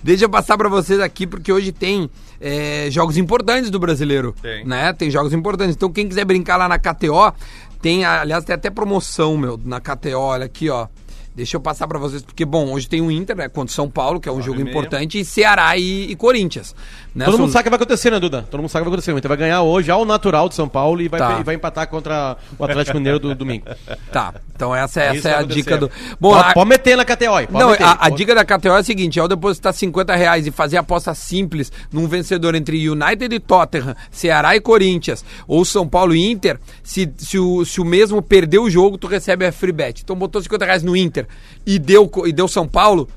Deixa 0.04 0.26
eu 0.26 0.30
passar 0.30 0.58
pra 0.58 0.70
vocês 0.70 1.00
aqui, 1.00 1.26
porque 1.28 1.52
hoje 1.52 1.72
tem 1.72 2.10
é, 2.40 2.88
jogos 2.92 3.18
importantes 3.18 3.70
do 3.70 3.80
brasileiro. 3.80 4.34
Tem. 4.42 4.66
Né? 4.66 4.94
Tem 4.94 5.10
jogos 5.10 5.34
importantes. 5.34 5.76
Então, 5.76 5.92
quem 5.92 6.08
quiser 6.08 6.26
brincar 6.26 6.58
lá 6.58 6.68
na 6.68 6.78
KTO, 6.80 7.34
tem, 7.82 8.06
aliás, 8.06 8.44
tem 8.44 8.54
até 8.56 8.70
promoção, 8.70 9.38
meu, 9.38 9.60
na 9.64 9.80
KTO. 9.80 10.18
Olha 10.20 10.46
aqui, 10.46 10.70
ó. 10.70 10.88
Deixa 11.36 11.58
eu 11.58 11.62
passar 11.62 11.86
pra 11.88 12.00
vocês, 12.00 12.22
porque, 12.22 12.46
bom, 12.46 12.72
hoje 12.72 12.88
tem 12.88 13.02
o 13.02 13.12
Inter, 13.12 13.36
né, 13.36 13.50
contra 13.50 13.70
o 13.72 13.76
São 13.76 13.90
Paulo, 13.90 14.20
que 14.22 14.30
é 14.30 14.32
um 14.32 14.42
jogo 14.42 14.60
meia. 14.60 14.70
importante, 14.70 15.20
e 15.20 15.26
Ceará 15.26 15.76
e, 15.78 16.12
e 16.12 16.16
Corinthians. 16.16 16.74
Né? 17.14 17.26
Todo 17.26 17.34
São- 17.36 17.42
mundo 17.46 17.52
sabe 17.52 17.62
o 17.62 17.64
que 17.66 17.70
vai 17.72 17.76
acontecer, 17.78 18.10
né, 18.12 18.20
Duda? 18.20 18.46
Todo 18.50 18.62
mundo 18.62 18.70
sabe 18.70 18.82
o 18.82 18.86
que 18.86 18.90
vai 18.90 18.96
acontecer. 18.96 19.12
O 19.14 19.18
Inter 19.18 19.28
vai 19.30 19.38
ganhar 19.38 19.62
hoje 19.62 19.92
ao 19.92 20.06
natural 20.06 20.48
de 20.48 20.56
São 20.56 20.68
Paulo 20.70 21.02
e 21.02 21.08
vai, 21.10 21.20
Tá. 21.20 21.38
e 21.40 21.44
vai 21.44 21.56
empatar 21.56 21.88
contra 21.90 22.38
o 22.58 22.64
Atlético 22.64 22.98
Mineiro 22.98 23.20
do 23.20 23.36
domingo. 23.36 23.66
Tá, 24.12 24.34
então 24.56 24.74
essa, 24.74 25.02
É 25.02 25.08
essa 25.08 25.16
isso 25.18 25.28
é 25.28 25.36
a 25.36 25.44
dica 25.44 25.78
do... 25.78 25.92
Bom, 26.22 26.32
pode, 26.32 26.50
a- 26.50 26.54
pode 26.54 26.70
meter 26.70 26.96
na 26.96 27.04
KTO 27.04 27.26
Não, 27.52 27.72
meter. 27.72 27.84
a, 27.84 28.06
a 28.06 28.10
dica 28.10 28.34
da 28.34 28.46
KTO 28.46 28.70
é 28.70 28.80
a 28.80 28.84
seguinte: 28.84 29.20
ao 29.20 29.28
depositar 29.28 29.74
50 29.74 30.16
reais 30.16 30.48
e 30.48 30.52
fazer 30.52 30.78
aposta 30.78 31.14
simples 31.14 31.70
num 31.92 32.08
vencedor 32.08 32.56
entre 32.56 32.88
United 32.90 33.34
e 33.36 33.40
Tottenham, 33.42 33.94
Ceará 34.10 34.56
e 34.56 34.62
Corinthians, 34.62 35.26
ou 35.48 35.66
São 35.66 35.86
Paulo 35.86 36.16
e 36.16 36.32
Inter, 36.32 36.58
se, 36.82 37.12
se, 37.18 37.38
o, 37.38 37.66
se 37.66 37.82
o 37.82 37.86
mesmo 37.86 38.22
perder 38.22 38.60
o 38.60 38.70
jogo, 38.70 38.98
tu 38.98 39.08
recebe 39.08 39.46
a 39.46 39.52
free 39.52 39.74
bet. 39.74 40.02
Então 40.02 40.16
botou 40.16 40.42
50 40.42 40.64
reais 40.64 40.82
no 40.84 40.96
Inter 40.96 41.25
e 41.66 41.78
deu, 41.80 42.10
e 42.26 42.32
deu 42.34 42.48
São 42.48 42.68
Paulo. 42.68 43.08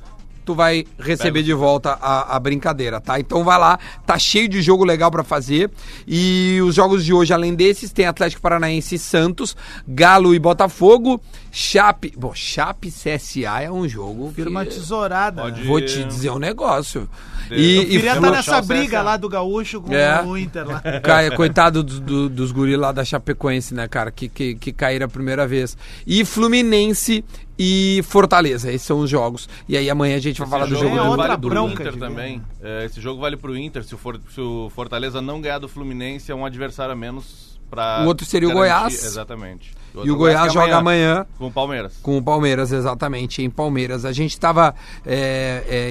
Tu 0.45 0.55
vai 0.55 0.87
receber 0.99 1.43
de 1.43 1.53
volta 1.53 1.99
a, 2.01 2.35
a 2.35 2.41
brincadeira, 2.41 3.03
tá? 3.03 3.21
Então 3.21 3.45
vai 3.45 3.59
lá, 3.59 3.79
tá 4.07 4.19
cheio 4.19 4.49
de 4.49 4.63
jogo 4.63 4.83
legal 4.83 5.11
pra 5.11 5.23
fazer. 5.23 5.71
E 6.07 6.59
os 6.65 6.75
jogos 6.75 7.05
de 7.05 7.13
hoje, 7.13 7.35
além 7.35 7.55
desses, 7.55 7.93
tem 7.93 8.07
Atlético 8.07 8.41
Paranaense 8.41 8.95
e 8.95 8.99
Santos, 8.99 9.55
Galo 9.87 10.35
e 10.35 10.39
Botafogo, 10.39 11.21
Chape. 11.53 12.15
Bom, 12.17 12.33
Chape 12.35 12.91
CSA 12.91 13.61
é 13.61 13.71
um 13.71 13.87
jogo. 13.87 14.29
que- 14.31 14.37
Firma 14.37 14.65
tesourada. 14.65 15.43
Pode- 15.43 15.65
Vou 15.65 15.83
te 15.83 16.03
dizer 16.05 16.31
um 16.31 16.39
negócio. 16.39 17.07
Eu 17.51 17.59
E, 17.59 17.77
Eu 17.77 17.85
queria 17.87 18.15
estar 18.15 18.31
nessa 18.31 18.63
briga 18.63 19.03
lá 19.03 19.19
do 19.19 19.29
Gaúcho 19.29 19.83
com 19.83 19.93
É. 19.95 20.23
o 20.23 20.35
Inter 20.35 20.67
lá. 20.67 20.81
Ca- 21.05 21.31
Coitado 21.37 21.83
do- 21.83 22.01
do- 22.01 22.29
dos 22.31 22.53
guri 22.53 22.75
lá 22.75 22.91
da 22.91 23.05
Chapecoense, 23.05 23.75
né, 23.75 23.87
cara? 23.87 24.11
Que, 24.11 24.31
que, 24.31 24.55
que 24.55 24.73
caíram 24.73 25.05
a 25.05 25.09
primeira 25.11 25.47
vez. 25.47 25.77
E 26.07 26.25
Fluminense 26.25 27.23
e 27.59 28.01
Fortaleza. 28.05 28.71
Esses 28.71 28.87
são 28.87 29.01
os 29.01 29.11
jogos. 29.11 29.49
E 29.69 29.77
aí 29.77 29.91
amanhã 29.91 30.17
a 30.17 30.21
gente 30.21 30.39
vai 30.39 30.49
falar 30.49 30.67
do 30.67 30.75
Esse 30.75 30.83
jogo 30.83 30.97
é 30.97 31.03
do, 31.03 31.09
outra 31.11 31.37
do 31.37 31.49
bronca 31.49 31.83
Inter 31.83 31.97
também. 31.99 32.43
É, 32.63 32.85
esse 32.85 33.01
jogo 33.01 33.21
vale 33.21 33.37
pro 33.37 33.57
Inter. 33.57 33.83
Se 33.85 33.95
o, 33.95 33.99
For- 33.99 34.21
se 34.35 34.41
o 34.41 34.71
Fortaleza 34.75 35.21
não 35.21 35.41
ganhar 35.41 35.59
do 35.59 35.69
Fluminense, 35.69 36.31
é 36.31 36.35
um 36.35 36.45
adversário 36.47 36.93
a 36.93 36.97
menos 36.97 37.59
pra. 37.71 38.03
O 38.05 38.07
outro 38.07 38.25
seria 38.25 38.49
o 38.49 38.53
garantir- 38.55 38.79
Goiás. 38.79 39.05
Exatamente. 39.05 39.73
E 40.05 40.11
o 40.11 40.17
Goiás 40.17 40.49
é 40.49 40.51
joga 40.55 40.77
amanhã. 40.77 41.27
Com 41.39 41.47
o 41.49 41.53
Palmeiras. 41.53 41.95
Com 42.03 42.17
o 42.19 42.23
Palmeiras, 42.23 42.73
exatamente, 42.73 43.43
em 43.43 43.51
Palmeiras. 43.51 44.05
A 44.05 44.13
gente 44.13 44.33
estava, 44.33 44.75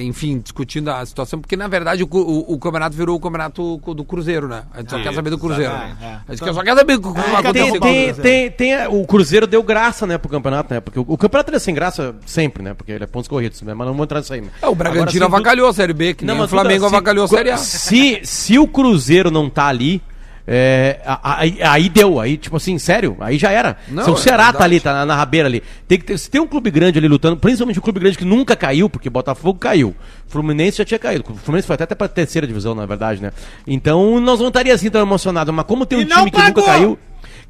enfim, 0.02 0.38
discutindo 0.38 0.90
a 0.90 1.04
situação, 1.04 1.40
porque 1.40 1.56
na 1.56 1.68
verdade 1.68 2.02
o, 2.02 2.08
o- 2.10 2.54
o 2.54 2.58
campeonato 2.58 2.96
virou 2.96 3.16
o 3.16 3.20
campeonato 3.20 3.76
do 3.94 4.04
Cruzeiro, 4.04 4.48
né? 4.48 4.62
A 4.72 4.80
gente 4.80 4.90
só 4.90 4.98
quer 5.02 5.12
saber 5.14 5.30
do 5.30 5.38
Cruzeiro. 5.38 5.72
exatamente. 5.72 6.02
É, 6.02 6.06
é. 6.06 6.18
A 6.28 6.34
gente 6.34 6.54
só 6.54 6.62
quer 6.62 6.74
saber 6.76 6.94
o 6.94 7.00
que 7.02 7.08
vai 7.08 7.42
Tem- 7.42 7.52
Tem, 7.52 7.80
tem, 7.80 8.12
Cruzeiro. 8.14 8.54
tem, 8.56 8.86
o 8.88 9.06
Cruzeiro 9.06 9.46
deu 9.46 9.62
graça, 9.62 10.06
né, 10.06 10.18
pro 10.18 10.28
campeonato, 10.28 10.72
né? 10.72 10.80
Porque 10.80 10.98
o, 10.98 11.04
o 11.06 11.16
campeonato 11.18 11.54
é 11.54 11.58
sem 11.58 11.74
graça 11.74 12.14
sempre, 12.26 12.62
né? 12.62 12.74
Porque 12.74 12.92
ele 12.92 13.04
é 13.04 13.06
pontos 13.06 13.28
corridos, 13.28 13.60
né? 13.62 13.74
Mas 13.74 13.86
não 13.86 13.94
vou 13.94 14.04
entrar 14.04 14.18
nisso 14.20 14.32
aí. 14.32 14.42
É, 14.62 14.66
o 14.68 14.74
Bragantino 14.74 15.24
Agora, 15.24 15.40
avacalhou 15.40 15.68
a 15.68 15.72
Série 15.72 15.92
B, 15.92 16.14
que 16.14 16.24
nem 16.24 16.34
o 16.34 16.38
mas, 16.38 16.50
Flamengo 16.50 16.86
avacalhou 16.86 17.24
a 17.24 17.28
Série 17.28 17.50
A. 17.50 17.56
Se, 17.56 18.20
se 18.22 18.58
o 18.58 18.66
Cruzeiro 18.66 19.30
não 19.30 19.48
tá 19.50 19.66
ali, 19.66 20.02
é, 20.50 20.98
aí, 21.22 21.58
aí 21.62 21.88
deu, 21.90 22.18
aí, 22.18 22.38
tipo 22.38 22.56
assim, 22.56 22.78
sério, 22.78 23.18
aí 23.20 23.36
já 23.36 23.50
era. 23.50 23.76
Não, 23.86 24.02
se 24.02 24.10
o 24.10 24.14
é 24.14 24.16
Ceará 24.16 24.44
verdade. 24.44 24.58
tá 24.58 24.64
ali, 24.64 24.80
tá 24.80 24.92
na, 24.94 25.04
na 25.04 25.14
rabeira 25.14 25.46
ali. 25.46 25.62
Tem 25.86 25.98
que 25.98 26.06
ter, 26.06 26.16
se 26.16 26.30
tem 26.30 26.40
um 26.40 26.46
clube 26.46 26.70
grande 26.70 26.98
ali 26.98 27.06
lutando, 27.06 27.36
principalmente 27.36 27.78
um 27.78 27.82
clube 27.82 28.00
grande 28.00 28.16
que 28.16 28.24
nunca 28.24 28.56
caiu, 28.56 28.88
porque 28.88 29.10
Botafogo 29.10 29.58
caiu. 29.58 29.94
Fluminense 30.26 30.78
já 30.78 30.86
tinha 30.86 30.98
caído. 30.98 31.22
O 31.28 31.34
Fluminense 31.34 31.66
foi 31.66 31.74
até, 31.74 31.84
até 31.84 31.94
pra 31.94 32.08
terceira 32.08 32.46
divisão, 32.46 32.74
na 32.74 32.86
verdade, 32.86 33.20
né? 33.20 33.30
Então 33.66 34.18
nós 34.20 34.40
não 34.40 34.48
estaríamos 34.48 34.80
assim 34.80 34.88
tão 34.88 35.02
emocionados. 35.02 35.54
Mas 35.54 35.66
como 35.66 35.84
tem 35.84 35.98
um 35.98 36.02
E 36.02 36.06
time 36.06 36.30
que 36.30 36.42
nunca 36.42 36.62
caiu. 36.62 36.98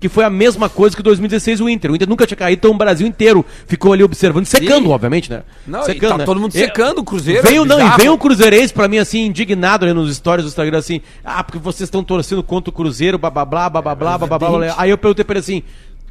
Que 0.00 0.08
foi 0.08 0.22
a 0.22 0.30
mesma 0.30 0.68
coisa 0.68 0.96
que 0.96 1.02
2016 1.02 1.60
o 1.60 1.68
Inter. 1.68 1.90
O 1.90 1.96
Inter 1.96 2.08
nunca 2.08 2.24
tinha 2.24 2.36
caído, 2.36 2.60
então 2.60 2.70
o 2.70 2.78
Brasil 2.78 3.04
inteiro 3.04 3.44
ficou 3.66 3.92
ali 3.92 4.04
observando, 4.04 4.46
secando, 4.46 4.84
Sim. 4.84 4.92
obviamente, 4.92 5.28
né? 5.28 5.42
Não, 5.66 5.80
e 5.90 5.94
tá 5.94 6.18
todo 6.20 6.38
mundo 6.38 6.52
secando 6.52 6.98
o 6.98 7.04
Cruzeiro, 7.04 7.42
Veio, 7.42 7.62
é 7.62 7.66
não, 7.66 7.80
e 7.80 7.96
veio 7.96 8.12
o 8.12 8.18
Cruzeirense 8.18 8.72
pra 8.72 8.86
mim, 8.86 8.98
assim, 8.98 9.26
indignado 9.26 9.92
nos 9.92 10.14
stories 10.14 10.44
do 10.44 10.48
Instagram, 10.48 10.78
assim, 10.78 11.00
ah, 11.24 11.42
porque 11.42 11.58
vocês 11.58 11.88
estão 11.88 12.04
torcendo 12.04 12.44
contra 12.44 12.70
o 12.70 12.72
Cruzeiro, 12.72 13.18
blá 13.18 13.28
blá 13.28 13.44
blá, 13.44 13.68
blá 13.68 13.82
blá 13.82 13.94
blá, 13.96 14.18
blá 14.18 14.38
blá. 14.38 14.74
Aí 14.78 14.90
eu 14.90 14.98
perguntei 14.98 15.24
pra 15.24 15.32
ele 15.34 15.40
assim, 15.40 15.62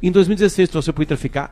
em 0.02 0.12
2016 0.12 0.68
torceu 0.68 0.92
pro 0.92 1.02
Inter 1.02 1.16
ficar? 1.16 1.50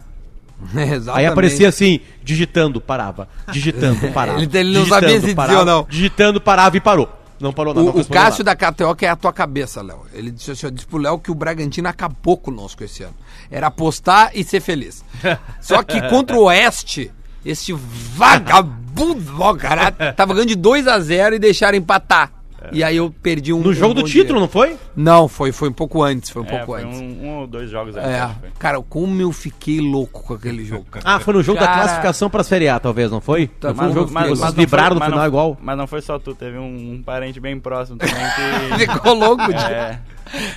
Exatamente. 0.77 1.11
Aí 1.11 1.27
aparecia 1.27 1.69
assim, 1.71 2.01
digitando, 2.23 2.81
parava, 2.83 3.29
digitando, 3.51 4.09
parava. 4.13 4.43
Ele- 4.43 4.59
ele 4.59 4.73
não 4.75 4.83
digitando, 4.85 5.07
sabia 5.07 5.21
se 5.21 5.35
parava, 5.35 5.59
ou 5.61 5.65
não. 5.65 5.87
Digitando, 5.89 6.41
parava 6.41 6.77
e 6.77 6.81
parou. 6.81 7.09
Não 7.39 7.53
parou 7.53 7.75
nada, 7.75 7.87
O, 7.87 8.01
o 8.01 8.05
Cássio 8.07 8.45
nada. 8.45 8.57
da 8.57 8.73
KTO 8.73 8.95
quer 8.95 9.09
a 9.09 9.17
tua 9.17 9.33
cabeça, 9.33 9.83
Léo. 9.83 10.03
Ele 10.13 10.31
disse 10.31 10.51
assim, 10.51 10.67
eu 10.67 10.71
disse 10.71 10.87
pro 10.87 10.99
Léo 10.99 11.19
que 11.19 11.31
o 11.31 11.35
Bragantino 11.35 11.89
acabou 11.89 12.37
conosco 12.37 12.83
esse 12.83 13.03
ano. 13.03 13.15
Era 13.51 13.67
apostar 13.67 14.31
e 14.35 14.43
ser 14.43 14.61
feliz. 14.61 15.05
Só 15.61 15.83
que 15.83 16.01
contra 16.09 16.37
o 16.37 16.45
Oeste, 16.45 17.11
esse 17.45 17.73
vagabundo, 17.73 19.41
ó, 19.41 19.55
cara, 19.55 19.91
tava 20.13 20.35
ganhando 20.35 20.49
de 20.49 20.57
2 20.57 20.89
a 20.89 20.99
0 20.99 21.37
e 21.37 21.39
deixaram 21.39 21.77
empatar. 21.79 22.33
E 22.73 22.83
aí 22.83 22.97
eu 22.97 23.15
perdi 23.23 23.53
um 23.53 23.61
No 23.61 23.73
jogo 23.73 23.93
um 23.93 23.95
do 23.95 24.03
título, 24.03 24.25
dinheiro. 24.25 24.41
não 24.41 24.49
foi? 24.49 24.77
Não, 24.97 25.29
foi, 25.29 25.53
foi 25.53 25.69
um 25.69 25.73
pouco 25.73 26.03
antes, 26.03 26.31
foi 26.31 26.43
um 26.43 26.47
É, 26.47 26.49
pouco 26.49 26.67
foi 26.67 26.83
antes. 26.83 26.99
um, 27.01 27.05
um 27.27 27.37
ou 27.41 27.47
dois 27.47 27.71
jogos. 27.71 27.95
É, 27.97 28.01
que 28.01 28.41
foi. 28.41 28.49
cara, 28.59 28.83
como 28.83 29.21
eu 29.23 29.31
fiquei 29.31 29.79
louco 29.81 30.23
com 30.25 30.35
aquele 30.35 30.65
jogo, 30.65 30.85
cara. 30.91 31.05
Ah, 31.09 31.21
foi 31.21 31.35
no 31.35 31.43
jogo 31.43 31.61
da 31.61 31.67
Cara- 31.67 31.83
classificação 31.83 32.29
pra 32.29 32.43
Série 32.43 32.69
A, 32.69 32.81
talvez, 32.81 33.11
não 33.11 33.21
foi? 33.21 33.47
Tá, 33.47 33.69
Não 33.69 33.75
foi 33.77 33.85
um 33.85 33.89
mas- 33.89 33.95
jogo 33.95 34.07
que 34.09 34.15
mas- 34.15 34.25
vocês 34.29 34.41
mas 34.41 34.55
não 34.55 34.61
vibraram 34.61 34.89
foi- 34.89 34.99
no 34.99 35.05
final 35.05 35.19
não- 35.21 35.27
igual. 35.27 35.59
Mas 35.63 35.79
não 35.79 35.87
foi 35.87 36.01
só 36.01 36.19
tu, 36.19 36.35
teve 36.35 36.59
um, 36.59 36.95
um 36.95 37.03
parente 37.05 37.39
bem 37.39 37.59
próximo 37.61 37.99
também 37.99 38.15
que. 38.15 38.87
Ficou 38.93 39.15
louco, 39.15 39.47
de... 39.47 39.55
é, 39.65 39.99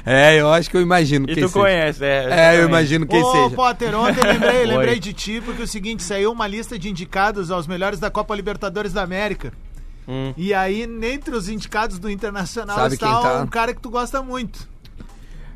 É, 0.05 0.41
eu 0.41 0.51
acho 0.51 0.67
que 0.69 0.77
eu 0.77 0.81
imagino 0.81 1.25
e 1.29 1.33
quem 1.35 1.43
tu 1.43 1.47
seja. 1.49 1.59
conhece, 1.59 2.03
é. 2.03 2.27
É, 2.55 2.59
eu 2.59 2.65
imagino 2.67 3.05
quem 3.05 3.21
Ô, 3.21 3.31
seja. 3.31 3.55
Potter, 3.55 3.93
ontem 3.95 4.19
eu 4.19 4.33
lembrei, 4.33 4.65
lembrei 4.65 4.99
de 4.99 5.13
ti, 5.13 5.41
porque 5.45 5.61
é 5.61 5.65
o 5.65 5.67
seguinte, 5.67 6.01
saiu 6.01 6.31
uma 6.31 6.47
lista 6.47 6.79
de 6.79 6.89
indicados 6.89 7.51
aos 7.51 7.67
melhores 7.67 7.99
da 7.99 8.09
Copa 8.09 8.35
Libertadores 8.35 8.93
da 8.93 9.03
América. 9.03 9.53
Hum. 10.09 10.33
E 10.35 10.53
aí, 10.55 10.81
entre 11.03 11.35
os 11.35 11.47
indicados 11.47 11.99
do 11.99 12.09
Internacional, 12.09 12.75
Sabe 12.75 12.95
está 12.95 13.21
tá? 13.21 13.41
um 13.43 13.47
cara 13.47 13.75
que 13.75 13.79
tu 13.81 13.91
gosta 13.91 14.23
muito. 14.23 14.67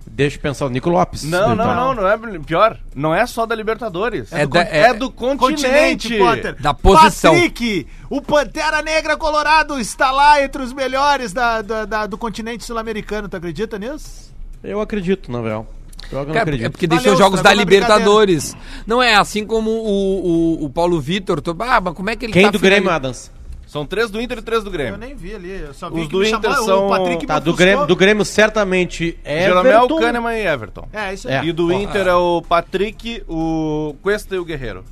Deixa 0.05 0.37
eu 0.37 0.41
pensar, 0.41 0.67
o 0.67 0.69
Nico 0.69 0.91
Lopes. 0.91 1.23
Não, 1.23 1.55
não, 1.55 1.65
Tá. 1.65 1.75
não, 1.75 1.93
não 1.95 2.07
é 2.07 2.15
pior. 2.45 2.77
Não 2.95 3.15
é 3.15 3.25
só 3.25 3.47
da 3.47 3.55
Libertadores. 3.55 4.31
É 4.31 4.45
do, 4.45 4.53
da- 4.53 4.63
con- 4.63 4.71
é- 4.71 4.79
é 4.81 4.93
do 4.93 5.09
continente. 5.09 6.15
Potter. 6.19 6.55
Da 6.61 6.71
posição. 6.71 7.33
Patrick, 7.33 7.87
o 8.11 8.21
Pantera 8.21 8.83
Negra 8.83 9.17
Colorado 9.17 9.79
está 9.79 10.11
lá 10.11 10.43
entre 10.43 10.61
os 10.61 10.71
melhores 10.71 11.33
da, 11.33 11.63
da- 11.63 11.85
da- 11.85 12.05
do 12.05 12.15
continente 12.17 12.63
sul-americano. 12.63 13.27
Tu 13.27 13.35
acredita 13.37 13.79
nisso? 13.79 14.31
Eu 14.63 14.79
acredito, 14.79 15.31
na 15.31 15.41
real. 15.41 15.65
Eu 16.11 16.19
não 16.19 16.25
Cara, 16.27 16.41
acredito. 16.41 16.67
é 16.67 16.69
porque 16.69 16.85
Valeu, 16.85 17.01
deixou 17.01 17.17
jogos 17.17 17.41
da 17.41 17.51
Libertadores. 17.53 18.55
Não 18.85 19.01
é 19.01 19.15
assim 19.15 19.47
como 19.47 19.71
o, 19.71 20.59
o, 20.61 20.65
o 20.65 20.69
Paulo 20.69 21.01
Vitor. 21.01 21.41
tô- 21.41 21.55
Ah, 21.59 21.81
mas 21.81 21.93
como 21.95 22.09
é 22.11 22.15
que 22.15 22.25
ele 22.27 22.33
Quem 22.33 22.43
tá 22.45 22.51
do 22.51 22.59
Grêmio, 22.59 22.91
Adams? 22.91 23.31
São 23.73 23.87
três 23.87 24.11
do 24.11 24.21
Inter 24.21 24.37
e 24.37 24.41
três 24.43 24.63
do 24.63 24.67
Eu 24.67 24.71
Grêmio. 24.71 24.97
nem 24.99 25.15
vi 25.15 25.33
ali, 25.33 25.49
eu 25.49 25.73
só 25.73 25.89
vi 25.89 26.01
Os 26.01 26.05
que 26.05 26.11
do 26.13 26.19
me 26.19 26.29
Inter 26.31 26.53
são- 26.57 26.85
o 26.85 26.89
Patrick 26.91 27.25
Tá, 27.25 27.39
do. 27.39 27.55
Grêmio, 27.55 27.87
do 27.87 27.95
Grêmio 27.95 28.23
certamente 28.23 29.17
é. 29.23 29.45
Jeromel, 29.47 29.87
Kahneman 29.87 30.37
e 30.37 30.45
Everton. 30.45 30.87
É, 30.93 31.11
isso 31.11 31.27
aí. 31.27 31.33
É. 31.33 31.43
E 31.45 31.51
do 31.51 31.73
Inter 31.73 32.05
é 32.07 32.13
o 32.13 32.43
Patrick, 32.43 33.23
o 33.27 33.95
Cuesta 34.03 34.35
e 34.35 34.37
o 34.37 34.45
Guerreiro. 34.45 34.83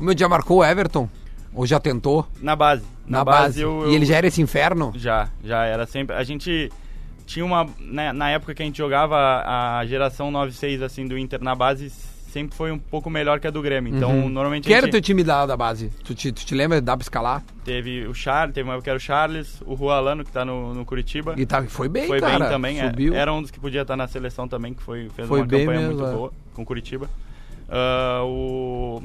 O 0.00 0.02
meu 0.04 0.16
já 0.16 0.26
marcou 0.30 0.60
o 0.60 0.64
Everton? 0.64 1.10
Ou 1.54 1.66
já 1.66 1.78
tentou? 1.78 2.26
Na 2.40 2.56
base. 2.56 2.82
Na, 3.06 3.22
base. 3.22 3.60
eu- 3.60 3.82
E 3.82 3.90
eu- 3.90 3.92
ele 3.92 4.06
já 4.06 4.16
era 4.16 4.26
esse 4.26 4.40
inferno? 4.40 4.94
Já, 4.96 5.28
já 5.44 5.66
era 5.66 5.84
sempre. 5.86 6.16
A 6.16 6.24
gente 6.24 6.72
tinha 7.26 7.44
uma. 7.44 7.66
né, 7.78 8.14
na 8.14 8.30
época 8.30 8.54
que 8.54 8.62
a 8.62 8.64
gente 8.64 8.78
jogava 8.78 9.14
a 9.16 9.80
a 9.80 9.84
geração 9.86 10.30
9-6 10.30 10.80
assim, 10.80 11.06
do 11.06 11.18
Inter 11.18 11.42
na 11.44 11.54
base, 11.54 11.92
sempre 12.32 12.56
foi 12.56 12.72
um 12.72 12.78
pouco 12.78 13.08
melhor 13.10 13.38
que 13.38 13.46
a 13.46 13.50
do 13.50 13.60
Grêmio. 13.62 13.94
Então, 13.94 14.10
Uhum. 14.10 14.28
normalmente 14.28 14.64
Quem 14.66 14.74
era 14.74 14.86
gente 14.86 14.92
teu 14.92 15.00
time 15.00 15.22
da, 15.22 15.44
da 15.46 15.56
base? 15.56 15.90
Tu 16.02 16.14
te, 16.14 16.32
tu 16.32 16.44
te 16.44 16.54
lembra? 16.54 16.80
Dá 16.80 16.96
pra 16.96 17.02
escalar? 17.02 17.42
teve 17.64 18.06
o 18.08 18.14
Charles, 18.14 18.54
teve 18.54 18.66
uma 18.68 18.72
época 18.74 18.84
que 18.84 18.90
era 18.90 18.96
o 18.96 19.00
Charles, 19.00 19.62
o 19.64 19.76
Juan 19.76 19.94
Alano, 19.94 20.24
que 20.24 20.32
tá 20.32 20.44
no, 20.44 20.74
no 20.74 20.84
Curitiba. 20.84 21.34
E 21.36 21.46
tá, 21.46 21.62
foi 21.64 21.88
bem, 21.88 22.06
foi 22.08 22.18
cara. 22.20 22.38
bem 22.40 22.48
também. 22.48 22.80
é. 22.80 22.86
Subiu. 22.90 23.14
Era 23.14 23.32
um 23.32 23.40
dos 23.42 23.50
que 23.50 23.60
podia 23.60 23.82
estar 23.82 23.96
na 23.96 24.08
seleção 24.08 24.48
também, 24.48 24.74
que 24.74 24.82
foi, 24.82 25.08
fez 25.10 25.28
Foi 25.28 25.40
uma 25.40 25.46
campanha 25.46 25.80
mesmo, 25.80 25.94
muito 25.94 26.04
é. 26.06 26.12
boa 26.12 26.32
com 26.54 26.62
o 26.62 26.64
Curitiba. 26.66 27.08
Ah, 27.68 28.22
o, 28.24 29.02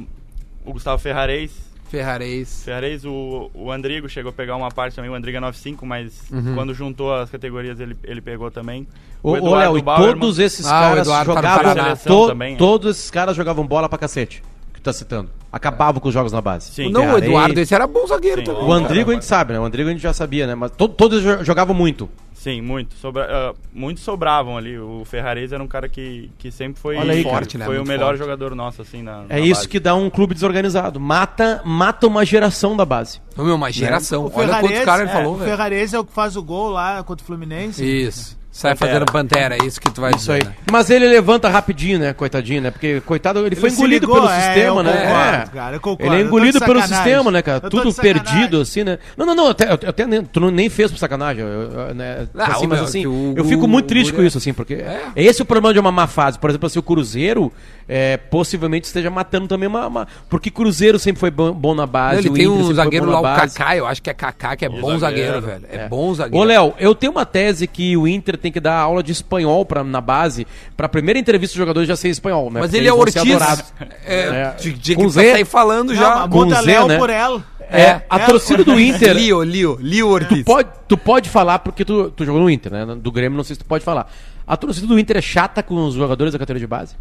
o 0.65 0.73
Gustavo 0.73 0.97
Ferrarez, 1.01 1.51
Ferrarez. 1.89 2.63
Ferrarez, 2.63 3.05
o, 3.05 3.49
o 3.53 3.71
Andrigo 3.71 4.07
chegou 4.09 4.29
a 4.29 4.33
pegar 4.33 4.55
uma 4.55 4.69
parte 4.69 4.95
também, 4.95 5.09
o 5.09 5.15
Andrigo 5.15 5.37
é 5.37 5.41
9.5, 5.41 5.85
mas 5.85 6.21
Uhum. 6.31 6.55
quando 6.55 6.73
juntou 6.73 7.13
as 7.13 7.29
categorias 7.29 7.79
ele, 7.79 7.95
ele 8.03 8.21
pegou 8.21 8.51
também. 8.51 8.87
Ô, 9.23 9.31
ô, 9.31 9.37
Eduardo 9.37 9.57
Léo, 9.73 9.77
e 9.77 9.81
Bauerman- 9.81 10.19
todos 10.19 10.39
esses 10.39 10.65
Ah, 10.65 10.69
o 10.69 10.71
caras 10.81 10.99
Eduardo 11.07 11.33
tá 11.33 11.41
jogavam. 11.41 11.57
Paraná. 11.63 11.83
Seleção 11.95 12.27
também, 12.27 12.53
é. 12.53 12.57
Todos 12.57 12.97
esses 12.97 13.09
caras 13.11 13.35
jogavam 13.35 13.65
bola 13.65 13.87
pra 13.89 13.97
cacete. 13.97 14.43
Que 14.73 14.79
tu 14.81 14.83
tá 14.83 14.93
citando. 14.93 15.29
Acabavam 15.51 15.99
com 15.99 16.07
os 16.09 16.13
jogos 16.13 16.31
na 16.31 16.41
base. 16.41 16.71
Sim. 16.71 16.91
não, 16.91 17.15
o. 17.15 17.17
Eduardo, 17.17 17.59
esse 17.59 17.73
era 17.73 17.87
bom 17.87 18.05
zagueiro 18.05 18.41
Sim. 18.41 18.45
também. 18.45 18.63
O 18.63 18.71
Andrigo 18.71 19.09
a 19.09 19.13
gente 19.13 19.25
sabe, 19.25 19.53
né? 19.53 19.59
O 19.59 19.63
Andrigo 19.65 19.89
a 19.89 19.91
gente 19.91 20.01
já 20.01 20.13
sabia, 20.13 20.45
né? 20.45 20.53
Mas 20.55 20.71
to- 20.71 20.87
todos 20.89 21.23
jo- 21.23 21.43
jogavam 21.43 21.73
muito. 21.75 22.07
Sim, 22.47 22.61
muito. 22.61 22.95
Sobra, 22.95 23.27
ah, 23.29 23.53
muitos 23.73 24.01
sobravam 24.03 24.55
ali. 24.57 24.79
O 24.79 25.03
Ferrarez 25.03 25.51
era 25.51 25.61
um 25.61 25.67
cara 25.67 25.89
que, 25.89 26.31
que 26.37 26.49
sempre 26.49 26.79
foi 26.81 26.97
aí, 26.97 27.21
Forte, 27.23 27.57
né? 27.57 27.65
Foi 27.65 27.75
Muito 27.75 27.85
o 27.87 27.89
melhor 27.89 28.05
forte. 28.11 28.19
jogador 28.19 28.55
nosso, 28.55 28.81
assim, 28.81 29.01
na, 29.01 29.25
É 29.27 29.33
na 29.33 29.39
isso 29.41 29.55
base. 29.61 29.67
que 29.67 29.79
dá 29.81 29.93
um 29.95 30.09
clube 30.09 30.33
desorganizado. 30.33 30.97
Mata, 30.97 31.61
mata 31.65 32.07
uma 32.07 32.23
geração 32.25 32.77
da 32.77 32.85
base. 32.85 33.19
Ô, 33.37 33.43
meu, 33.43 33.55
uma 33.55 33.69
geração. 33.69 34.21
O 34.21 34.25
Olha 34.27 34.31
quantos 34.31 34.45
Ferrarese- 34.69 34.85
caras 34.85 35.01
ele 35.01 35.09
é, 35.09 35.13
falou, 35.13 35.33
O 35.33 35.37
velho. 35.37 35.49
Ferrarese 35.51 35.95
é 35.95 35.99
o 35.99 36.05
que 36.05 36.13
faz 36.13 36.37
o 36.37 36.41
gol 36.43 36.69
lá 36.69 37.03
contra 37.03 37.21
o 37.21 37.27
Fluminense. 37.27 37.83
Isso. 37.83 38.37
Sai 38.57 38.71
Pantera. 38.73 38.91
fazendo 39.05 39.11
pantera, 39.11 39.55
é 39.55 39.67
isso 39.67 39.79
que 39.79 39.87
tu 39.91 40.01
vai 40.01 40.09
Isso 40.09 40.19
dizer. 40.21 40.33
aí. 40.33 40.43
né? 40.43 40.55
Mas 40.71 40.89
ele 40.89 41.07
levanta 41.07 41.47
rapidinho, 41.47 41.99
né? 41.99 42.11
Coitadinho, 42.11 42.59
né? 42.59 42.71
Porque, 42.71 42.99
coitado, 43.01 43.45
ele, 43.45 43.55
foi 43.55 43.69
se 43.69 43.75
engolido 43.75 44.07
ligou, 44.07 44.15
pelo 44.19 44.29
é, 44.33 44.41
sistema, 44.41 44.79
eu 44.79 44.83
né? 44.83 44.91
concordo, 44.93 45.35
É. 45.37 45.45
cara, 45.53 45.75
eu 45.75 45.79
concordo. 45.79 46.13
Ele 46.15 46.23
é 46.23 46.25
engolido 46.25 46.59
pelo 46.61 46.81
sistema, 46.81 47.29
né, 47.31 47.41
cara? 47.43 47.61
Tudo 47.69 47.93
perdido, 47.93 48.59
assim, 48.61 48.83
né? 48.83 48.97
Não, 49.15 49.27
não, 49.27 49.35
não, 49.35 49.47
até, 49.49 49.71
até 49.71 50.07
nem- 50.07 50.23
tu 50.23 50.39
não- 50.39 50.49
nem 50.49 50.69
fez 50.69 50.89
por 50.89 50.97
sacanagem, 50.97 51.43
eu- 51.43 51.47
eu- 51.71 51.93
né? 51.93 52.27
Ah, 52.35 52.53
assim, 52.53 52.65
mas 52.65 52.79
meu, 52.79 52.87
assim, 52.87 53.05
o- 53.05 53.35
eu 53.37 53.45
fico 53.45 53.65
o- 53.65 53.67
muito 53.67 53.85
o 53.85 53.87
triste 53.89 54.09
Guri 54.09 54.17
com 54.17 54.23
é- 54.23 54.27
isso, 54.27 54.39
assim, 54.39 54.53
porque 54.53 54.73
É. 54.73 55.01
é 55.15 55.23
esse 55.23 55.39
o 55.39 55.45
problema 55.45 55.71
de 55.71 55.79
uma 55.79 55.91
má 55.91 56.07
fase. 56.07 56.39
Por 56.39 56.49
exemplo, 56.49 56.65
assim, 56.65 56.79
o 56.79 56.83
Cruzeiro 56.83 57.53
é, 57.89 58.17
possivelmente 58.17 58.85
esteja 58.87 59.09
matando 59.09 59.47
também 59.47 59.67
uma, 59.69 59.87
uma- 59.87 60.07
Porque 60.29 60.49
Cruzeiro 60.49 60.97
sempre 60.99 61.19
foi 61.19 61.29
bom, 61.31 61.53
bom 61.53 61.73
na 61.75 61.85
base, 61.85 62.21
ele 62.21 62.29
o 62.29 62.33
tem 62.33 62.43
Inter 62.45 62.57
um 62.59 62.65
foi 62.65 62.73
zagueiro 62.73 63.05
lá, 63.05 63.19
o. 63.19 63.23
Kaká, 63.23 63.77
eu 63.77 63.85
acho 63.87 64.01
que 64.01 64.09
é 64.09 64.13
Kaká, 64.13 64.55
que 64.57 64.65
é 64.65 64.69
bom 64.69 64.97
zagueiro, 64.97 65.33
zagueiro. 65.33 65.41
velho. 65.41 65.65
É, 65.71 65.85
É. 65.85 65.87
bom 65.87 66.13
zagueiro. 66.13 66.37
Ô, 66.43 66.43
Léo, 66.43 66.73
eu 66.79 66.93
tenho 66.95 67.11
uma 67.13 67.25
tese 67.25 67.65
que 67.67 67.95
o 67.95 68.05
Inter 68.07 68.35
tem 68.37 68.46
que 68.51 68.59
dar 68.59 68.75
aula 68.77 69.01
de 69.03 69.11
espanhol 69.11 69.65
pra, 69.65 69.83
na 69.83 70.01
base, 70.01 70.45
pra 70.75 70.87
primeira 70.89 71.19
entrevista 71.19 71.53
dos 71.53 71.59
jogadores 71.59 71.87
já 71.87 71.95
ser 71.95 72.09
espanhol, 72.09 72.45
né? 72.51 72.59
Mas 72.61 72.69
Porque 72.71 72.77
ele 72.77 72.87
é 72.87 72.93
Ortiz. 72.93 73.73
É, 74.05 74.19
É. 74.19 74.49
tinha 74.57 74.95
Com 74.95 75.03
que 75.05 75.09
Z. 75.09 75.31
sair 75.31 75.45
falando 75.45 75.89
Não, 75.89 75.95
já. 75.95 76.27
com 76.27 76.37
muda 76.45 76.55
Z, 76.61 76.65
Léo 76.65 76.87
né? 76.87 76.97
por 76.97 77.09
ela. 77.09 77.43
É, 77.69 78.01
a 78.09 78.17
É, 78.19 78.25
torcida 78.25 78.63
do 78.63 78.79
Inter. 78.79 79.13
Lio, 79.13 79.43
Lio, 79.43 79.77
Lio 79.81 80.07
Ortiz. 80.07 80.39
Tu 80.39 80.45
pode, 80.45 80.69
tu 80.87 80.97
pode 80.97 81.29
falar, 81.29 81.59
porque 81.59 81.83
tu, 81.83 82.09
tu 82.11 82.23
jogou 82.23 82.41
no 82.41 82.49
Inter, 82.49 82.71
né? 82.71 82.85
Do 82.95 83.11
Grêmio, 83.11 83.35
não 83.35 83.43
sei 83.43 83.55
se 83.55 83.59
tu 83.59 83.65
pode 83.65 83.83
falar. 83.83 84.09
A 84.45 84.55
torcida 84.55 84.87
do 84.87 84.97
Inter 84.97 85.17
é 85.17 85.21
chata 85.21 85.61
com 85.61 85.75
os 85.85 85.93
jogadores 85.95 86.31
da 86.31 86.39
categoria 86.39 86.61
de 86.61 86.67
base? 86.67 86.95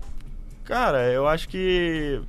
Cara, 0.64 1.04
eu 1.12 1.28
acho 1.28 1.48
que, 1.48 2.20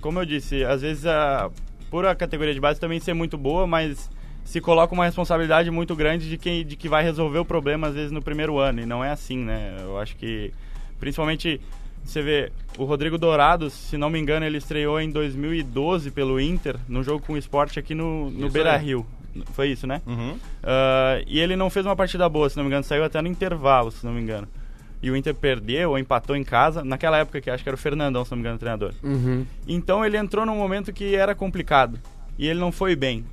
como 0.00 0.18
eu 0.18 0.24
disse, 0.24 0.64
às 0.64 0.80
vezes 0.80 1.04
a, 1.04 1.50
por 1.90 2.06
a 2.06 2.14
categoria 2.14 2.54
de 2.54 2.60
base 2.60 2.80
também 2.80 2.98
ser 2.98 3.12
muito 3.12 3.36
boa, 3.36 3.66
mas 3.66 4.08
se 4.44 4.60
coloca 4.60 4.92
uma 4.94 5.04
responsabilidade 5.06 5.70
muito 5.70 5.96
grande 5.96 6.28
de 6.28 6.36
quem 6.38 6.64
de 6.64 6.76
que 6.76 6.88
vai 6.88 7.02
resolver 7.02 7.38
o 7.38 7.44
problema 7.44 7.88
às 7.88 7.94
vezes 7.94 8.12
no 8.12 8.22
primeiro 8.22 8.58
ano 8.58 8.80
e 8.82 8.86
não 8.86 9.02
é 9.04 9.10
assim, 9.10 9.38
né? 9.38 9.76
Eu 9.80 9.98
acho 9.98 10.14
que 10.16 10.52
principalmente 11.00 11.60
você 12.04 12.20
vê 12.22 12.52
o 12.78 12.84
Rodrigo 12.84 13.16
Dourado, 13.16 13.70
se 13.70 13.96
não 13.96 14.10
me 14.10 14.18
engano, 14.18 14.44
ele 14.44 14.58
estreou 14.58 15.00
em 15.00 15.10
2012 15.10 16.10
pelo 16.10 16.38
Inter 16.38 16.76
no 16.88 17.02
jogo 17.02 17.24
com 17.26 17.32
o 17.32 17.38
Sport 17.38 17.78
aqui 17.78 17.94
no, 17.94 18.30
no 18.30 18.40
Isso 18.46 18.50
Beira 18.52 18.74
aí. 18.74 18.84
Rio. 18.84 19.06
Foi 19.52 19.68
isso, 19.68 19.86
né? 19.86 20.00
Uhum. 20.06 20.36
Ah, 20.62 21.20
e 21.26 21.40
ele 21.40 21.56
não 21.56 21.68
fez 21.70 21.84
uma 21.86 21.96
partida 21.96 22.28
boa, 22.28 22.48
se 22.48 22.56
não 22.56 22.62
me 22.64 22.68
engano, 22.68 22.84
saiu 22.84 23.02
até 23.04 23.20
no 23.20 23.26
intervalo, 23.28 23.90
se 23.90 24.04
não 24.04 24.12
me 24.12 24.20
engano. 24.20 24.46
E 25.02 25.10
o 25.10 25.16
Inter 25.16 25.34
perdeu 25.34 25.90
ou 25.90 25.98
empatou 25.98 26.36
em 26.36 26.44
casa, 26.44 26.84
naquela 26.84 27.18
época 27.18 27.40
que 27.40 27.50
acho 27.50 27.62
que 27.62 27.68
era 27.68 27.74
o 27.74 27.78
Fernandão, 27.78 28.24
se 28.24 28.30
não 28.30 28.36
me 28.36 28.42
engano, 28.42 28.56
o 28.56 28.58
treinador. 28.58 28.92
Uhum. 29.02 29.44
Então 29.66 30.04
ele 30.04 30.16
entrou 30.16 30.46
num 30.46 30.56
momento 30.56 30.92
que 30.92 31.14
era 31.16 31.34
complicado 31.34 31.98
e 32.38 32.46
ele 32.46 32.60
não 32.60 32.70
foi 32.70 32.94
bem. 32.94 33.24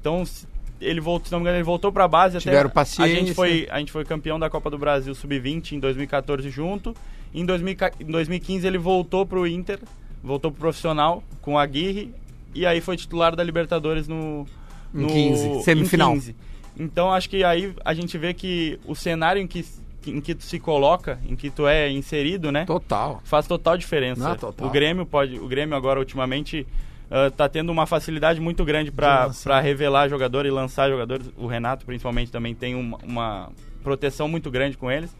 Então 0.00 0.24
se- 0.24 0.46
ele 0.80 1.00
voltou, 1.00 1.26
se 1.26 1.32
não 1.32 1.38
me 1.38 1.44
engano, 1.44 1.56
ele 1.56 1.64
voltou 1.64 1.92
para 1.92 2.04
a 2.04 2.08
base 2.08 2.38
Tiveram 2.38 2.66
até 2.66 2.68
paciência. 2.74 3.14
a 3.14 3.18
gente 3.18 3.34
foi 3.34 3.66
a 3.70 3.78
gente 3.78 3.92
foi 3.92 4.04
campeão 4.04 4.38
da 4.38 4.50
Copa 4.50 4.70
do 4.70 4.78
Brasil 4.78 5.14
sub-20 5.14 5.72
em 5.72 5.80
2014 5.80 6.48
junto. 6.50 6.94
Em, 7.34 7.44
2000 7.44 7.76
em 8.00 8.10
2015 8.10 8.66
ele 8.66 8.78
voltou 8.78 9.26
pro 9.26 9.46
Inter, 9.46 9.78
voltou 10.22 10.50
pro 10.50 10.60
profissional 10.60 11.22
com 11.40 11.58
a 11.58 11.62
Aguirre 11.62 12.12
e 12.54 12.64
aí 12.66 12.80
foi 12.80 12.96
titular 12.96 13.34
da 13.34 13.42
Libertadores 13.42 14.06
no 14.06 14.46
Em 14.94 15.00
no 15.00 15.08
15, 15.08 15.62
semifinal. 15.62 16.12
em 16.12 16.14
15. 16.14 16.36
Então 16.78 17.12
acho 17.12 17.28
que 17.28 17.42
aí 17.44 17.74
a 17.84 17.94
gente 17.94 18.16
vê 18.18 18.34
que 18.34 18.78
o 18.86 18.94
cenário 18.94 19.40
em 19.40 19.46
que 19.46 19.64
em 20.06 20.20
que 20.20 20.34
tu 20.34 20.44
se 20.44 20.58
coloca, 20.58 21.18
em 21.26 21.34
que 21.34 21.48
tu 21.48 21.66
é 21.66 21.90
inserido, 21.90 22.52
né? 22.52 22.66
Total. 22.66 23.22
faz 23.24 23.46
total 23.46 23.76
diferença. 23.78 24.32
Ah, 24.32 24.34
total. 24.36 24.66
O 24.66 24.70
Grêmio 24.70 25.06
pode, 25.06 25.38
o 25.38 25.46
Grêmio 25.48 25.74
agora 25.74 25.98
ultimamente 25.98 26.66
ah, 27.14 27.30
tá 27.30 27.48
tendo 27.48 27.70
uma 27.70 27.86
facilidade 27.86 28.40
muito 28.40 28.64
grande 28.64 28.90
De 28.90 28.96
para 28.96 29.60
revelar 29.60 30.08
jogador 30.08 30.44
e 30.46 30.50
lançar 30.50 30.90
jogadores. 30.90 31.30
O 31.36 31.46
Renato 31.46 31.86
principalmente 31.86 32.32
também 32.32 32.56
tem 32.56 32.74
uma, 32.74 32.98
uma 33.04 33.52
proteção 33.84 34.26
muito 34.26 34.50
grande 34.50 34.76
com 34.76 34.90
eles 34.90 35.14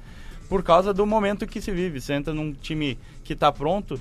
por 0.49 0.65
causa 0.65 0.93
do 0.93 1.07
momento 1.07 1.47
que 1.47 1.61
se 1.61 1.71
vive. 1.71 2.01
Você 2.01 2.15
entra 2.15 2.35
num 2.35 2.53
time 2.53 2.99
que 3.23 3.37
tá 3.37 3.53
pronto, 3.53 4.01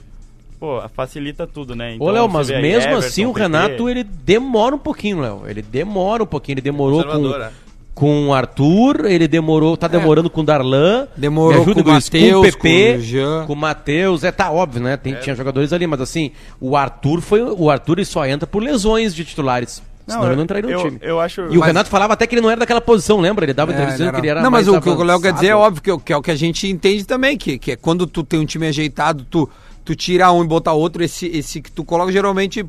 pô, 0.59 0.81
facilita 0.89 1.45
tudo, 1.45 1.75
né? 1.75 1.95
Ô, 1.99 2.09
Léo, 2.09 2.27
mas 2.27 2.49
mesmo 2.49 2.89
Everton, 2.89 2.97
assim 2.97 3.25
o 3.27 3.31
Renato, 3.31 3.87
ele 3.87 4.03
demora 4.03 4.75
um 4.75 4.79
pouquinho, 4.79 5.21
Léo. 5.21 5.43
Ele 5.47 5.61
demora 5.61 6.23
um 6.23 6.27
pouquinho. 6.27 6.55
Ele 6.55 6.61
demorou 6.61 7.03
com. 7.03 7.62
Com 7.93 8.27
o 8.29 8.33
Arthur, 8.33 9.05
ele 9.05 9.27
demorou, 9.27 9.77
tá 9.77 9.87
demorando 9.87 10.29
com 10.29 10.41
o 10.41 10.43
Darlan. 10.43 11.07
Demorou 11.15 11.61
ajuda 11.61 11.83
com 11.83 11.91
o 11.91 11.97
isso, 11.97 12.07
Matheus, 12.11 12.31
com 12.33 12.39
o 12.39 12.43
PP, 12.61 12.99
com 13.47 13.53
o 13.53 13.55
o 13.55 13.59
Matheus. 13.59 14.23
É, 14.23 14.31
tá 14.31 14.51
óbvio, 14.51 14.81
né? 14.81 14.97
Tem, 14.97 15.13
Tinha 15.15 15.35
jogadores 15.35 15.71
ali, 15.71 15.85
mas 15.85 16.01
assim, 16.01 16.31
o 16.59 16.75
Arthur 16.75 17.21
foi. 17.21 17.41
O 17.43 17.69
Arthur 17.69 17.99
ele 17.99 18.05
só 18.05 18.25
entra 18.25 18.47
por 18.47 18.63
lesões 18.63 19.13
de 19.13 19.23
titulares. 19.23 19.81
Não, 20.05 20.15
senão 20.15 20.25
ele 20.25 20.33
eu- 20.33 20.37
não 20.37 20.43
entraria 20.43 20.69
no 20.69 20.75
eu- 20.75 20.83
time. 20.83 20.99
eu 21.01 21.19
acho- 21.19 21.41
E 21.43 21.55
o 21.55 21.59
Mas- 21.61 21.67
Renato 21.67 21.89
falava 21.89 22.11
até 22.13 22.27
que 22.27 22.35
ele 22.35 22.41
não 22.41 22.49
era 22.49 22.59
daquela 22.59 22.81
posição, 22.81 23.21
lembra? 23.21 23.45
Ele 23.45 23.53
dava 23.53 23.71
É, 23.71 23.75
entrevista 23.75 24.03
ele 24.03 24.11
que 24.11 24.17
ele 24.17 24.27
era 24.27 24.41
Não, 24.41 24.51
mas 24.51 24.67
mais 24.67 24.77
o 24.77 24.81
que 24.81 24.89
o 24.89 25.03
Léo 25.03 25.21
quer 25.21 25.31
dizer 25.31 25.47
é 25.47 25.55
óbvio 25.55 25.81
que, 25.81 25.89
é 25.89 25.93
o- 25.93 25.99
que 25.99 26.11
é 26.11 26.17
o 26.17 26.21
que 26.21 26.31
a 26.31 26.35
gente 26.35 26.67
entende 26.67 27.05
também, 27.05 27.37
que, 27.37 27.57
que 27.57 27.71
é 27.71 27.75
quando 27.77 28.05
tu 28.05 28.21
tem 28.23 28.37
um 28.39 28.45
time 28.45 28.67
ajeitado, 28.67 29.23
tu, 29.29 29.49
tu 29.85 29.95
tira 29.95 30.29
um 30.31 30.43
e 30.43 30.47
botar 30.47 30.73
outro, 30.73 31.03
esse, 31.03 31.27
esse 31.27 31.61
que 31.61 31.71
tu 31.71 31.85
coloca 31.85 32.11
geralmente 32.11 32.65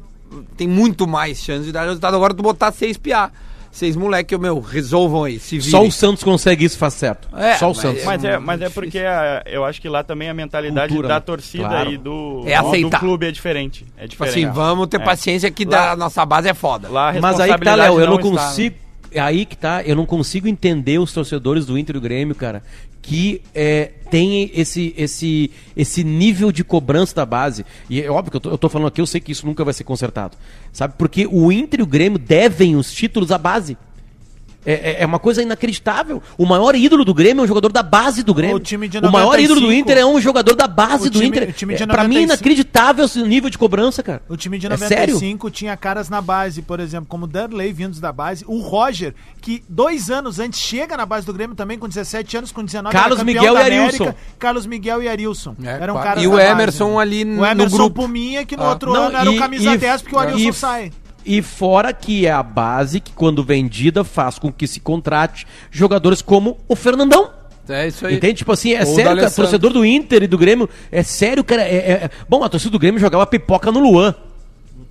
tem 0.56 0.68
muito 0.68 1.08
mais 1.08 1.42
chance 1.42 1.64
de 1.64 1.72
dar 1.72 1.84
resultado. 1.86 2.14
Agora 2.14 2.32
tu 2.34 2.42
botar 2.42 2.70
seis 2.70 2.96
piá, 2.96 3.30
seis 3.74 3.96
moleque, 3.96 4.36
meu, 4.38 4.60
resolvam 4.60 5.24
aí, 5.24 5.38
se 5.40 5.60
Só 5.60 5.82
o 5.84 5.90
Santos 5.90 6.22
consegue 6.22 6.64
isso, 6.64 6.78
faz 6.78 6.94
certo. 6.94 7.28
É, 7.36 7.54
Só 7.56 7.66
o 7.66 7.68
mas 7.70 7.76
Santos. 7.78 8.04
Mas 8.04 8.24
é, 8.24 8.30
muito 8.36 8.46
mas 8.46 8.62
é 8.62 8.68
porque 8.70 9.00
a- 9.00 9.42
eu 9.46 9.64
acho 9.64 9.80
que 9.80 9.88
lá 9.88 10.02
também 10.04 10.30
a 10.30 10.34
mentalidade 10.34 10.88
Cultura, 10.88 11.08
da 11.08 11.14
né? 11.14 11.20
torcida 11.20 11.68
Claro. 11.68 11.90
e 11.92 11.98
do, 11.98 12.42
É 12.46 12.54
aceitar. 12.54 12.98
do 12.98 13.00
clube 13.00 13.26
é 13.26 13.32
diferente. 13.32 13.84
É 13.98 14.06
Tipo 14.06 14.24
diferente. 14.24 14.46
assim, 14.46 14.54
vamos 14.54 14.86
ter 14.86 15.00
É. 15.00 15.04
paciência 15.04 15.50
que 15.50 15.64
Lá- 15.64 15.88
da 15.90 15.96
nossa 15.96 16.24
base 16.24 16.48
é 16.48 16.54
foda. 16.54 16.88
Lá 16.88 17.10
a 17.10 17.20
Mas 17.20 17.40
aí 17.40 17.52
que 17.52 17.64
tá, 17.64 17.74
Léo, 17.74 18.00
eu 18.00 18.06
não 18.06 18.16
está, 18.18 18.30
né? 18.30 18.72
É 19.14 19.20
aí 19.20 19.46
que 19.46 19.56
tá, 19.56 19.82
eu 19.84 19.94
não 19.94 20.04
consigo 20.04 20.48
entender 20.48 20.98
os 20.98 21.12
torcedores 21.12 21.64
do 21.64 21.78
Inter 21.78 21.94
e 21.94 21.98
do 22.00 22.02
Grêmio, 22.02 22.34
cara, 22.34 22.64
que 23.00 23.40
é, 23.54 23.92
tem 24.10 24.50
esse, 24.54 24.92
esse, 24.96 25.50
esse 25.76 26.02
nível 26.02 26.50
de 26.50 26.64
cobrança 26.64 27.14
da 27.14 27.24
base. 27.24 27.64
E 27.88 28.02
é 28.02 28.10
óbvio 28.10 28.32
que 28.32 28.36
eu 28.38 28.40
tô, 28.40 28.50
eu 28.50 28.58
tô 28.58 28.68
falando 28.68 28.88
aqui, 28.88 29.00
eu 29.00 29.06
sei 29.06 29.20
que 29.20 29.30
isso 29.30 29.46
nunca 29.46 29.64
vai 29.64 29.72
ser 29.72 29.84
consertado. 29.84 30.36
Sabe? 30.72 30.94
Porque 30.98 31.26
o 31.26 31.52
Inter 31.52 31.80
e 31.80 31.82
o 31.82 31.86
Grêmio 31.86 32.18
devem 32.18 32.74
os 32.76 32.92
títulos 32.92 33.30
à 33.30 33.38
base. 33.38 33.76
É, 34.66 34.72
é- 34.72 34.96
é 35.02 35.06
uma 35.06 35.18
coisa 35.18 35.42
inacreditável. 35.42 36.22
O 36.38 36.46
maior 36.46 36.74
ídolo 36.74 37.04
do 37.04 37.12
Grêmio 37.12 37.42
é 37.42 37.44
um 37.44 37.46
jogador 37.46 37.70
da 37.70 37.82
base 37.82 38.22
do 38.22 38.32
Grêmio. 38.32 38.56
O 38.56 38.60
time 38.60 38.88
de 38.88 38.98
o 38.98 39.10
maior 39.12 39.32
95. 39.32 39.44
ídolo 39.44 39.60
do 39.66 39.72
Inter 39.72 39.98
é 39.98 40.06
um 40.06 40.20
jogador 40.20 40.54
da 40.54 40.66
base 40.66 41.08
O 41.08 41.10
do 41.10 41.18
time- 41.20 41.26
Inter. 41.28 41.48
o 41.48 41.52
time 41.52 41.74
de 41.74 41.82
É, 41.82 41.86
pra 41.86 42.04
mim, 42.04 42.14
95. 42.14 42.32
inacreditável 42.32 43.04
esse 43.04 43.22
nível 43.22 43.50
de 43.50 43.58
cobrança, 43.58 44.02
cara. 44.02 44.22
O 44.28 44.36
time 44.36 44.58
de 44.58 44.66
É 44.66 44.76
sério? 44.76 45.14
95 45.14 45.50
tinha 45.50 45.76
caras 45.76 46.08
na 46.08 46.20
base, 46.20 46.62
por 46.62 46.80
exemplo, 46.80 47.06
como 47.08 47.24
o 47.24 47.28
Darley 47.28 47.72
vindos 47.72 48.00
da 48.00 48.12
base, 48.12 48.44
o 48.48 48.58
Roger, 48.60 49.14
que 49.40 49.62
dois 49.68 50.10
anos 50.10 50.38
antes 50.38 50.58
chega 50.60 50.96
na 50.96 51.04
base 51.04 51.26
do 51.26 51.32
Grêmio 51.34 51.54
também, 51.54 51.78
com 51.78 51.86
17 51.88 52.36
anos, 52.36 52.50
com 52.50 52.64
19 52.64 52.96
Carlos 52.96 53.22
Miguel 53.22 53.54
da 53.54 53.60
e 53.68 53.78
Arilson. 53.80 54.14
Carlos 54.38 54.66
Miguel 54.66 55.02
e 55.02 55.08
Arilson. 55.08 55.54
É, 55.62 55.82
eram 55.82 55.94
caras 55.94 56.22
E 56.22 56.26
o 56.26 56.30
da 56.30 56.36
base, 56.38 56.50
Emerson 56.50 56.90
né? 56.96 57.02
ali 57.02 57.22
O 57.22 57.26
no 57.26 57.44
Emerson 57.46 57.76
grupo. 57.76 58.02
Puminha, 58.02 58.44
que 58.46 58.56
no 58.56 58.62
Ah. 58.62 58.70
outro 58.70 58.92
Não, 58.92 59.04
ano 59.08 59.16
era 59.18 59.30
o 59.30 59.36
camisa 59.36 59.74
e- 59.74 59.78
10, 59.78 60.00
porque 60.02 60.16
o 60.16 60.18
Arilson 60.18 60.48
e- 60.48 60.52
sai. 60.54 60.92
E 61.24 61.40
fora 61.42 61.92
que 61.92 62.26
é 62.26 62.30
a 62.30 62.42
base 62.42 63.00
que, 63.00 63.12
quando 63.12 63.42
vendida, 63.42 64.04
faz 64.04 64.38
com 64.38 64.52
que 64.52 64.66
se 64.66 64.80
contrate 64.80 65.46
jogadores 65.70 66.20
como 66.20 66.58
o 66.68 66.76
Fernandão. 66.76 67.30
É 67.68 67.88
isso 67.88 68.06
aí. 68.06 68.16
Entende? 68.16 68.34
Tipo 68.34 68.52
assim, 68.52 68.72
é 68.74 68.80
Ou 68.84 68.94
sério, 68.94 69.16
cara, 69.16 69.30
torcedor 69.30 69.72
do 69.72 69.84
Inter 69.86 70.22
e 70.22 70.26
do 70.26 70.36
Grêmio, 70.36 70.68
é 70.92 71.02
sério, 71.02 71.42
cara. 71.42 71.62
é- 71.62 71.74
é- 71.76 71.92
é- 72.04 72.10
Bom, 72.28 72.44
a 72.44 72.48
torcida 72.48 72.70
do 72.70 72.78
Grêmio 72.78 73.00
jogava 73.00 73.26
pipoca 73.26 73.72
no 73.72 73.80
Luan. 73.80 74.14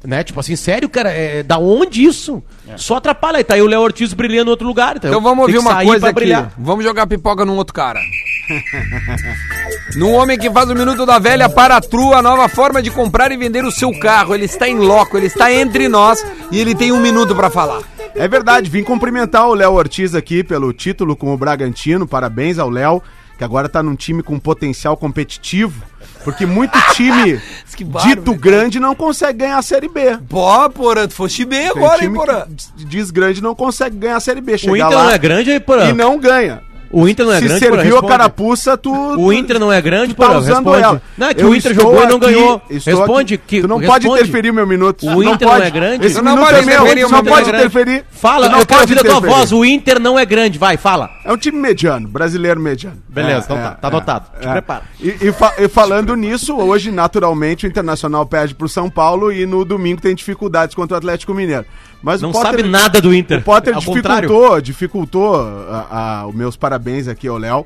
Né? 0.04 0.22
Tipo 0.24 0.40
assim, 0.40 0.56
sério, 0.56 0.90
cara, 0.90 1.12
é, 1.12 1.44
da 1.44 1.58
onde 1.58 2.04
isso? 2.04 2.44
Só 2.76 2.96
atrapalha. 2.96 3.38
Aí 3.38 3.44
tá 3.44 3.54
aí 3.54 3.62
o 3.62 3.68
Léo 3.68 3.80
Ortiz 3.80 4.12
brilhando 4.12 4.50
em 4.50 4.52
outro 4.52 4.68
lugar. 4.68 4.98
Então 4.98 5.22
vamos 5.22 5.46
tem 5.46 5.56
ouvir 5.56 5.66
uma 5.66 5.82
coisa 5.84 6.08
aqui. 6.08 6.16
brilhar. 6.16 6.52
Vamos 6.58 6.84
jogar 6.84 7.08
pipoca 7.08 7.46
num 7.46 7.56
outro 7.56 7.74
cara. 7.74 8.02
No 9.96 10.10
homem 10.12 10.38
que 10.38 10.50
faz 10.52 10.70
o 10.70 10.76
minuto 10.76 11.06
da 11.06 11.20
velha 11.20 11.48
para 11.48 11.78
a 11.78 11.82
Tru, 11.82 12.14
a 12.14 12.22
nova 12.22 12.48
forma 12.48 12.82
de 12.82 12.90
comprar 12.90 13.32
e 13.32 13.38
vender 13.38 13.64
o 13.64 13.72
seu 13.72 13.92
carro. 14.00 14.34
Ele 14.34 14.46
está 14.46 14.68
em 14.68 14.78
loco, 14.78 15.18
ele 15.18 15.28
está 15.28 15.52
entre 15.54 15.88
nós 15.88 16.26
e 16.52 16.60
ele 16.60 16.74
tem 16.74 16.92
um 16.92 17.00
minuto 17.00 17.36
para 17.36 17.50
falar. 17.50 17.82
É 18.16 18.28
verdade, 18.28 18.70
vim 18.70 18.84
cumprimentar 18.84 19.48
o 19.48 19.54
Léo 19.54 19.74
Ortiz 19.74 20.14
aqui 20.16 20.44
pelo 20.44 20.72
título 20.74 21.16
com 21.16 21.34
o 21.34 21.38
Bragantino. 21.38 22.08
Parabéns 22.08 22.58
ao 22.60 22.70
Léo. 22.70 23.02
que 23.38 23.44
agora 23.44 23.68
tá 23.70 23.82
num 23.84 23.96
time 23.96 24.22
com 24.24 24.40
potencial 24.40 24.96
competitivo, 24.98 25.82
porque 26.24 26.46
muito 26.46 26.78
time 26.94 27.40
Que 27.76 27.84
bárbaro, 27.84 28.16
dito 28.16 28.32
né? 28.32 28.38
grande 28.38 28.80
não 28.80 28.94
consegue 28.96 29.40
ganhar 29.40 29.58
a 29.58 29.62
Série 29.64 29.90
B. 29.90 30.18
Pô, 30.30 30.70
Porã, 30.70 31.08
tu 31.08 31.14
foste 31.16 31.44
bem 31.46 31.68
agora, 31.68 32.04
hein, 32.04 32.14
Porã? 32.14 32.46
que 32.78 32.86
diz 32.86 33.10
grande 33.12 33.42
não 33.42 33.56
consegue 33.56 33.98
ganhar 33.98 34.18
a 34.18 34.20
Série 34.20 34.42
B. 34.42 34.54
O 34.54 34.58
Chega 34.58 34.74
Inter 34.78 34.90
lá 34.90 35.04
não 35.06 35.12
é 35.12 35.18
grande, 35.18 35.52
aí, 35.52 35.60
porra. 35.60 35.86
e 35.86 35.94
não 35.94 36.20
ganha. 36.20 36.62
O 36.94 37.08
Inter 37.10 37.26
não 37.26 37.34
é 37.34 37.40
Se 37.40 37.46
grande, 37.46 37.60
porra, 37.66 37.72
serviu 37.76 37.92
a 37.92 37.96
responde. 37.96 38.12
carapuça, 38.12 38.78
tu... 38.78 38.92
O 38.94 39.34
Inter 39.34 39.60
não 39.60 39.72
é 39.74 39.82
grande, 39.82 40.14
tu 40.14 40.18
tá 40.18 40.28
porra, 40.28 40.38
usando 40.40 40.56
responde. 40.58 40.84
ela. 40.84 41.02
Não, 41.18 41.28
é 41.28 41.34
que 41.34 41.42
Eu 41.42 41.50
o 41.50 41.56
Inter 41.56 41.74
jogou 41.74 42.04
e 42.04 42.06
não 42.08 42.18
aqui- 42.18 42.26
ganhou. 42.28 42.62
Responde 42.70 43.34
aqui. 43.34 43.44
que 43.48 43.62
Tu 43.62 43.68
não 43.68 43.78
responde. 43.78 44.08
pode 44.08 44.22
interferir 44.22 44.52
meu 44.52 44.68
minuto. 44.68 45.04
O 45.08 45.10
não 45.10 45.24
Inter 45.34 45.48
pode. 45.48 45.60
não 45.60 45.66
é 45.68 45.72
grande? 45.72 46.06
Esse 46.06 46.22
não 46.22 46.32
minuto 46.36 46.46
pode 46.46 46.58
é 46.60 46.62
meu, 46.62 47.10
não 47.10 47.24
pode 47.24 47.52
não 47.52 47.58
interferir. 47.60 48.06
Fala, 48.12 48.48
não 48.48 48.60
eu 48.60 48.66
quero 48.66 48.80
pode 48.82 48.94
ouvir 48.94 49.04
da 49.04 49.20
tua 49.20 49.30
voz. 49.30 49.52
O 49.52 49.66
Inter 49.66 50.00
não 50.00 50.20
é 50.20 50.26
grande, 50.26 50.60
vai, 50.60 50.78
fala. 50.78 51.10
É 51.26 51.34
um 51.34 51.38
time 51.38 51.58
mediano, 51.60 52.08
brasileiro 52.08 52.60
mediano. 52.60 52.98
Beleza, 53.10 53.38
É, 53.40 53.40
então 53.44 53.58
é, 53.58 53.62
tá, 53.62 53.72
tá 53.72 53.88
é, 53.88 53.92
anotado. 53.92 54.26
Te 54.40 54.48
prepara. 54.48 54.84
E 55.02 55.68
falando 55.68 56.16
nisso, 56.16 56.56
hoje, 56.56 56.92
naturalmente, 56.92 57.66
o 57.66 57.68
Internacional 57.68 58.26
perde 58.26 58.54
pro 58.54 58.70
São 58.70 58.90
Paulo 58.90 59.32
e 59.32 59.46
no 59.46 59.66
domingo 59.66 60.00
tem 60.02 60.14
dificuldades 60.14 60.76
contra 60.76 60.96
o 60.96 60.98
Atlético 60.98 61.34
Mineiro. 61.34 61.66
Mas 62.04 62.22
Não 62.22 62.30
o 62.30 62.34
Potter, 62.34 62.52
sabe 62.52 62.64
nada 62.64 63.00
do 63.02 63.14
Inter. 63.14 63.40
O 63.40 63.44
Potter 63.44 63.74
Ao 63.76 63.82
contrário. 63.82 64.28
dificultou, 64.28 64.62
dificultou 64.62 65.36
a- 65.36 65.88
a- 66.22 66.28
os 66.28 66.36
meus 66.36 66.58
parabéns 66.58 67.08
aqui 67.08 67.28
ao 67.30 67.38
Léo. 67.38 67.66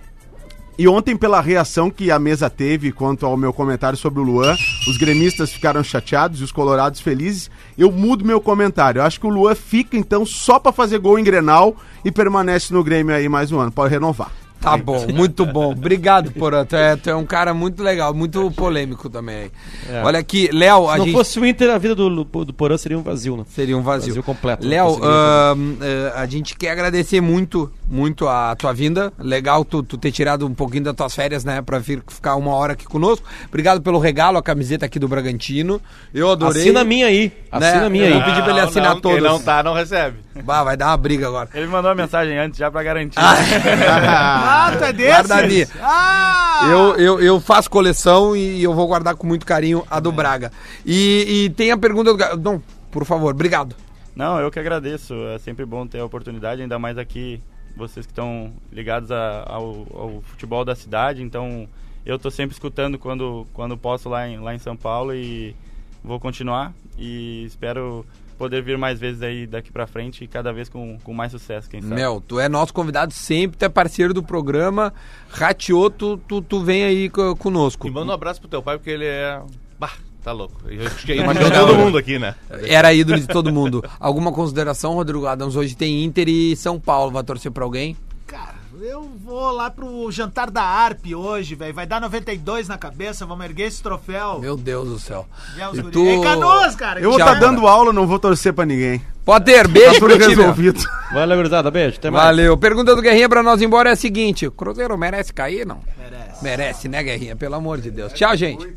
E 0.79 0.87
ontem, 0.87 1.17
pela 1.17 1.41
reação 1.41 1.89
que 1.89 2.11
a 2.11 2.19
mesa 2.19 2.51
teve 2.51 2.91
quanto 2.91 3.25
ao 3.25 3.35
meu 3.35 3.51
comentário 3.51 3.97
sobre 3.97 4.19
o 4.19 4.23
Luan, 4.23 4.55
os 4.87 4.95
gremistas 4.95 5.51
ficaram 5.51 5.83
chateados 5.83 6.39
e 6.39 6.43
os 6.43 6.51
colorados 6.51 7.01
felizes. 7.01 7.49
Eu 7.75 7.91
mudo 7.91 8.23
meu 8.23 8.39
comentário. 8.39 8.99
Eu 8.99 9.03
acho 9.03 9.19
que 9.19 9.25
o 9.25 9.29
Luan 9.31 9.55
fica, 9.55 9.97
então, 9.97 10.23
só 10.23 10.59
pra 10.59 10.71
fazer 10.71 10.99
gol 10.99 11.17
em 11.17 11.23
Grenal 11.23 11.75
e 12.05 12.11
permanece 12.11 12.71
no 12.71 12.83
Grêmio 12.83 13.15
aí 13.15 13.27
mais 13.27 13.51
um 13.51 13.59
ano. 13.59 13.71
Pode 13.71 13.91
renovar. 13.91 14.29
Tá 14.59 14.75
bom, 14.75 15.05
muito 15.13 15.45
bom. 15.45 15.71
Obrigado, 15.71 16.31
Porã. 16.31 16.65
Tu 16.65 16.75
é, 16.75 16.95
tu 16.95 17.09
é 17.09 17.15
um 17.15 17.25
cara 17.25 17.53
muito 17.53 17.81
legal, 17.83 18.13
muito 18.13 18.49
polêmico 18.51 19.09
também. 19.09 19.51
Olha 20.03 20.19
aqui, 20.19 20.49
Léo, 20.51 20.91
Se 20.91 20.97
não 20.97 21.05
gente... 21.05 21.15
fosse 21.15 21.39
o 21.39 21.45
Inter, 21.45 21.69
a 21.69 21.77
vida 21.77 21.95
do, 21.95 22.23
do 22.23 22.53
Porã 22.53 22.77
seria 22.77 22.97
um 22.97 23.03
vazio, 23.03 23.37
né? 23.37 23.45
Seria 23.49 23.77
um 23.77 23.81
vazio. 23.81 24.09
Vazio 24.09 24.23
completo, 24.23 24.67
Léo, 24.67 24.99
ahn, 25.03 25.77
eh, 25.81 26.11
a 26.15 26.25
gente 26.25 26.55
quer 26.55 26.71
agradecer 26.71 27.21
muito, 27.21 27.71
muito 27.89 28.27
a 28.27 28.55
tua 28.55 28.73
vinda. 28.73 29.11
Legal 29.17 29.63
tu, 29.63 29.81
tu 29.81 29.97
ter 29.97 30.11
tirado 30.11 30.45
um 30.45 30.53
pouquinho 30.53 30.83
das 30.83 30.95
tuas 30.95 31.15
férias, 31.15 31.45
né? 31.45 31.61
Pra 31.61 31.79
vir 31.79 32.03
ficar 32.07 32.35
uma 32.35 32.53
hora 32.53 32.73
aqui 32.73 32.85
conosco. 32.85 33.27
Obrigado 33.47 33.81
pelo 33.81 33.99
regalo, 33.99 34.37
a 34.37 34.43
camiseta 34.43 34.85
aqui 34.85 34.99
do 34.99 35.07
Bragantino. 35.07 35.81
Eu 36.13 36.31
adorei. 36.31 36.61
Assina 36.61 36.81
a 36.81 36.83
minha 36.83 37.07
aí. 37.07 37.31
Né? 37.51 37.69
Assina 37.69 37.85
a 37.85 37.89
minha 37.89 38.05
aí. 38.05 38.13
vou 38.13 38.23
pedir 38.23 38.43
pra 38.43 38.51
ele 38.51 38.59
assinar 38.59 38.93
não, 38.95 39.01
todas. 39.01 39.21
Quem 39.21 39.29
não 39.29 39.41
tá, 39.41 39.63
não 39.63 39.73
recebe. 39.73 40.17
Bah, 40.43 40.63
vai 40.63 40.77
dar 40.77 40.87
uma 40.87 40.97
briga 40.97 41.27
agora. 41.27 41.49
Ele 41.53 41.67
mandou 41.67 41.89
uma 41.89 41.95
mensagem 41.95 42.37
antes 42.37 42.59
já 42.59 42.69
pra 42.69 42.83
garantir. 42.83 43.17
Ah, 43.17 44.73
tu 44.77 44.83
é 44.83 44.93
desses? 44.93 45.71
Ah! 45.81 46.67
Eu, 46.69 46.95
eu, 46.97 47.19
eu 47.21 47.39
faço 47.39 47.69
coleção 47.69 48.35
e 48.35 48.61
eu 48.61 48.73
vou 48.73 48.87
guardar 48.87 49.15
com 49.15 49.25
muito 49.25 49.45
carinho 49.45 49.83
a 49.89 49.99
do 49.99 50.11
Braga. 50.11 50.51
E, 50.85 51.45
e 51.45 51.49
tem 51.51 51.71
a 51.71 51.77
pergunta 51.77 52.13
do. 52.13 52.37
Não, 52.37 52.61
por 52.91 53.05
favor, 53.05 53.33
obrigado. 53.33 53.75
Não, 54.15 54.39
eu 54.39 54.49
que 54.49 54.59
agradeço. 54.59 55.13
É 55.27 55.37
sempre 55.37 55.65
bom 55.65 55.85
ter 55.85 55.99
a 55.99 56.05
oportunidade, 56.05 56.61
ainda 56.61 56.79
mais 56.79 56.97
aqui, 56.97 57.41
vocês 57.77 58.05
que 58.05 58.11
estão 58.11 58.51
ligados 58.71 59.11
a- 59.11 59.43
ao, 59.47 59.85
ao 59.93 60.21
futebol 60.23 60.65
da 60.65 60.75
cidade. 60.75 61.21
Então, 61.23 61.67
eu 62.05 62.17
tô 62.19 62.29
sempre 62.31 62.53
escutando 62.53 62.97
quando, 62.99 63.45
quando 63.53 63.77
posso 63.77 64.09
lá 64.09 64.27
em, 64.27 64.39
lá 64.39 64.53
em 64.55 64.59
São 64.59 64.75
Paulo 64.75 65.13
e 65.13 65.55
vou 66.03 66.19
continuar. 66.19 66.73
E 66.97 67.43
espero 67.45 68.05
poder 68.37 68.61
vir 68.61 68.77
mais 68.77 68.99
vezes 68.99 69.21
aí 69.23 69.47
daqui 69.47 69.71
pra 69.71 69.87
frente 69.87 70.23
e 70.23 70.27
cada 70.27 70.53
vez 70.53 70.69
com, 70.69 70.97
com 71.03 71.11
mais 71.13 71.31
sucesso, 71.31 71.67
quem 71.69 71.81
sabe. 71.81 71.95
Mel, 71.95 72.21
tu 72.27 72.39
é 72.39 72.47
nosso 72.47 72.71
convidado 72.73 73.11
sempre, 73.13 73.57
tu 73.57 73.63
é 73.65 73.69
parceiro 73.69 74.13
do 74.13 74.21
programa. 74.21 74.93
Rateou, 75.29 75.89
tu, 75.89 76.17
tu, 76.17 76.41
tu 76.41 76.63
vem 76.63 76.83
aí 76.83 77.09
co- 77.09 77.35
conosco. 77.35 77.87
E 77.87 77.91
manda 77.91 78.11
um 78.11 78.15
abraço 78.15 78.39
pro 78.39 78.49
teu 78.49 78.61
pai, 78.61 78.77
porque 78.77 78.91
ele 78.91 79.05
é. 79.05 79.41
Bah, 79.79 79.93
tá 80.27 80.33
louco. 80.33 80.55
Eu 80.69 80.85
acho 80.85 81.05
que 81.05 81.13
imaginou 81.15 81.49
todo 81.51 81.75
mundo 81.75 81.97
aqui, 81.97 82.19
né? 82.19 82.35
Era 82.67 82.93
ídolo 82.93 83.17
de 83.19 83.27
todo 83.27 83.51
mundo. 83.51 83.81
Alguma 83.99 84.31
consideração, 84.33 84.93
Rodrigo 84.93 85.25
Adams? 85.25 85.55
Hoje 85.55 85.73
tem 85.75 86.03
Inter 86.03 86.27
e 86.27 86.55
São 86.55 86.77
Paulo. 86.79 87.11
Vai 87.11 87.23
torcer 87.23 87.49
pra 87.51 87.63
alguém? 87.63 87.95
Cara, 88.25 88.55
eu 88.81 89.09
vou 89.23 89.51
lá 89.51 89.69
pro 89.71 90.11
jantar 90.11 90.51
da 90.51 90.61
ARP 90.63 91.13
hoje, 91.15 91.55
velho. 91.55 91.73
Vai 91.73 91.85
dar 91.85 92.01
92 92.01 92.67
na 92.67 92.77
cabeça, 92.77 93.25
vamos 93.25 93.45
erguer 93.45 93.67
esse 93.67 93.81
troféu. 93.81 94.39
Meu 94.39 94.57
Deus 94.57 94.89
do 94.89 94.99
céu. 94.99 95.25
É, 95.57 95.63
E 95.63 95.81
guri- 95.81 95.91
tu- 95.91 96.05
É 96.05 96.21
Canoas, 96.21 96.75
cara. 96.75 96.99
Eu 96.99 97.11
vou 97.11 97.19
estar 97.19 97.35
dando 97.39 97.65
aula, 97.65 97.93
não 97.93 98.05
vou 98.05 98.19
torcer 98.19 98.51
pra 98.53 98.65
ninguém. 98.65 99.01
Potter, 99.23 99.65
Tá 99.65 99.71
beijo 99.71 100.05
meu. 100.05 100.17
resolvido. 100.17 100.83
Valeu, 101.13 101.37
gurizada. 101.37 101.71
Beijo. 101.71 101.97
Até 101.97 102.09
mais. 102.11 102.25
Valeu. 102.25 102.57
Pergunta 102.57 102.93
do 102.95 103.01
Guerrinha 103.01 103.29
pra 103.29 103.41
nós 103.41 103.61
ir 103.61 103.65
embora 103.65 103.89
é 103.89 103.93
a 103.93 103.95
seguinte: 103.95 104.45
o 104.45 104.51
Cruzeiro 104.51 104.97
merece 104.97 105.33
cair, 105.33 105.65
não? 105.65 105.79
Merece. 105.97 106.43
Merece, 106.43 106.87
né, 106.89 107.01
Guerrinha? 107.01 107.35
Pelo 107.35 107.55
amor 107.55 107.79
de 107.79 107.89
Deus. 107.91 108.11
Tchau, 108.13 108.35
gente. 108.35 108.75